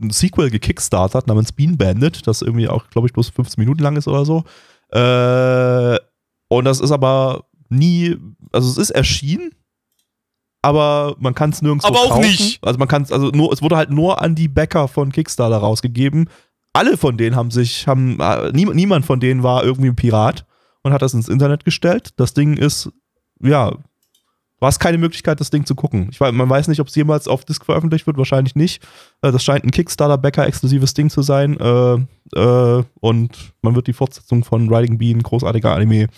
[0.00, 3.96] ein Sequel gekickstartet namens Bean Bandit, das irgendwie auch, glaube ich, bloß 15 Minuten lang
[3.96, 4.44] ist oder so.
[4.90, 5.98] Äh,
[6.48, 8.16] und das ist aber nie,
[8.52, 9.52] also es ist erschienen,
[10.66, 12.58] aber man kann es nirgendwo aber auch nicht.
[12.64, 15.58] Also man kann es, also nur, es wurde halt nur an die Bäcker von Kickstarter
[15.58, 16.28] rausgegeben.
[16.72, 20.44] Alle von denen haben sich, haben, äh, nie, niemand von denen war irgendwie ein Pirat
[20.82, 22.14] und hat das ins Internet gestellt.
[22.16, 22.90] Das Ding ist,
[23.40, 23.76] ja,
[24.58, 26.08] war es keine Möglichkeit, das Ding zu gucken.
[26.10, 28.82] Ich weiß, man weiß nicht, ob es jemals auf Disc veröffentlicht wird, wahrscheinlich nicht.
[29.22, 31.60] Äh, das scheint ein Kickstarter-Bäcker-exklusives Ding zu sein.
[31.60, 31.94] Äh,
[32.34, 36.08] äh, und man wird die Fortsetzung von Riding Bean, großartiger Anime,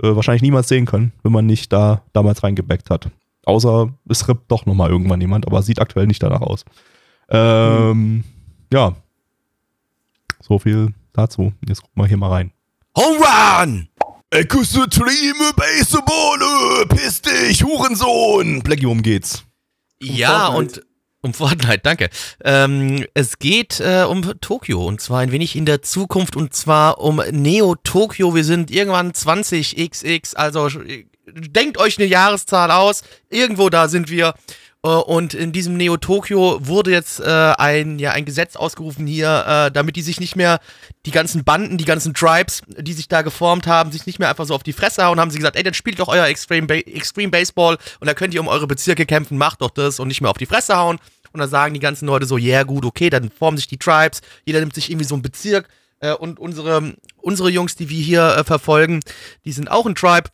[0.00, 3.10] äh, wahrscheinlich niemals sehen können, wenn man nicht da damals reingebackt hat.
[3.48, 6.66] Außer es rippt doch nochmal irgendwann jemand, aber sieht aktuell nicht danach aus.
[7.30, 8.24] Ähm, hm.
[8.70, 8.94] Ja.
[10.42, 11.54] So viel dazu.
[11.66, 12.52] Jetzt gucken wir hier mal rein.
[12.94, 13.88] Home Run!
[14.28, 18.60] Extreme Baseball, piss dich, Hurensohn!
[18.62, 19.44] Blackie, um geht's.
[20.02, 20.80] Um ja, Fortnite.
[20.80, 20.86] und
[21.22, 22.10] um Fortnite, danke.
[22.44, 27.00] Ähm, es geht äh, um Tokio und zwar ein wenig in der Zukunft und zwar
[27.00, 28.34] um Neo Tokio.
[28.34, 30.68] Wir sind irgendwann 20xx, also
[31.34, 33.02] denkt euch eine Jahreszahl aus.
[33.30, 34.34] Irgendwo da sind wir.
[34.82, 39.44] Äh, und in diesem Neo Tokyo wurde jetzt äh, ein, ja, ein Gesetz ausgerufen hier,
[39.46, 40.60] äh, damit die sich nicht mehr,
[41.06, 44.46] die ganzen Banden, die ganzen Tribes, die sich da geformt haben, sich nicht mehr einfach
[44.46, 46.74] so auf die Fresse hauen, haben sie gesagt, ey, dann spielt doch euer Extreme, ba
[46.74, 50.20] Extreme Baseball und da könnt ihr um eure Bezirke kämpfen, macht doch das und nicht
[50.20, 50.98] mehr auf die Fresse hauen.
[51.32, 53.76] Und dann sagen die ganzen Leute so, ja yeah, gut, okay, dann formen sich die
[53.76, 55.68] Tribes, jeder nimmt sich irgendwie so einen Bezirk
[56.00, 59.00] äh, und unsere, unsere Jungs, die wir hier äh, verfolgen,
[59.44, 60.30] die sind auch ein Tribe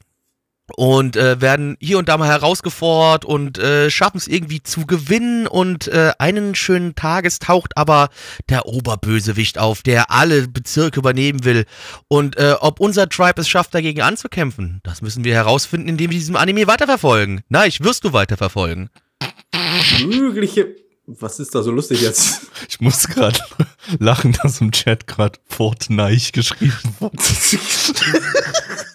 [0.77, 5.47] und äh, werden hier und da mal herausgefordert und äh, schaffen es irgendwie zu gewinnen
[5.47, 8.09] und äh, einen schönen Tages taucht aber
[8.49, 11.67] der Oberbösewicht auf, der alle Bezirke übernehmen will
[12.09, 16.19] und äh, ob unser Tribe es schafft, dagegen anzukämpfen, das müssen wir herausfinden, indem wir
[16.19, 17.43] diesem Anime weiterverfolgen.
[17.49, 18.91] Na, ich wirst du weiterverfolgen.
[20.05, 20.75] Mögliche
[21.07, 22.41] was ist da so lustig jetzt?
[22.69, 23.39] Ich muss gerade
[23.99, 27.19] lachen, dass im Chat gerade Fortnite geschrieben wurde.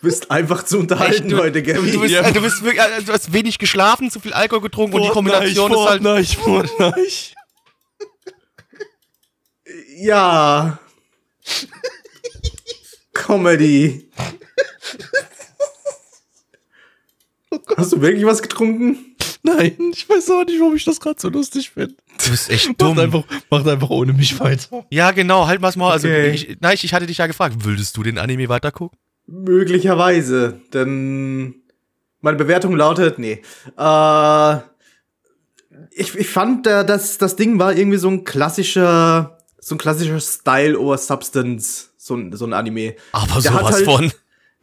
[0.00, 1.92] Du bist einfach zu unterhalten Echt, du, heute, Gabby.
[1.92, 2.30] Du, bist, ja.
[2.30, 5.54] du, bist wirklich, also, du hast wenig geschlafen, zu viel Alkohol getrunken Fortnite, und die
[5.54, 6.70] Kombination Fortnite, ist halt.
[6.70, 7.34] Fortnite.
[9.98, 10.78] ja.
[13.12, 14.10] Comedy.
[17.76, 19.16] Hast du wirklich was getrunken?
[19.42, 21.94] Nein, ich weiß auch nicht, warum ich das gerade so lustig finde.
[22.24, 22.96] Du bist echt dumm.
[22.96, 24.86] Macht einfach, macht einfach ohne mich weiter.
[24.90, 25.92] Ja, genau, halt mal's mal.
[25.92, 26.30] Also, okay.
[26.30, 28.98] ich, nein, ich hatte dich ja gefragt, würdest du den Anime weiter gucken?
[29.32, 31.62] Möglicherweise, denn
[32.20, 33.40] meine Bewertung lautet, nee.
[33.78, 34.56] Äh,
[35.92, 40.18] ich, ich fand, äh, dass das Ding war irgendwie so ein klassischer, so ein klassischer
[40.18, 42.96] Style over Substance, so ein, so ein Anime.
[43.12, 44.12] Aber der sowas halt, von.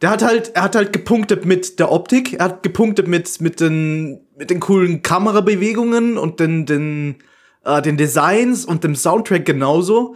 [0.02, 3.60] Der hat halt, er hat halt gepunktet mit der Optik, er hat gepunktet mit, mit
[3.60, 7.16] den, mit den coolen Kamerabewegungen und den, den,
[7.64, 10.14] äh, den Designs und dem Soundtrack genauso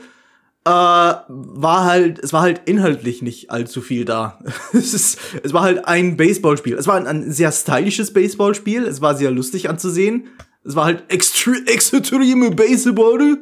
[0.64, 4.38] äh, war halt, es war halt inhaltlich nicht allzu viel da.
[4.72, 6.74] es, ist, es war halt ein Baseballspiel.
[6.74, 8.84] Es war ein, ein sehr stylisches Baseballspiel.
[8.84, 10.28] Es war sehr lustig anzusehen.
[10.64, 13.38] Es war halt extre extreme Baseball,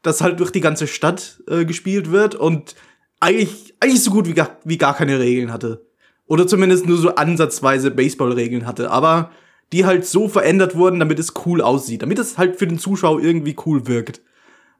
[0.00, 2.74] das halt durch die ganze Stadt äh, gespielt wird und
[3.20, 5.86] eigentlich, eigentlich so gut wie gar, wie gar keine Regeln hatte.
[6.26, 8.90] Oder zumindest nur so ansatzweise Baseballregeln hatte.
[8.90, 9.30] Aber
[9.72, 12.02] die halt so verändert wurden, damit es cool aussieht.
[12.02, 14.22] Damit es halt für den Zuschauer irgendwie cool wirkt.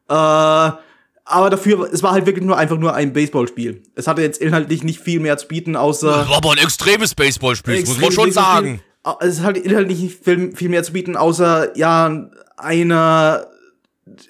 [0.09, 0.71] Äh,
[1.25, 3.83] aber dafür, es war halt wirklich nur einfach nur ein Baseballspiel.
[3.95, 6.09] Es hatte jetzt inhaltlich nicht viel mehr zu bieten, außer.
[6.09, 8.83] Das war aber ein extremes Baseballspiel, extrem muss man schon sagen.
[9.21, 13.47] Es hat inhaltlich nicht viel, viel mehr zu bieten, außer, ja, einer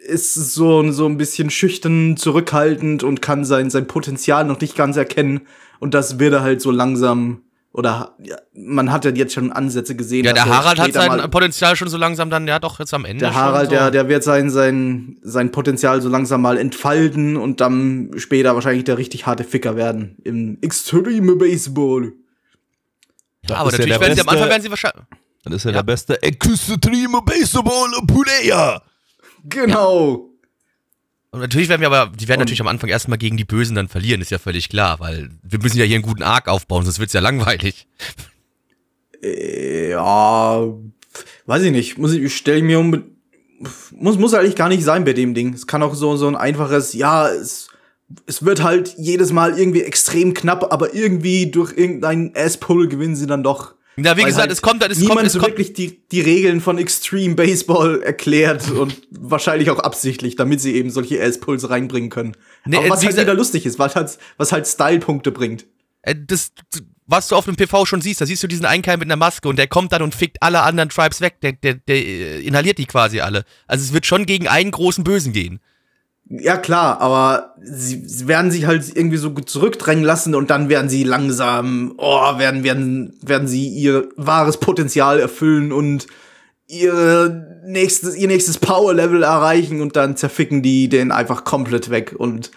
[0.07, 4.97] ist so, so ein bisschen schüchtern, zurückhaltend und kann sein, sein Potenzial noch nicht ganz
[4.97, 5.43] erkennen.
[5.81, 7.43] Und das wird er halt so langsam
[7.73, 10.25] oder ja, man hat ja jetzt schon Ansätze gesehen.
[10.27, 13.21] Ja, der Harald hat sein Potenzial schon so langsam dann, ja doch, jetzt am Ende.
[13.21, 13.77] Der Harald, so.
[13.77, 18.85] der, der wird sein, sein, sein Potenzial so langsam mal entfalten und dann später wahrscheinlich
[18.85, 22.13] der richtig harte Ficker werden im Extreme Baseball.
[23.49, 25.05] Ja, aber natürlich ja werden sie am Anfang werden sie wahrscheinlich.
[25.45, 25.79] Dann ist er ja.
[25.79, 28.83] der beste Extreme Baseball Player.
[29.45, 30.32] Genau.
[31.33, 33.75] Und natürlich werden wir aber, die werden und natürlich am Anfang erstmal gegen die Bösen
[33.75, 36.85] dann verlieren, ist ja völlig klar, weil wir müssen ja hier einen guten Arc aufbauen,
[36.85, 37.87] sonst wird's ja langweilig.
[39.23, 40.67] Äh, ja,
[41.47, 41.99] weiß ich nicht.
[41.99, 43.05] Muss ich, stelle ich mir um,
[43.93, 45.55] muss, muss eigentlich gar nicht sein bei dem Ding.
[45.55, 47.69] Es kann auch so, so ein einfaches, ja, es
[48.27, 53.27] es wird halt jedes Mal irgendwie extrem knapp, aber irgendwie durch irgendeinen Ass-Pull gewinnen sie
[53.27, 53.75] dann doch.
[53.97, 55.51] Ja, wie gesagt, halt es kommt, es niemand kommt, es so kommt.
[55.53, 60.91] wirklich die, die Regeln von Extreme Baseball erklärt und wahrscheinlich auch absichtlich, damit sie eben
[60.91, 62.37] solche Ass-Pulls reinbringen können.
[62.65, 65.67] Nee, aber was halt wieder lustig ist, was halt, was halt Style-Punkte bringt.
[66.03, 66.53] Äh, das,
[67.07, 69.49] was du auf dem PV schon siehst, da siehst du diesen Einkeim mit einer Maske
[69.49, 72.79] und der kommt dann und fickt alle anderen Tribes weg, der, der, der äh, inhaliert
[72.79, 73.45] die quasi alle.
[73.67, 75.61] Also es wird schon gegen einen großen Bösen gehen.
[76.35, 80.89] Ja, klar, aber sie, sie werden sich halt irgendwie so zurückdrängen lassen und dann werden
[80.89, 86.07] sie langsam, oh, werden, werden, werden sie ihr wahres Potenzial erfüllen und
[86.67, 92.51] ihre nächstes, ihr nächstes Power-Level erreichen und dann zerficken die den einfach komplett weg und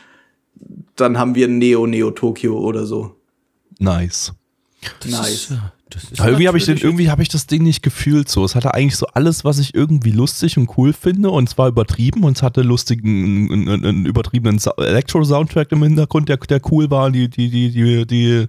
[0.95, 3.17] dann haben wir Neo Neo Tokyo oder so.
[3.79, 4.31] Nice.
[5.01, 5.33] Das nice.
[5.33, 5.73] Ist, ja,
[6.17, 8.43] irgendwie habe ich den, irgendwie habe ich das Ding nicht gefühlt so.
[8.43, 12.23] Es hatte eigentlich so alles, was ich irgendwie lustig und cool finde und zwar übertrieben
[12.23, 17.29] und es hatte lustigen, einen, einen übertriebenen Elektro-Soundtrack im Hintergrund, der, der cool war, die,
[17.29, 18.47] die, die, die, die,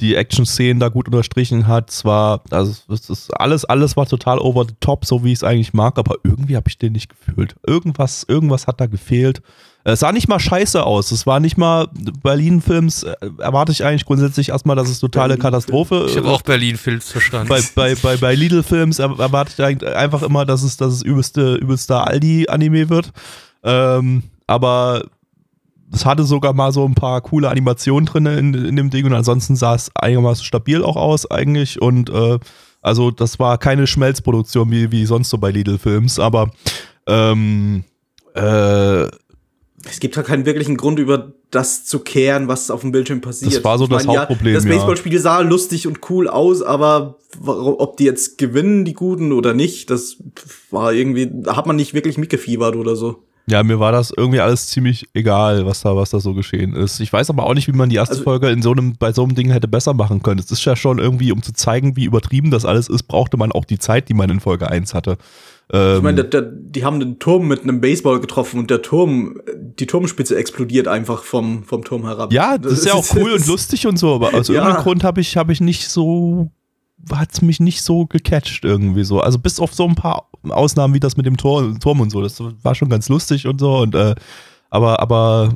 [0.00, 1.90] die Action-Szenen da gut unterstrichen hat.
[1.90, 5.38] Es war, also es ist alles, alles war total over the top, so wie ich
[5.38, 7.54] es eigentlich mag, aber irgendwie habe ich den nicht gefühlt.
[7.66, 9.42] Irgendwas, irgendwas hat da gefehlt.
[9.84, 11.10] Es sah nicht mal scheiße aus.
[11.10, 11.88] Es war nicht mal
[12.22, 16.06] Berlin-Films, äh, erwarte ich eigentlich grundsätzlich erstmal, dass es totale Katastrophe.
[16.08, 17.48] Ich habe auch Berlin-Films verstanden.
[17.48, 22.06] Bei, bei, bei, bei Lidl-Films erwarte ich einfach immer, dass es, dass es übelste, übelster
[22.06, 23.12] Aldi-Anime wird.
[23.64, 25.04] Ähm, aber
[25.92, 29.12] es hatte sogar mal so ein paar coole Animationen drin in, in dem Ding und
[29.12, 32.38] ansonsten sah es einigermaßen stabil auch aus eigentlich und äh,
[32.80, 36.50] also das war keine Schmelzproduktion wie, wie sonst so bei Lidl-Films, aber
[37.06, 37.84] ähm,
[38.34, 39.06] äh,
[39.88, 43.54] es gibt halt keinen wirklichen Grund, über das zu kehren, was auf dem Bildschirm passiert.
[43.54, 44.54] Das war so ich das mein, Hauptproblem.
[44.54, 49.32] Ja, das Baseballspiel sah lustig und cool aus, aber ob die jetzt gewinnen, die Guten
[49.32, 50.16] oder nicht, das
[50.70, 53.22] war irgendwie, hat man nicht wirklich mitgefiebert oder so.
[53.46, 57.00] Ja, mir war das irgendwie alles ziemlich egal, was da, was da so geschehen ist.
[57.00, 59.12] Ich weiß aber auch nicht, wie man die erste also, Folge in so einem, bei
[59.12, 60.38] so einem Ding hätte besser machen können.
[60.38, 63.50] Es ist ja schon irgendwie, um zu zeigen, wie übertrieben das alles ist, brauchte man
[63.50, 65.18] auch die Zeit, die man in Folge 1 hatte.
[65.70, 69.86] Ähm, ich meine, die haben den Turm mit einem Baseball getroffen und der Turm, die
[69.86, 72.32] Turmspitze explodiert einfach vom, vom Turm herab.
[72.32, 74.54] Ja, das, das ist ja auch cool und lustig und so, aber aus ja.
[74.54, 76.50] irgendeinem Grund habe ich, hab ich nicht so,
[77.12, 79.20] hat es mich nicht so gecatcht irgendwie so.
[79.20, 82.22] Also bis auf so ein paar Ausnahmen wie das mit dem Tor, Turm und so,
[82.22, 84.14] das war schon ganz lustig und so und äh,
[84.70, 85.54] aber, aber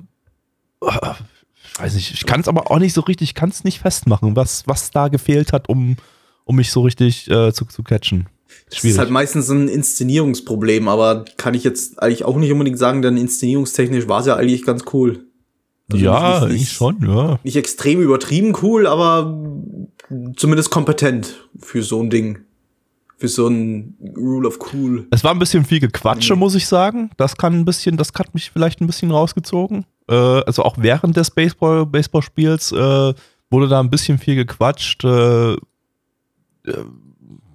[0.80, 3.80] ich weiß nicht, ich kann es aber auch nicht so richtig, ich kann es nicht
[3.80, 5.96] festmachen, was, was da gefehlt hat, um,
[6.44, 8.28] um mich so richtig äh, zu, zu catchen.
[8.70, 13.02] Das ist halt meistens ein Inszenierungsproblem, aber kann ich jetzt eigentlich auch nicht unbedingt sagen,
[13.02, 15.26] denn inszenierungstechnisch war es ja eigentlich ganz cool.
[15.92, 17.38] Also ja, nicht, nicht, schon, ja.
[17.44, 19.40] Nicht extrem übertrieben cool, aber
[20.36, 22.40] zumindest kompetent für so ein Ding.
[23.18, 25.06] Für so ein Rule of Cool.
[25.10, 26.40] Es war ein bisschen viel Gequatsche, mhm.
[26.40, 27.10] muss ich sagen.
[27.16, 29.86] Das kann ein bisschen, das hat mich vielleicht ein bisschen rausgezogen.
[30.06, 33.14] Äh, also auch während des Baseball, Baseballspiels äh,
[33.48, 35.02] wurde da ein bisschen viel gequatscht.
[35.04, 35.56] Äh, äh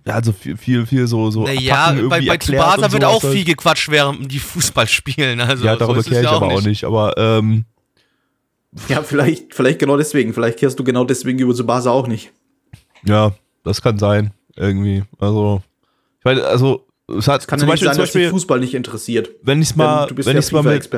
[0.05, 1.29] ja, also viel, viel, viel so.
[1.29, 5.39] so naja, bei, bei Tsubasa wird auch viel gequatscht, während die Fußball spielen.
[5.41, 6.83] Also, ja, darüber so kehre ich ja aber auch nicht.
[6.83, 7.65] Aber, ähm,
[8.87, 10.33] Ja, vielleicht, vielleicht genau deswegen.
[10.33, 12.31] Vielleicht kehrst du genau deswegen über Tsubasa auch nicht.
[13.05, 13.33] Ja,
[13.63, 14.31] das kann sein.
[14.55, 15.03] Irgendwie.
[15.19, 15.61] Also,
[16.19, 18.59] ich meine, also, es hat das kann zum ja Beispiel, sein, zum Beispiel, dass Fußball
[18.59, 19.29] nicht interessiert.
[19.43, 20.89] Wenn ich es mal, wenn ich mal mit,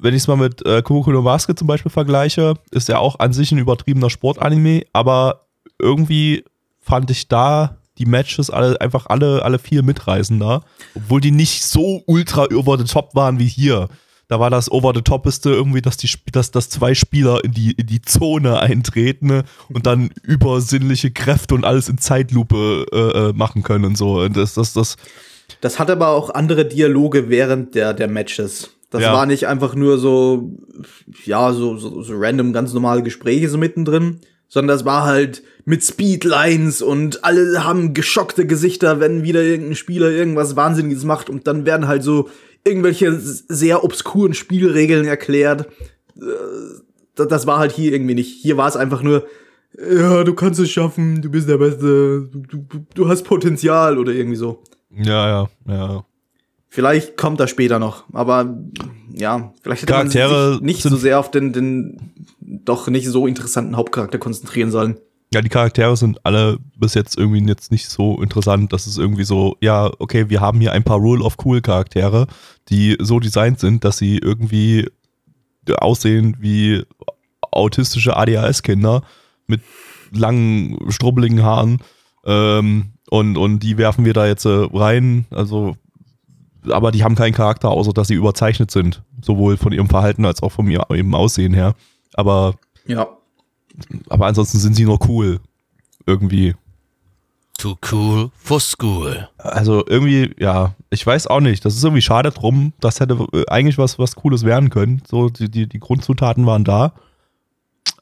[0.00, 3.32] wenn ich mal mit äh, Kuroko no Basket zum Beispiel vergleiche, ist ja auch an
[3.32, 5.46] sich ein übertriebener Sportanime, aber
[5.78, 6.44] irgendwie
[6.80, 10.62] fand ich da die Matches alle einfach alle, alle vier mitreißen da.
[10.94, 13.88] Obwohl die nicht so ultra over the top waren wie hier.
[14.28, 17.72] Da war das over the topeste irgendwie, dass die dass, dass zwei Spieler in die,
[17.72, 23.32] in die Zone eintreten ne, und dann übersinnliche Kräfte und alles in Zeitlupe äh, äh
[23.32, 24.20] machen können und so.
[24.20, 24.96] Und das, das, das,
[25.62, 28.70] das hat aber auch andere Dialoge während der, der Matches.
[28.90, 29.12] Das ja.
[29.12, 30.50] war nicht einfach nur so,
[31.24, 35.84] ja, so, so, so random, ganz normale Gespräche so mittendrin, sondern das war halt mit
[35.84, 41.66] Speedlines und alle haben geschockte Gesichter, wenn wieder irgendein Spieler irgendwas Wahnsinniges macht und dann
[41.66, 42.30] werden halt so
[42.64, 45.68] irgendwelche sehr obskuren Spielregeln erklärt.
[46.16, 48.40] Äh, das war halt hier irgendwie nicht.
[48.40, 49.26] Hier war es einfach nur,
[49.78, 54.12] ja, du kannst es schaffen, du bist der Beste, du, du, du hast Potenzial oder
[54.12, 54.62] irgendwie so.
[54.90, 56.06] Ja, ja, ja.
[56.70, 58.58] Vielleicht kommt das später noch, aber
[59.12, 63.26] ja, vielleicht hätte Charaktere man sich nicht so sehr auf den, den doch nicht so
[63.26, 64.98] interessanten Hauptcharakter konzentrieren sollen.
[65.32, 68.72] Ja, die Charaktere sind alle bis jetzt irgendwie jetzt nicht so interessant.
[68.72, 72.26] Das ist irgendwie so, ja, okay, wir haben hier ein paar Rule of Cool Charaktere,
[72.70, 74.88] die so designt sind, dass sie irgendwie
[75.76, 76.82] aussehen wie
[77.50, 79.02] autistische ADHS-Kinder
[79.46, 79.60] mit
[80.12, 81.78] langen, strubbeligen Haaren.
[82.24, 85.26] Ähm, und, und die werfen wir da jetzt äh, rein.
[85.30, 85.76] Also
[86.70, 89.02] aber die haben keinen Charakter, außer dass sie überzeichnet sind.
[89.22, 91.74] Sowohl von ihrem Verhalten als auch von ihrem Aussehen her.
[92.14, 92.54] Aber.
[92.86, 93.08] Ja.
[94.08, 95.40] Aber ansonsten sind sie nur cool.
[96.06, 96.54] Irgendwie.
[97.58, 99.28] Too cool for school.
[99.36, 101.64] Also irgendwie, ja, ich weiß auch nicht.
[101.64, 102.72] Das ist irgendwie schade drum.
[102.80, 105.02] Das hätte eigentlich was, was Cooles werden können.
[105.08, 106.92] So, die, die, die Grundzutaten waren da.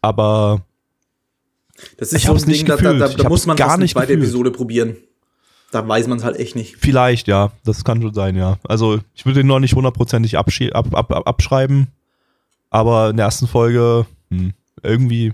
[0.03, 0.63] Aber.
[1.97, 4.07] Das ist ich so ein Ding, da, da, da, da muss man gar nicht bei
[4.07, 4.97] der Episode probieren.
[5.73, 6.77] Da weiß man es halt echt nicht.
[6.77, 7.53] Vielleicht, ja.
[7.65, 8.59] Das kann schon sein, ja.
[8.65, 11.89] Also, ich würde den noch nicht hundertprozentig ab, ab, ab, abschreiben.
[12.71, 15.33] Aber in der ersten Folge, hm, irgendwie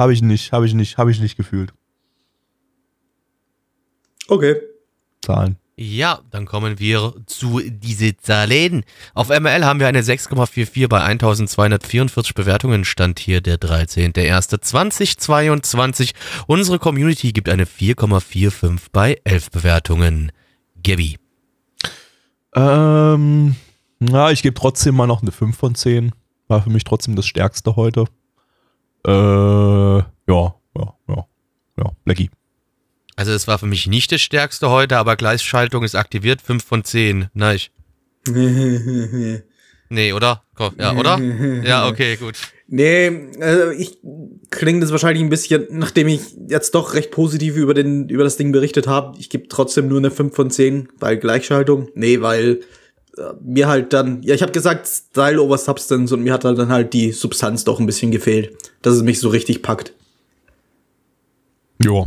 [0.00, 1.74] habe ich nicht, habe ich nicht, habe ich nicht gefühlt.
[4.28, 4.56] Okay.
[5.20, 5.58] Zahlen.
[5.76, 8.84] Ja, dann kommen wir zu diese Zahlen.
[9.12, 12.86] Auf ML haben wir eine 6,44 bei 1244 Bewertungen.
[12.86, 16.14] Stand hier der 13.01.2022.
[16.46, 20.32] Unsere Community gibt eine 4,45 bei 11 Bewertungen.
[20.82, 21.18] Gabby.
[22.54, 23.54] Ähm,
[23.98, 26.12] na, ich gebe trotzdem mal noch eine 5 von 10.
[26.48, 28.06] War für mich trotzdem das Stärkste heute.
[29.06, 30.54] Äh, ja, ja,
[31.08, 31.26] ja,
[31.78, 32.30] ja, Blackie.
[33.16, 36.84] Also es war für mich nicht das stärkste heute, aber Gleisschaltung ist aktiviert, 5 von
[36.84, 37.28] 10.
[37.34, 37.58] Nein.
[39.90, 40.42] nee, oder?
[40.78, 41.18] Ja, oder?
[41.64, 42.36] Ja, okay, gut.
[42.66, 43.06] Nee,
[43.40, 43.98] äh, ich
[44.50, 48.36] klinge das wahrscheinlich ein bisschen, nachdem ich jetzt doch recht positiv über, den, über das
[48.36, 49.18] Ding berichtet habe.
[49.18, 51.88] Ich gebe trotzdem nur eine 5 von 10, weil Gleichschaltung.
[51.94, 52.60] Nee, weil äh,
[53.42, 56.92] mir halt dann, ja, ich habe gesagt Style over Substance und mir hat dann halt
[56.92, 59.92] die Substanz doch ein bisschen gefehlt, dass es mich so richtig packt.
[61.82, 62.06] Ja,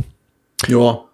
[0.68, 1.04] ja.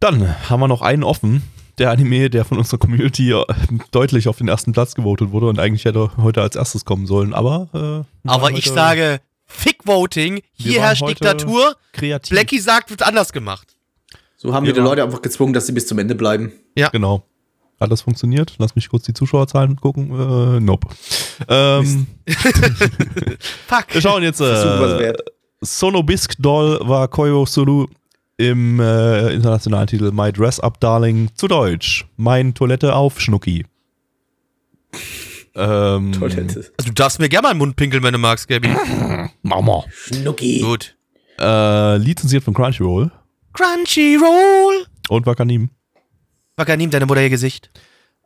[0.00, 1.42] Dann haben wir noch einen offen.
[1.78, 3.44] Der Anime, der von unserer Community äh,
[3.92, 7.32] deutlich auf den ersten Platz gewotet wurde und eigentlich hätte heute als erstes kommen sollen.
[7.32, 11.76] Aber, äh, aber ich sage, Fick Voting, hier herrscht Diktatur.
[11.92, 12.30] Kreativ.
[12.30, 13.76] Blackie sagt, wird anders gemacht.
[14.36, 16.52] So haben wir, wir die Leute einfach gezwungen, dass sie bis zum Ende bleiben.
[16.76, 16.88] Ja.
[16.90, 17.24] Genau.
[17.82, 18.54] Hat das funktioniert?
[18.58, 20.10] Lass mich kurz die Zuschauerzahlen gucken.
[20.10, 20.86] Äh, nope.
[21.48, 22.06] Ähm,
[23.66, 23.86] Fuck.
[23.90, 24.40] Wir schauen jetzt.
[24.40, 25.12] Äh,
[25.60, 27.86] Sonobisk Doll war Koyo Sulu
[28.36, 32.06] im äh, internationalen Titel My Dress Up Darling zu Deutsch.
[32.16, 33.66] Mein Toilette auf Schnucki.
[35.56, 36.72] ähm, Toilette.
[36.78, 38.68] Also du darfst mir gerne mal einen Mund pinkeln, wenn du magst, Gabi.
[39.42, 39.84] Mama.
[39.90, 40.60] Schnucki.
[40.60, 40.96] Gut.
[41.38, 43.10] Äh, lizenziert von Crunchyroll.
[43.52, 44.86] Crunchyroll.
[45.08, 45.70] Und Wakanim.
[46.56, 47.70] Wakanim, deine Mutter ihr Gesicht.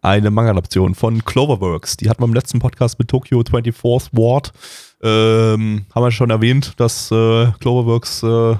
[0.02, 1.96] Eine Manga-Adaption von Cloverworks.
[1.96, 4.52] Die hatten wir im letzten Podcast mit Tokyo 24th Ward.
[5.02, 8.56] Ähm, haben wir schon erwähnt, dass äh, Cloverworks äh,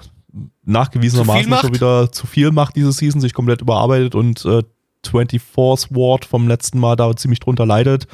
[0.65, 4.63] nachgewiesenermaßen schon wieder zu viel macht diese Season, sich komplett überarbeitet und äh,
[5.05, 8.07] 24th Ward vom letzten Mal da ziemlich drunter leidet.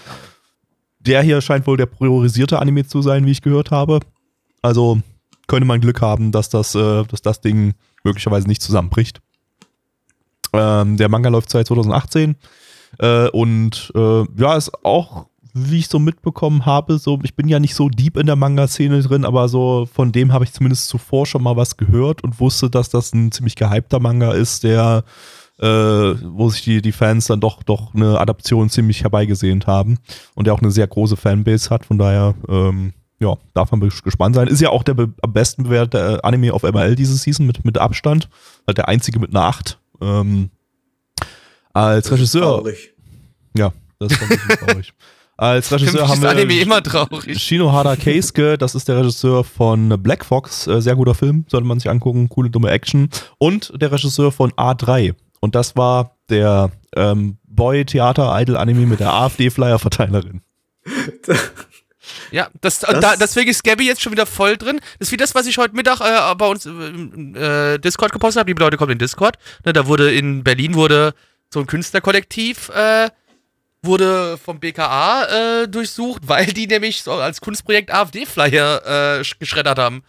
[1.01, 4.01] Der hier scheint wohl der priorisierte Anime zu sein, wie ich gehört habe.
[4.63, 5.01] Also
[5.49, 7.75] könnte man Glück haben, dass das, äh, dass das Ding
[8.05, 9.21] möglicherweise nicht zusammenbricht.
[10.53, 12.37] Ähm, der Manga läuft seit 2018
[12.99, 17.61] äh, und äh, ja, ist auch wie ich so mitbekommen habe, so, ich bin ja
[17.61, 21.27] nicht so deep in der Manga-Szene drin, aber so von dem habe ich zumindest zuvor
[21.27, 25.05] schon mal was gehört und wusste, dass das ein ziemlich gehypter Manga ist, der,
[25.59, 29.99] äh, wo sich die, die Fans dann doch, doch eine Adaption ziemlich herbeigesehnt haben
[30.35, 34.35] und der auch eine sehr große Fanbase hat, von daher, ähm, ja, darf man gespannt
[34.35, 34.49] sein.
[34.49, 38.29] Ist ja auch der am besten bewährte Anime auf ML diese Season mit, mit Abstand.
[38.67, 39.79] Halt der einzige mit einer 8.
[40.03, 40.51] Ähm,
[41.73, 42.63] als Regisseur.
[43.57, 44.93] Ja, das ist ein bisschen traurig.
[45.39, 47.43] Als Regisseur haben wir Anime immer traurig.
[47.43, 51.81] Shinohara Keisuke, das ist der Regisseur von Black Fox, äh, sehr guter Film, sollte man
[51.81, 53.09] sich angucken, coole dumme Action.
[53.39, 55.15] Und der Regisseur von A3.
[55.41, 60.43] Und das war der ähm, Boy-Theater-Idol-Anime mit der AfD-Flyer-Verteilerin.
[62.31, 64.81] Ja, das, das da, deswegen ist Gabby jetzt schon wieder voll drin.
[64.99, 68.55] Das ist wie das, was ich heute Mittag äh, bei uns äh, Discord gepostet habe.
[68.55, 69.37] Die Leute kommen in Discord.
[69.65, 71.15] Ne, da wurde in Berlin wurde
[71.51, 73.11] so ein Künstlerkollektiv äh,
[73.83, 80.05] wurde vom BKA äh, durchsucht, weil die nämlich so als Kunstprojekt AfD-Flyer äh, geschreddert haben.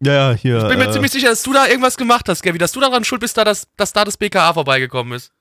[0.00, 0.58] Ja, ja, hier.
[0.58, 2.80] Ich bin mir äh, ziemlich sicher, dass du da irgendwas gemacht hast, Gaby, dass du
[2.80, 5.32] daran schuld bist, da das, dass da das BKA vorbeigekommen ist.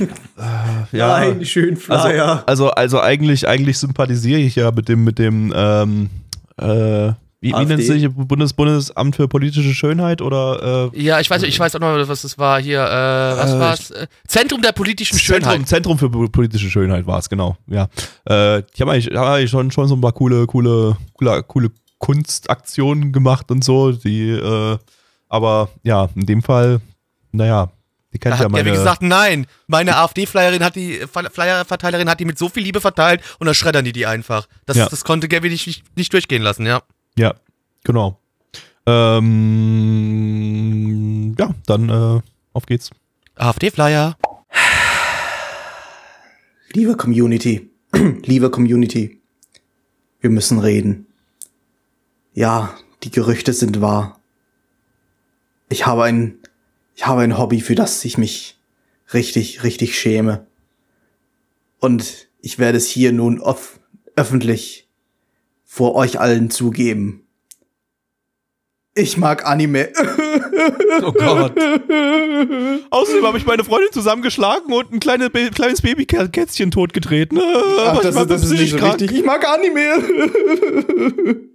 [0.00, 1.08] Äh, ja.
[1.08, 2.44] Nein, schön Flyer.
[2.46, 6.10] Also, also, also eigentlich, eigentlich sympathisiere ich ja mit dem, mit dem, ähm,
[6.56, 10.90] äh, wie, wie nennt sich Bundes Bundesamt für politische Schönheit oder?
[10.92, 12.80] Äh, ja, ich weiß, ich weiß auch noch, was das war hier.
[12.80, 13.90] Äh, was äh, war's?
[13.92, 15.68] Äh, Zentrum der politischen Zentrum, Schönheit.
[15.68, 17.56] Zentrum für politische Schönheit war es genau.
[17.68, 17.88] Ja,
[18.28, 21.70] äh, ich habe eigentlich, hab eigentlich schon, schon so ein paar coole, coole, coole, coole
[21.98, 23.92] Kunstaktionen gemacht und so.
[23.92, 24.78] Die, äh,
[25.28, 26.80] aber ja, in dem Fall,
[27.30, 27.70] naja,
[28.12, 28.68] die kennt da ja meine.
[28.68, 29.46] Ja, wie gesagt, nein.
[29.66, 33.84] Meine AfD-Flyerin hat die, Flyer-Verteilerin hat die mit so viel Liebe verteilt und dann schreddern
[33.84, 34.48] die die einfach.
[34.66, 34.88] Das, ja.
[34.88, 36.82] das konnte Gabby nicht, nicht durchgehen lassen, ja.
[37.16, 37.34] Ja,
[37.84, 38.18] genau.
[38.86, 39.28] Ähm,
[41.38, 42.20] ja, dann äh,
[42.54, 42.90] auf geht's.
[43.34, 44.16] AfD-Flyer.
[46.72, 47.70] Liebe Community,
[48.22, 49.20] liebe Community,
[50.20, 51.06] wir müssen reden.
[52.34, 54.18] Ja, die Gerüchte sind wahr.
[55.68, 56.37] Ich habe ein,
[56.98, 58.58] ich habe ein Hobby, für das ich mich
[59.14, 60.48] richtig, richtig schäme.
[61.78, 63.78] Und ich werde es hier nun off
[64.16, 64.88] öffentlich
[65.64, 67.24] vor euch allen zugeben.
[68.94, 69.92] Ich mag Anime.
[71.00, 71.52] Oh Gott.
[72.90, 77.38] Außerdem habe ich meine Freundin zusammengeschlagen und ein kleine, kleines Babykätzchen totgetreten.
[77.40, 79.12] Ach, das, das ist nicht so richtig.
[79.12, 80.02] Ich mag Anime.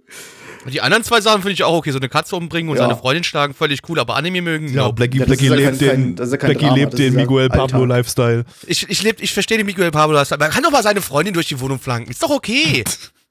[0.72, 1.90] Die anderen zwei Sachen finde ich auch okay.
[1.90, 2.84] So eine Katze umbringen und ja.
[2.84, 3.98] seine Freundin schlagen, völlig cool.
[3.98, 4.72] Aber Anime mögen.
[4.72, 8.44] Ja, Blackie, ja, Blackie lebt den, ja Blackie lebt den Miguel Pablo Lifestyle.
[8.66, 10.38] Ich, ich, leb, ich verstehe den Miguel Pablo Lifestyle.
[10.38, 12.10] Man kann doch mal seine Freundin durch die Wohnung flanken.
[12.10, 12.84] Ist doch okay.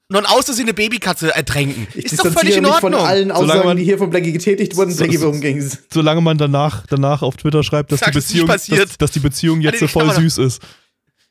[0.10, 1.88] nur ein Außersehen eine Babykatze ertränken.
[1.96, 2.92] Ich ist doch völlig in Ordnung.
[2.92, 5.64] Mich von allen Aussagen, man, die hier von Blackie getätigt wurden, Blackie so, umging.
[5.92, 9.80] Solange man danach, danach auf Twitter schreibt, dass, die Beziehung, dass, dass, die Beziehung jetzt
[9.80, 10.62] so voll süß ist.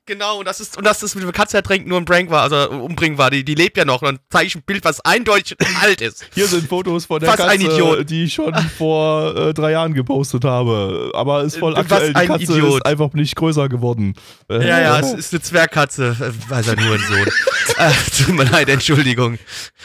[0.04, 2.42] Genau, und das ist, und das ist mit der Katze ertränken nur ein Prank war,
[2.42, 3.30] also umbringen war.
[3.30, 4.02] Die, die lebt ja noch.
[4.02, 6.26] Und dann zeige ich ein Bild, was eindeutig alt ist.
[6.34, 10.44] Hier sind Fotos von der Fast Katze, die ich schon vor äh, drei Jahren gepostet
[10.44, 11.12] habe.
[11.14, 12.12] Aber ist voll aktuell.
[12.12, 12.78] Die Katze Idiot.
[12.78, 14.14] ist einfach nicht größer geworden.
[14.48, 16.16] Äh, ja, ja, es ist eine Zwergkatze.
[16.18, 17.28] Äh, weiß er nur ein Sohn.
[17.76, 17.92] äh,
[18.24, 19.38] tut mir leid, Entschuldigung.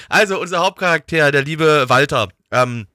[0.10, 2.30] Also, unser Hauptcharakter, der liebe Walter.
[2.50, 2.88] Ähm,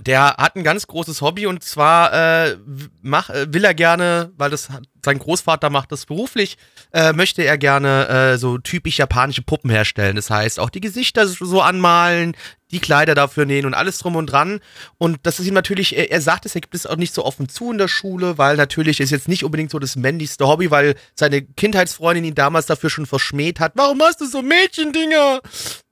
[0.00, 2.56] der hat ein ganz großes Hobby und zwar äh,
[3.02, 4.68] mach, äh, will er gerne, weil das
[5.08, 6.58] sein Großvater macht das beruflich,
[6.92, 10.16] äh, möchte er gerne äh, so typisch japanische Puppen herstellen.
[10.16, 12.36] Das heißt, auch die Gesichter so anmalen,
[12.70, 14.60] die Kleider dafür nähen und alles drum und dran.
[14.98, 17.24] Und das ist ihm natürlich, er, er sagt es, er gibt es auch nicht so
[17.24, 20.70] offen zu in der Schule, weil natürlich ist jetzt nicht unbedingt so das männlichste Hobby,
[20.70, 23.72] weil seine Kindheitsfreundin ihn damals dafür schon verschmäht hat.
[23.76, 25.40] Warum machst du so Mädchendinger?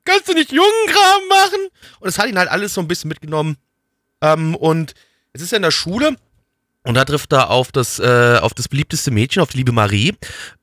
[0.04, 1.68] Kannst du nicht Jungenkram machen?
[2.00, 3.56] Und das hat ihn halt alles so ein bisschen mitgenommen
[4.20, 4.94] ähm, und
[5.32, 6.16] es ist ja in der Schule
[6.86, 10.14] und da trifft er auf das, äh, auf das beliebteste Mädchen, auf die liebe Marie.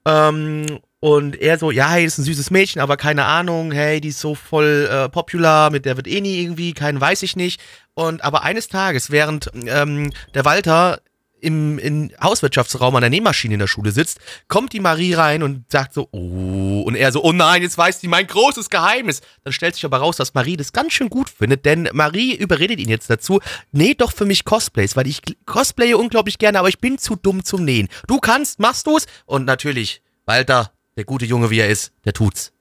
[0.06, 4.08] Ähm, und er so, ja, hey, ist ein süßes Mädchen, aber keine Ahnung, hey, die
[4.08, 7.60] ist so voll äh, popular, mit der wird eh nie irgendwie, keinen weiß ich nicht.
[7.94, 11.02] Und aber eines Tages, während ähm, der Walter
[11.44, 15.70] im, im Hauswirtschaftsraum an der Nähmaschine in der Schule sitzt, kommt die Marie rein und
[15.72, 19.22] sagt so, oh, und er so, oh nein, jetzt weiß sie mein großes Geheimnis.
[19.44, 22.80] Dann stellt sich aber raus, dass Marie das ganz schön gut findet, denn Marie überredet
[22.80, 23.40] ihn jetzt dazu,
[23.72, 27.44] näht doch für mich Cosplays, weil ich cosplaye unglaublich gerne, aber ich bin zu dumm
[27.44, 27.90] zum Nähen.
[28.08, 29.06] Du kannst, machst du's?
[29.26, 32.54] Und natürlich, Walter, der gute Junge wie er ist, der tut's.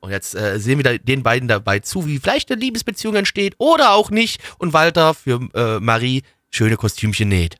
[0.00, 3.92] Und jetzt äh, sehen wir den beiden dabei zu, wie vielleicht eine Liebesbeziehung entsteht oder
[3.92, 4.40] auch nicht.
[4.58, 7.56] Und Walter für äh, Marie schöne Kostümchen näht.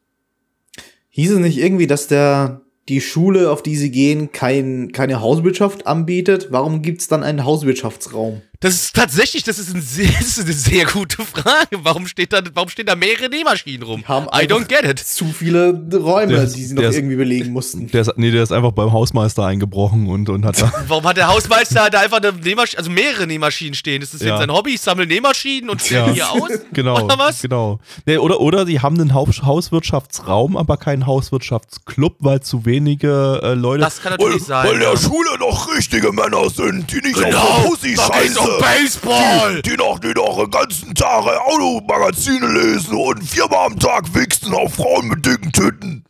[1.17, 2.61] Hieß es nicht irgendwie, dass der
[2.91, 6.49] die Schule, auf die sie gehen, kein, keine Hauswirtschaft anbietet?
[6.51, 8.43] Warum gibt's dann einen Hauswirtschaftsraum?
[8.61, 11.79] Das ist tatsächlich, das ist, ein sehr, das ist eine sehr gute Frage.
[11.83, 14.07] Warum, steht da, warum stehen da mehrere Nähmaschinen rum?
[14.09, 14.99] Haben I don't get it.
[14.99, 17.89] Zu viele Räume, der, die sie noch ist, irgendwie belegen mussten.
[17.89, 20.73] Der ist, nee, der ist einfach beim Hausmeister eingebrochen und, und hat da.
[20.89, 24.01] warum hat der Hausmeister da einfach eine Nähmaschine, also mehrere Nähmaschinen stehen?
[24.01, 24.29] Das ist ja.
[24.29, 26.13] jetzt sein Hobby, ich sammle Nähmaschinen und stelle ja.
[26.13, 26.51] hier aus?
[26.73, 27.05] genau.
[27.05, 27.43] Oder was?
[27.43, 27.81] Genau.
[28.07, 33.83] Nee, oder, oder die haben einen Hauswirtschaftsraum, aber keinen Hauswirtschaftsclub, weil zu wenige äh, Leute.
[33.83, 34.69] Das kann natürlich weil, sein.
[34.69, 37.39] Weil der Schule noch richtige Männer sind, die nicht genau.
[37.39, 38.47] auf Pussy scheiße.
[38.61, 39.63] Baseball!
[39.63, 44.55] Die, die noch, die noch den ganzen Tag Automagazine lesen und viermal am Tag wichsen
[44.55, 46.05] auf Frauen mit dicken Tüten.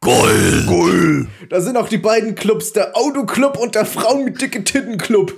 [0.00, 0.66] Gold!
[0.66, 1.28] Gold!
[1.50, 5.34] Da sind auch die beiden Clubs, der Autoclub und der Frauen mit dicken Titten Club.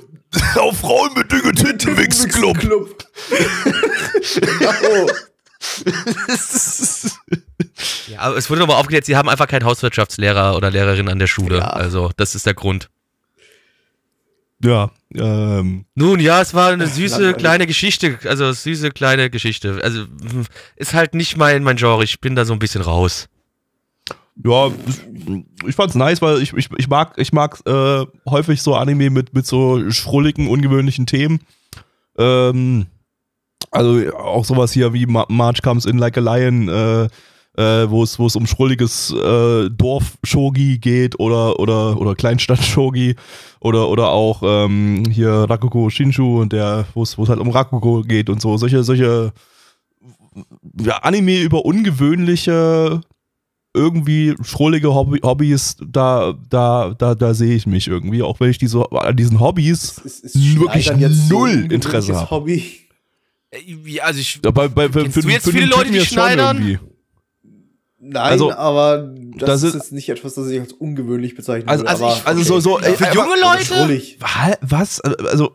[0.57, 2.59] Auf Frauen mit dicken Titten Wichs Club.
[2.59, 3.05] Club.
[4.35, 5.11] genau.
[8.09, 11.27] ja, aber es wurde nochmal aufgeklärt, sie haben einfach keinen Hauswirtschaftslehrer oder Lehrerin an der
[11.27, 11.59] Schule.
[11.59, 11.71] Ja.
[11.71, 12.89] Also, das ist der Grund.
[14.63, 14.91] Ja.
[15.15, 15.87] Ähm.
[15.95, 19.81] Nun ja, es war eine süße kleine Geschichte, also süße kleine Geschichte.
[19.83, 20.05] Also
[20.77, 23.29] ist halt nicht mein, mein Genre, ich bin da so ein bisschen raus.
[24.43, 24.71] Ja,
[25.67, 29.35] ich fand's nice, weil ich, ich, ich mag, ich mag äh, häufig so Anime mit,
[29.35, 31.41] mit so schrulligen, ungewöhnlichen Themen.
[32.17, 32.87] Ähm,
[33.71, 37.09] also auch sowas hier wie March Comes in Like a Lion, äh,
[37.57, 43.17] äh, wo es wo es um schrulliges äh, Dorf-Shogi geht oder oder oder Kleinstadt-Shogi
[43.61, 47.51] oder oder auch ähm, hier Rakugo Shinshu und der wo es wo es halt um
[47.51, 49.33] Rakugo geht und so solche solche
[50.81, 53.01] ja, Anime über ungewöhnliche
[53.73, 58.59] irgendwie schrullige Hobby, Hobbys, da, da, da, da sehe ich mich irgendwie, auch wenn ich
[58.59, 60.91] diese, an diesen Hobbys ist, ist, ist wirklich
[61.29, 62.31] null so Interesse habe.
[62.31, 62.65] Hobby.
[63.53, 66.81] Äh, also ich, ja, bei, bei, für, du jetzt für viele Leute, die schneidern?
[68.03, 71.85] Nein, also, aber das, das ist jetzt nicht etwas, das ich als ungewöhnlich bezeichnen also,
[71.85, 71.91] würde.
[71.91, 72.49] Also, ich, also okay.
[72.49, 74.03] so, so ey, für junge Leute?
[74.63, 75.01] Was?
[75.01, 75.55] Also,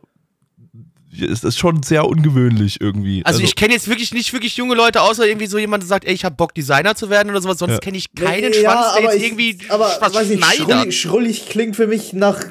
[1.19, 3.26] es ist schon sehr ungewöhnlich irgendwie.
[3.26, 5.88] Also, also ich kenne jetzt wirklich nicht wirklich junge Leute, außer irgendwie so jemand, der
[5.88, 7.57] sagt, ey, ich habe Bock Designer zu werden oder sowas.
[7.57, 7.80] Sonst ja.
[7.80, 11.49] kenne ich keinen ja, Schwanz, der jetzt ich, irgendwie aber, was weiß ich, schrullig, schrullig
[11.49, 12.43] klingt für mich nach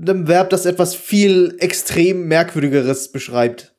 [0.00, 3.73] einem Verb, das etwas viel extrem merkwürdigeres beschreibt.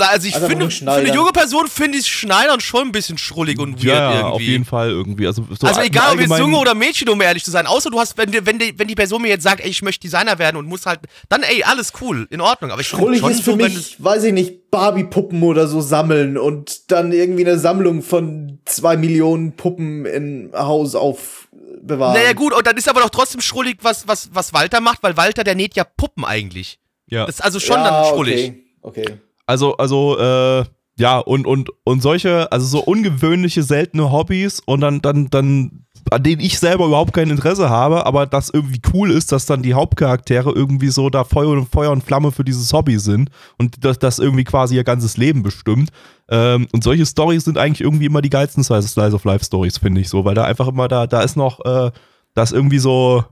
[0.00, 3.58] Also ich also finde, für eine junge Person finde ich Schneidern schon ein bisschen schrullig
[3.58, 4.32] und weird ja, irgendwie.
[4.32, 5.26] auf jeden Fall irgendwie.
[5.26, 7.66] Also, so also egal, ob jetzt Junge oder Mädchen, um ehrlich zu sein.
[7.66, 9.82] Außer du hast, wenn die, wenn die, wenn die Person mir jetzt sagt, ey, ich
[9.82, 12.70] möchte Designer werden und muss halt, dann ey, alles cool, in Ordnung.
[12.70, 16.90] Aber ich schrullig ist für so, mich, weiß ich nicht, Barbie-Puppen oder so sammeln und
[16.90, 22.14] dann irgendwie eine Sammlung von zwei Millionen Puppen im Haus aufbewahren.
[22.14, 25.16] Naja gut, und dann ist aber doch trotzdem schrullig, was, was, was Walter macht, weil
[25.16, 26.78] Walter, der näht ja Puppen eigentlich.
[27.06, 27.26] Ja.
[27.26, 28.52] Das ist also schon ja, dann schrullig.
[28.82, 29.02] Okay.
[29.02, 29.18] okay.
[29.46, 30.64] Also, also, äh,
[30.98, 36.22] ja, und, und, und solche, also so ungewöhnliche, seltene Hobbys und dann, dann, dann, an
[36.22, 39.74] denen ich selber überhaupt kein Interesse habe, aber das irgendwie cool ist, dass dann die
[39.74, 43.98] Hauptcharaktere irgendwie so da Feuer und Feuer und Flamme für dieses Hobby sind und das,
[43.98, 45.90] das irgendwie quasi ihr ganzes Leben bestimmt.
[46.30, 50.00] Ähm, und solche Stories sind eigentlich irgendwie immer die geilsten Slice of Life Stories, finde
[50.00, 51.90] ich so, weil da einfach immer, da, da ist noch, äh,
[52.34, 53.22] da ist irgendwie so,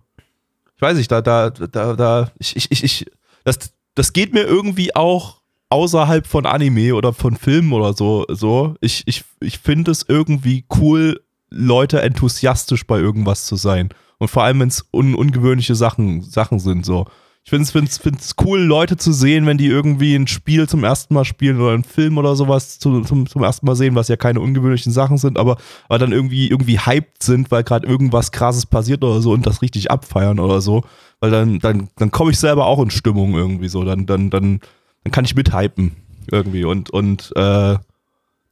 [0.76, 3.06] ich weiß nicht, da, da, da, da, ich, ich, ich, ich
[3.44, 3.58] das,
[3.94, 5.43] das geht mir irgendwie auch
[5.74, 8.24] außerhalb von Anime oder von Filmen oder so.
[8.28, 8.76] so.
[8.80, 11.20] Ich, ich, ich finde es irgendwie cool,
[11.50, 13.88] Leute enthusiastisch bei irgendwas zu sein.
[14.18, 16.86] Und vor allem, wenn es un ungewöhnliche Sachen, Sachen sind.
[16.86, 17.06] So.
[17.42, 20.84] Ich finde es find's, find's cool, Leute zu sehen, wenn die irgendwie ein Spiel zum
[20.84, 24.06] ersten Mal spielen oder einen Film oder sowas zu, zum, zum ersten Mal sehen, was
[24.06, 25.56] ja keine ungewöhnlichen Sachen sind, aber,
[25.88, 29.60] aber dann irgendwie, irgendwie hyped sind, weil gerade irgendwas krasses passiert oder so und das
[29.60, 30.84] richtig abfeiern oder so.
[31.18, 33.84] Weil dann, dann, dann komme ich selber auch in Stimmung irgendwie so.
[33.84, 34.60] Dann, dann, dann,
[35.04, 35.92] dann kann ich mithypen
[36.30, 37.76] irgendwie und und äh,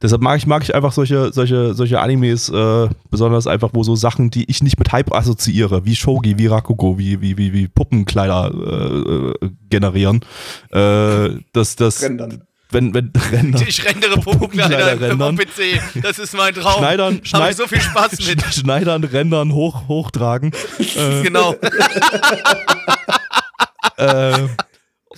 [0.01, 3.95] deshalb mag ich mag ich einfach solche solche solche Animes äh, besonders einfach wo so
[3.95, 7.67] Sachen die ich nicht mit Hype assoziiere wie Shogi wie Rakugo wie wie wie, wie
[7.67, 10.21] Puppenkleider äh, generieren.
[10.71, 12.43] Äh, das das Rendern.
[12.69, 15.35] wenn wenn Ränder, ich rendere Puppenkleider rendern.
[15.35, 16.77] PC das ist mein Traum.
[16.77, 18.43] Schneidern habe ich so viel Spaß mit.
[18.53, 20.51] Schneidern rendern hoch hochtragen.
[21.23, 21.55] Genau.
[23.97, 24.47] äh,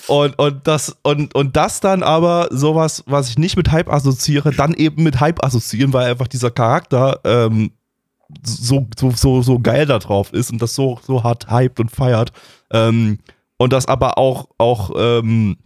[0.08, 4.52] und, und, das, und, und das dann aber sowas, was ich nicht mit Hype assoziiere,
[4.52, 7.72] dann eben mit Hype assoziieren, weil einfach dieser Charakter ähm,
[8.44, 11.92] so, so, so, so geil da drauf ist und das so, so hart hyped und
[11.92, 12.32] feiert.
[12.72, 13.20] Ähm,
[13.58, 15.58] und das aber auch, auch ähm,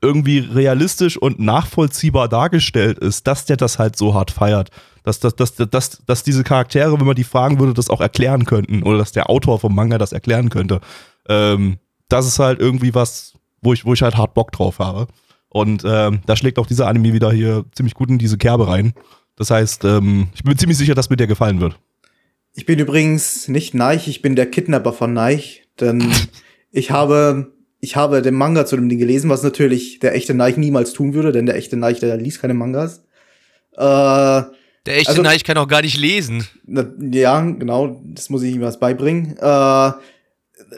[0.00, 4.70] irgendwie realistisch und nachvollziehbar dargestellt ist, dass der das halt so hart feiert.
[5.02, 8.44] Dass, dass, dass, dass, dass diese Charaktere, wenn man die fragen würde, das auch erklären
[8.44, 8.82] könnten.
[8.82, 10.80] Oder dass der Autor vom Manga das erklären könnte.
[11.28, 11.78] Ähm,
[12.08, 15.06] das ist halt irgendwie was, wo ich, wo ich halt hart Bock drauf habe.
[15.48, 18.92] Und ähm, da schlägt auch dieser Anime wieder hier ziemlich gut in diese Kerbe rein.
[19.36, 21.78] Das heißt, ähm, ich bin mir ziemlich sicher, dass mir der gefallen wird.
[22.54, 26.12] Ich bin übrigens nicht Neich, ich bin der Kidnapper von Neich, denn
[26.72, 30.56] ich habe, ich habe den Manga zu dem Ding gelesen, was natürlich der echte Neich
[30.56, 33.04] niemals tun würde, denn der echte Neich, der liest keine Mangas.
[33.76, 34.42] Äh,
[34.86, 36.46] der echte also, Neich kann auch gar nicht lesen.
[36.66, 39.36] Na, ja, genau, das muss ich ihm was beibringen.
[39.38, 39.92] Äh,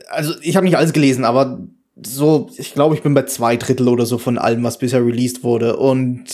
[0.09, 1.66] also ich habe nicht alles gelesen, aber
[2.07, 5.43] so, ich glaube, ich bin bei zwei Drittel oder so von allem, was bisher released
[5.43, 5.77] wurde.
[5.77, 6.25] Und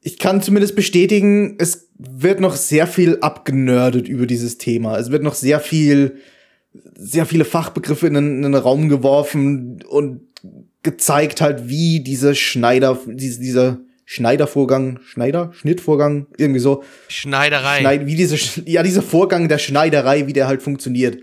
[0.00, 4.98] ich kann zumindest bestätigen, es wird noch sehr viel abgenördet über dieses Thema.
[4.98, 6.16] Es wird noch sehr viel,
[6.94, 10.22] sehr viele Fachbegriffe in den, in den Raum geworfen und
[10.82, 16.82] gezeigt halt, wie dieser Schneider, diese, dieser Schneidervorgang, Schneider, Schnittvorgang, irgendwie so.
[17.08, 17.80] Schneiderei.
[17.80, 21.18] Schneid, wie diese, ja, dieser Vorgang der Schneiderei, wie der halt funktioniert.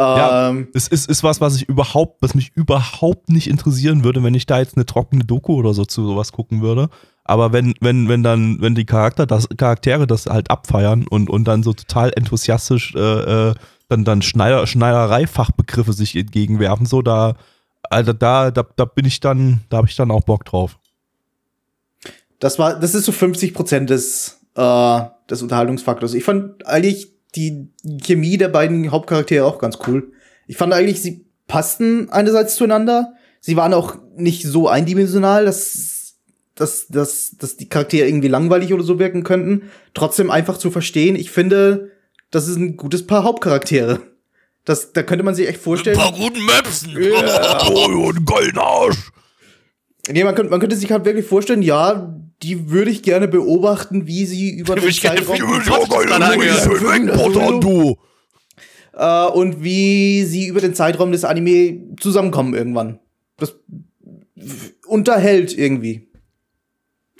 [0.00, 4.22] Ja, ähm, es ist, ist was, was ich überhaupt, was mich überhaupt nicht interessieren würde,
[4.22, 6.88] wenn ich da jetzt eine trockene Doku oder so zu sowas gucken würde.
[7.24, 11.44] Aber wenn, wenn, wenn dann, wenn die Charakter das, Charaktere das halt abfeiern und, und
[11.44, 13.54] dann so total enthusiastisch äh, äh
[13.90, 17.34] dann, dann Schneider, Schneiderei-Fachbegriffe sich entgegenwerfen, so da,
[17.90, 20.78] also da, da, da bin ich dann, da habe ich dann auch Bock drauf.
[22.38, 26.14] Das war, das ist so 50 Prozent des, äh, des Unterhaltungsfaktors.
[26.14, 27.68] Ich fand eigentlich die
[28.02, 30.12] Chemie der beiden Hauptcharaktere auch ganz cool.
[30.46, 33.14] Ich fand eigentlich, sie passten einerseits zueinander.
[33.40, 36.16] Sie waren auch nicht so eindimensional, dass,
[36.54, 39.70] dass, dass, dass die Charaktere irgendwie langweilig oder so wirken könnten.
[39.94, 41.16] Trotzdem einfach zu verstehen.
[41.16, 41.90] Ich finde,
[42.30, 44.00] das ist ein gutes Paar Hauptcharaktere.
[44.64, 45.98] Das, da könnte man sich echt vorstellen.
[45.98, 46.90] Ein paar guten Möpsen.
[47.00, 47.58] Ja.
[47.72, 49.10] Oh, ein goldener Arsch.
[50.08, 54.06] Nee, man könnte, man könnte sich halt wirklich vorstellen, ja, die würde ich gerne beobachten,
[54.06, 55.38] wie sie über den Zeitraum
[57.60, 57.98] du.
[59.34, 62.98] Und wie sie über den Zeitraum des Anime zusammenkommen irgendwann.
[63.36, 63.54] Das
[64.86, 66.08] unterhält irgendwie.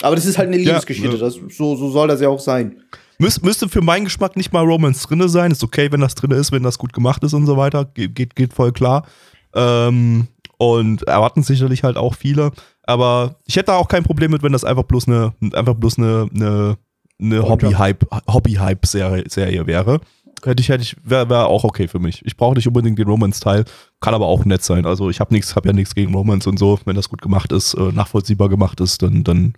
[0.03, 1.17] Aber das ist halt eine Liebesgeschichte.
[1.17, 2.83] Ja, das, so, so soll das ja auch sein.
[3.19, 5.51] Müs müsste für meinen Geschmack nicht mal Romance drinne sein.
[5.51, 7.85] Ist okay, wenn das drinne ist, wenn das gut gemacht ist und so weiter.
[7.85, 9.07] Ge geht, geht voll klar.
[9.55, 12.53] Ähm, und erwarten sicherlich halt auch viele.
[12.91, 15.99] Aber ich hätte da auch kein Problem mit, wenn das einfach bloß eine, einfach bloß
[15.99, 16.77] eine, eine,
[17.21, 20.01] eine Hobby-Hype, Hobby-Hype-Serie Serie wäre.
[20.43, 22.25] Hätte ich, hätte ich, wäre wär auch okay für mich.
[22.25, 23.65] Ich brauche nicht unbedingt den Romance-Teil,
[24.01, 24.87] kann aber auch nett sein.
[24.87, 26.81] Also ich habe nichts, habe ja nichts gegen Romance und so.
[26.85, 29.53] Wenn das gut gemacht ist, äh, nachvollziehbar gemacht ist, dann, dann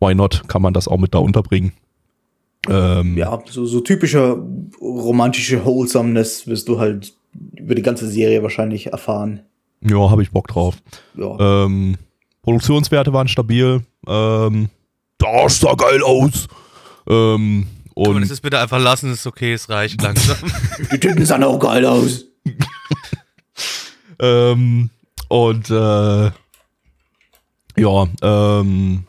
[0.00, 0.42] why not?
[0.48, 1.72] Kann man das auch mit da unterbringen.
[2.68, 4.42] Ähm, ja, so, so typische
[4.80, 7.12] romantische Wholesomeness wirst du halt
[7.54, 9.42] über die ganze Serie wahrscheinlich erfahren.
[9.82, 10.78] Ja, habe ich Bock drauf.
[11.16, 11.66] Ja.
[11.66, 11.98] Ähm,
[12.44, 13.82] Produktionswerte waren stabil.
[14.06, 14.68] Ähm,
[15.18, 16.46] das sah geil aus.
[17.08, 20.36] Ähm, und Kann man das bitte einfach lassen, ist okay, es reicht langsam.
[20.92, 22.24] die Titten sahen auch geil aus.
[24.20, 24.90] ähm,
[25.28, 26.30] und äh,
[27.76, 29.04] ja, ähm,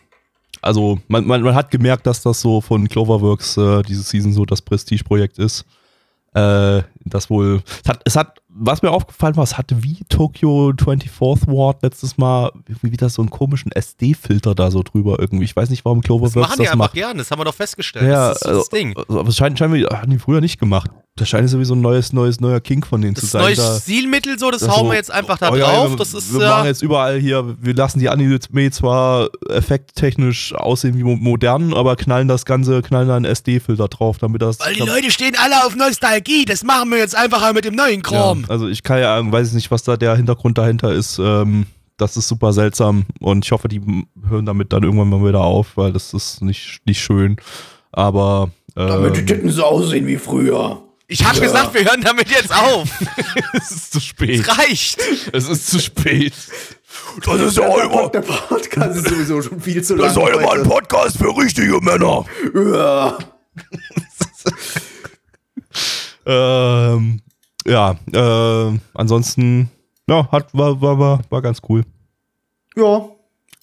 [0.62, 4.46] also man, man, man hat gemerkt, dass das so von Cloverworks äh, diese Season so
[4.46, 5.66] das Prestige-Projekt ist.
[6.34, 10.70] Äh, das wohl, es hat, es hat was mir aufgefallen war, es hatte wie Tokyo
[10.70, 12.52] 24th Ward letztes Mal
[12.82, 15.44] wie wieder so einen komischen SD-Filter da so drüber irgendwie.
[15.44, 16.94] Ich weiß nicht, warum Cloverworks das, machen das die macht.
[16.94, 18.06] gern, das haben wir doch festgestellt.
[18.06, 18.98] Ja, das ist das also, Ding.
[18.98, 20.90] Aber es scheint, scheint hatten die früher nicht gemacht.
[21.18, 23.56] Das scheint sowieso ein neues, neues, neuer King von denen das zu sein.
[23.56, 25.90] Das neue Stilmittel so, das, das hauen so, wir jetzt einfach da oh, drauf.
[25.92, 30.98] Ja, das ist, wir machen jetzt überall hier, wir lassen die Anime zwar effekttechnisch aussehen
[30.98, 34.60] wie modern, aber knallen das Ganze, knallen da einen SD-Filter drauf, damit das.
[34.60, 38.02] Weil die Leute stehen alle auf Nostalgie, das machen wir jetzt einfach mit dem neuen
[38.02, 38.42] Kram.
[38.42, 41.20] Ja, also ich kann ja sagen, weiß ich nicht, was da der Hintergrund dahinter ist.
[41.20, 41.66] Ähm,
[41.98, 43.82] das ist super seltsam und ich hoffe, die
[44.28, 47.38] hören damit dann irgendwann mal wieder auf, weil das ist nicht, nicht schön.
[47.92, 48.50] Aber.
[48.76, 50.82] Ähm, damit die Titten so aussehen wie früher.
[51.08, 51.42] Ich hab ja.
[51.42, 52.90] gesagt, wir hören damit jetzt auf.
[53.54, 54.42] es ist zu spät.
[54.42, 55.00] Es reicht.
[55.32, 56.34] Es ist zu spät.
[57.26, 58.10] Das ist ja immer.
[58.10, 60.08] Der Podcast ist sowieso schon viel zu lang.
[60.08, 62.26] Das ist ja immer ein Podcast für richtige Männer.
[62.54, 63.18] Ja.
[66.26, 67.22] ähm,
[67.66, 69.70] ja, äh, ansonsten,
[70.08, 71.84] ja, hat, war, war, war, war ganz cool.
[72.76, 73.10] Ja.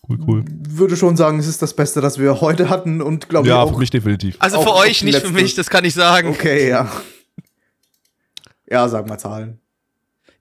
[0.08, 0.44] Cool, cool.
[0.68, 3.60] Würde schon sagen, es ist das Beste, das wir heute hatten und glaube ja, ich
[3.60, 3.66] auch.
[3.66, 4.36] Ja, für mich definitiv.
[4.40, 5.28] Also für euch, nicht letzte.
[5.28, 6.30] für mich, das kann ich sagen.
[6.30, 6.90] Okay, ja.
[8.68, 9.60] Ja, sag mal Zahlen.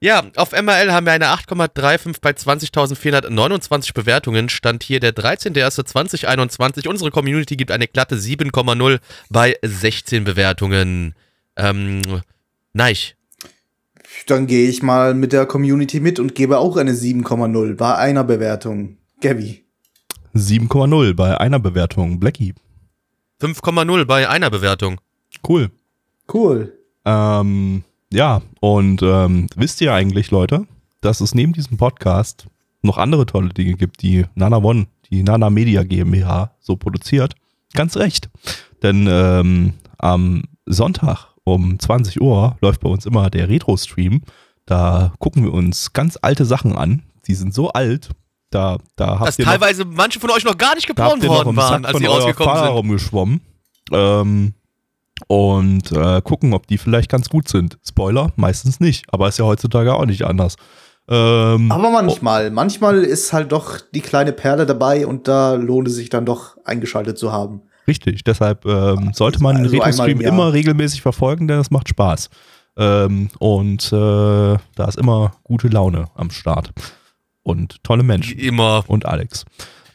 [0.03, 4.49] Ja, auf MRL haben wir eine 8,35 bei 20.429 Bewertungen.
[4.49, 6.87] Stand hier der 13.01.2021.
[6.87, 8.99] Unsere Community gibt eine glatte 7,0
[9.29, 11.13] bei 16 Bewertungen.
[11.55, 12.01] Ähm,
[12.73, 13.17] Neich,
[14.27, 18.23] dann gehe ich mal mit der Community mit und gebe auch eine 7,0 bei einer
[18.23, 18.97] Bewertung.
[19.19, 19.65] Gabby.
[20.33, 22.19] 7,0 bei einer Bewertung.
[22.19, 22.53] Blackie.
[23.41, 25.01] 5,0 bei einer Bewertung.
[25.47, 25.69] Cool.
[26.33, 26.73] Cool.
[27.03, 27.83] Ähm,
[28.13, 30.65] ja, und ähm, wisst ihr eigentlich, Leute,
[31.01, 32.45] dass es neben diesem Podcast
[32.83, 37.35] noch andere tolle Dinge gibt, die Nana One, die Nana Media GmbH so produziert?
[37.73, 38.29] Ganz recht.
[38.81, 44.21] Denn ähm, am Sonntag um 20 Uhr läuft bei uns immer der Retro-Stream.
[44.65, 47.03] Da gucken wir uns ganz alte Sachen an.
[47.27, 48.09] Die sind so alt,
[48.51, 51.55] da, da habt Dass ihr teilweise noch, manche von euch noch gar nicht geboren worden
[51.55, 52.67] waren, als sie rausgekommen sind.
[52.67, 53.41] rumgeschwommen.
[53.91, 54.53] Ähm,
[55.27, 57.77] und äh, gucken, ob die vielleicht ganz gut sind.
[57.87, 60.57] Spoiler, meistens nicht, aber ist ja heutzutage auch nicht anders.
[61.07, 62.53] Ähm, aber manchmal, oh.
[62.53, 66.57] manchmal ist halt doch die kleine Perle dabei und da lohnt es sich dann doch
[66.65, 67.61] eingeschaltet zu haben.
[67.87, 72.29] Richtig, deshalb ähm, sollte man also Retro-Stream immer regelmäßig verfolgen, denn es macht Spaß.
[72.77, 76.71] Ähm, und äh, da ist immer gute Laune am Start.
[77.43, 78.37] Und tolle Menschen.
[78.37, 78.83] Immer.
[78.87, 79.45] Und Alex.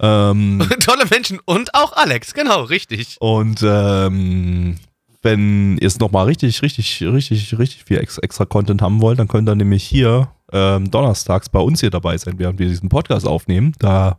[0.00, 3.16] Ähm, tolle Menschen und auch Alex, genau, richtig.
[3.20, 4.76] Und ähm,
[5.22, 9.48] wenn ihr es nochmal richtig, richtig, richtig, richtig viel extra Content haben wollt, dann könnt
[9.48, 13.72] ihr nämlich hier ähm, donnerstags bei uns hier dabei sein, während wir diesen Podcast aufnehmen.
[13.78, 14.18] Da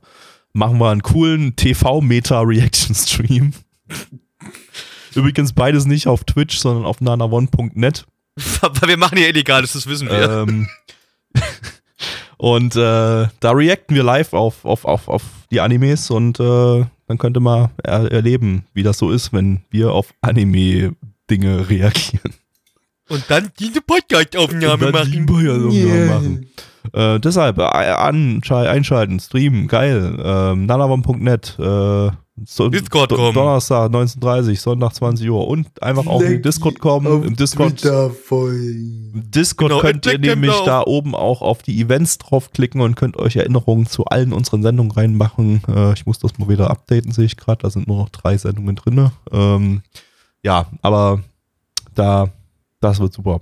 [0.53, 3.53] machen wir einen coolen TV-Meta-Reaction-Stream.
[5.15, 8.06] Übrigens beides nicht auf Twitch, sondern auf nanaone.net.
[8.86, 10.45] Wir machen hier Illegales, das wissen wir.
[10.48, 10.68] Ähm,
[12.38, 17.18] und äh, da reacten wir live auf, auf, auf, auf die Animes und äh, dann
[17.18, 22.34] könnte man er erleben, wie das so ist, wenn wir auf Anime-Dinge reagieren.
[23.10, 25.26] Und dann diese Podcast-Aufnahme machen.
[25.26, 26.06] Podcast yeah.
[26.06, 26.48] machen.
[26.94, 30.18] Äh, deshalb äh, an, einschalten, streamen, geil.
[30.22, 32.10] Ähm, nanavon.net, äh,
[32.46, 33.34] so, Discord kommen.
[33.34, 37.24] Donnerstag 19.30 Sonntag 20 Uhr und einfach auf den Discord kommen.
[37.24, 42.96] Im Discord, Discord genau, könnt ihr nämlich da oben auch auf die Events draufklicken und
[42.96, 45.64] könnt euch Erinnerungen zu allen unseren Sendungen reinmachen.
[45.68, 47.64] Äh, ich muss das mal wieder updaten, sehe ich gerade.
[47.64, 49.10] Da sind nur noch drei Sendungen drin.
[49.32, 49.82] Ähm,
[50.44, 51.22] ja, aber
[51.96, 52.30] da,
[52.80, 53.40] das wird super.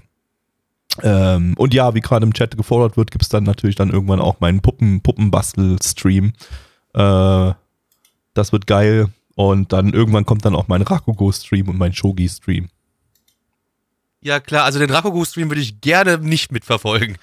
[1.04, 4.22] Ähm, und ja, wie gerade im Chat gefordert wird, gibt es dann natürlich dann irgendwann
[4.22, 6.34] auch meinen Puppen, Puppenbastel-Stream.
[6.94, 7.54] Äh,
[8.34, 9.10] das wird geil.
[9.36, 12.70] Und dann irgendwann kommt dann auch mein Rakugo-Stream und mein Shogi-Stream.
[14.22, 17.18] Ja, klar, also den Rakugo-Stream würde ich gerne nicht mitverfolgen.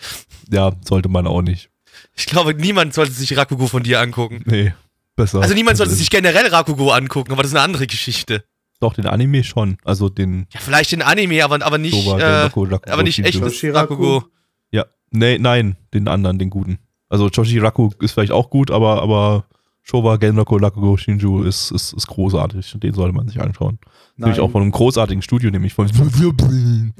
[0.50, 1.70] Ja, sollte man auch nicht.
[2.14, 4.42] Ich glaube, niemand sollte sich Rakugo von dir angucken.
[4.44, 4.74] Nee,
[5.16, 5.40] besser.
[5.40, 8.44] Also niemand sollte sich generell Rakugo angucken, aber das ist eine andere Geschichte.
[8.82, 9.76] Doch, den Anime schon.
[9.84, 10.46] Also den.
[10.52, 11.94] Ja, vielleicht den Anime, aber, aber nicht.
[11.94, 13.40] So äh, Rakugo, Rakugo, aber nicht echt
[13.72, 14.24] Rakugo.
[14.72, 16.80] Ja, nee, nein, den anderen, den guten.
[17.08, 19.44] Also Choshiraku ist vielleicht auch gut, aber, aber
[19.82, 22.74] Showa, Genroku, Rakugo, Shinju ist, ist, ist großartig.
[22.80, 23.78] Den sollte man sich anschauen.
[23.82, 23.90] Nein.
[24.16, 25.86] Natürlich auch von einem großartigen Studio, nämlich von.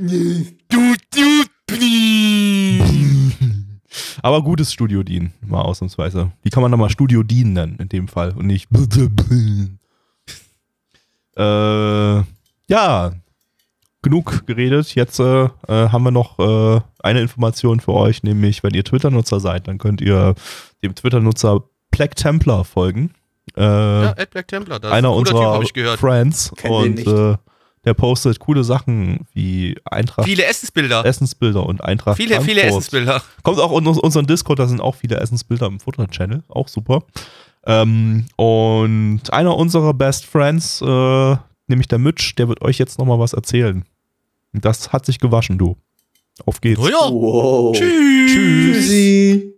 [4.23, 6.31] Aber gutes Studio Dean, mal ausnahmsweise.
[6.45, 8.31] Die kann man nochmal Studio Dean nennen, in dem Fall.
[8.37, 8.69] Und nicht.
[11.37, 12.23] äh,
[12.69, 13.13] ja,
[14.03, 14.95] genug geredet.
[14.95, 19.69] Jetzt äh, haben wir noch äh, eine Information für euch, nämlich wenn ihr Twitter-Nutzer seid,
[19.69, 20.35] dann könnt ihr
[20.83, 23.15] dem Twitter-Nutzer Black Templar folgen.
[23.57, 26.53] Äh, ja, Ed Black Templar, das einer ist ein unserer typ, Friends.
[26.57, 27.37] Kenn und äh,
[27.85, 30.27] der postet coole Sachen wie Eintracht.
[30.27, 31.05] Viele Essensbilder.
[31.05, 32.17] Essensbilder und Eintracht.
[32.17, 32.51] Viele, Frankfurt.
[32.57, 33.23] viele Essensbilder.
[33.43, 36.45] Kommt auch in unseren Discord, da sind auch viele Essensbilder im Futter-Channel.
[36.49, 37.03] Auch super.
[37.67, 41.37] Ähm, und einer unserer Best Friends, äh,
[41.69, 43.85] nämlich der Mitch, der wird euch jetzt nochmal was erzählen.
[44.53, 45.77] Das hat sich gewaschen, du.
[46.45, 46.81] Auf geht's.
[46.81, 47.11] Oh ja.
[47.11, 47.77] Wow.
[47.77, 48.33] Tschüss.
[48.33, 49.53] Tschüssi.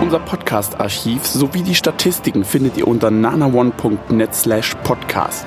[0.00, 5.44] Unser Podcast-Archiv sowie die Statistiken findet ihr unter nanaone.net slash podcast.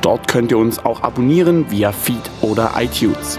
[0.00, 3.38] Dort könnt ihr uns auch abonnieren via Feed oder iTunes.